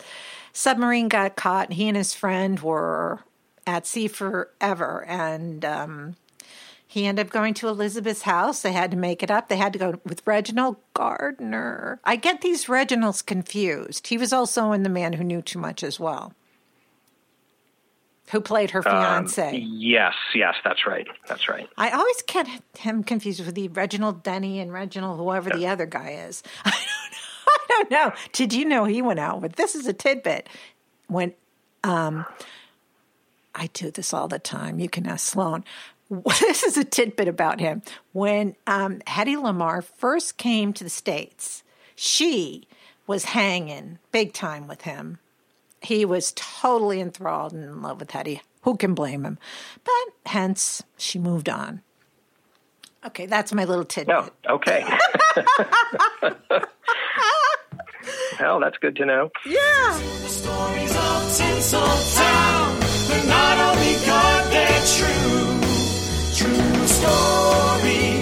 submarine 0.53 1.07
got 1.07 1.35
caught. 1.35 1.73
He 1.73 1.87
and 1.87 1.97
his 1.97 2.13
friend 2.13 2.59
were 2.59 3.19
at 3.65 3.85
sea 3.85 4.07
forever, 4.07 5.05
and 5.07 5.63
um, 5.65 6.15
he 6.87 7.05
ended 7.05 7.27
up 7.27 7.31
going 7.31 7.53
to 7.55 7.67
Elizabeth's 7.67 8.23
house. 8.23 8.61
They 8.61 8.71
had 8.71 8.91
to 8.91 8.97
make 8.97 9.21
it 9.21 9.29
up. 9.29 9.49
They 9.49 9.57
had 9.57 9.73
to 9.73 9.79
go 9.79 9.99
with 10.05 10.25
Reginald 10.25 10.77
Gardiner. 10.93 11.99
I 12.03 12.15
get 12.15 12.41
these 12.41 12.65
Reginalds 12.65 13.25
confused. 13.25 14.07
He 14.07 14.17
was 14.17 14.31
also 14.31 14.71
in 14.71 14.83
The 14.83 14.89
Man 14.89 15.13
Who 15.13 15.23
Knew 15.23 15.41
Too 15.41 15.59
Much 15.59 15.83
as 15.83 15.99
well 15.99 16.33
who 18.29 18.41
played 18.41 18.71
her 18.71 18.83
fiance. 18.83 19.49
Um, 19.49 19.69
yes, 19.77 20.13
yes, 20.35 20.55
that's 20.63 20.85
right. 20.85 21.07
That's 21.27 21.47
right. 21.47 21.67
I 21.77 21.91
always 21.91 22.21
get 22.23 22.47
him 22.77 23.03
confused 23.03 23.45
with 23.45 23.55
the 23.55 23.69
Reginald 23.69 24.23
Denny 24.23 24.59
and 24.59 24.71
Reginald 24.71 25.19
whoever 25.19 25.49
the 25.49 25.67
other 25.67 25.85
guy 25.85 26.25
is. 26.27 26.43
I 26.65 26.71
don't 26.71 26.81
know. 27.11 27.57
I 27.59 27.65
don't 27.69 27.91
know. 27.91 28.21
Did 28.33 28.53
you 28.53 28.65
know 28.65 28.85
he 28.85 29.01
went 29.01 29.19
out 29.19 29.41
with 29.41 29.55
this 29.55 29.75
is 29.75 29.87
a 29.87 29.93
tidbit. 29.93 30.47
When 31.07 31.33
um 31.83 32.25
I 33.57 33.67
do 33.73 33.91
this 33.91 34.13
all 34.13 34.27
the 34.27 34.39
time. 34.39 34.79
You 34.79 34.87
can 34.87 35.07
ask 35.07 35.25
Sloan. 35.25 35.63
This 36.39 36.63
is 36.63 36.77
a 36.77 36.85
tidbit 36.85 37.27
about 37.27 37.59
him. 37.59 37.81
When 38.13 38.55
um, 38.65 38.99
Hedy 38.99 39.35
Lamarr 39.35 39.83
first 39.83 40.37
came 40.37 40.71
to 40.73 40.85
the 40.85 40.89
States, 40.89 41.63
she 41.97 42.65
was 43.07 43.25
hanging 43.25 43.99
big 44.13 44.31
time 44.31 44.67
with 44.67 44.83
him 44.83 45.19
he 45.87 46.03
was 46.03 46.33
totally 46.35 46.99
enthralled 46.99 47.53
and 47.53 47.63
in 47.63 47.81
love 47.81 48.01
with 48.01 48.09
Hedy. 48.09 48.41
Who 48.63 48.75
can 48.75 48.93
blame 48.93 49.23
him? 49.23 49.37
But 49.85 49.93
hence, 50.25 50.83
she 50.97 51.17
moved 51.17 51.47
on. 51.47 51.81
Okay, 53.05 53.25
that's 53.25 53.53
my 53.53 53.63
little 53.63 53.85
tidbit. 53.85 54.13
No, 54.13 54.29
okay. 54.49 54.83
well, 58.41 58.59
that's 58.59 58.77
good 58.79 58.97
to 58.97 59.05
know. 59.05 59.31
Yeah. 59.45 59.97
The 60.23 60.27
stories 60.27 60.91
of 60.91 61.23
Tinseltown, 61.37 63.07
they're 63.07 63.25
not 63.27 63.57
only 63.69 63.93
good, 64.03 64.51
they're 64.51 64.85
true. 64.97 65.61
True 66.35 66.87
stories. 66.87 68.16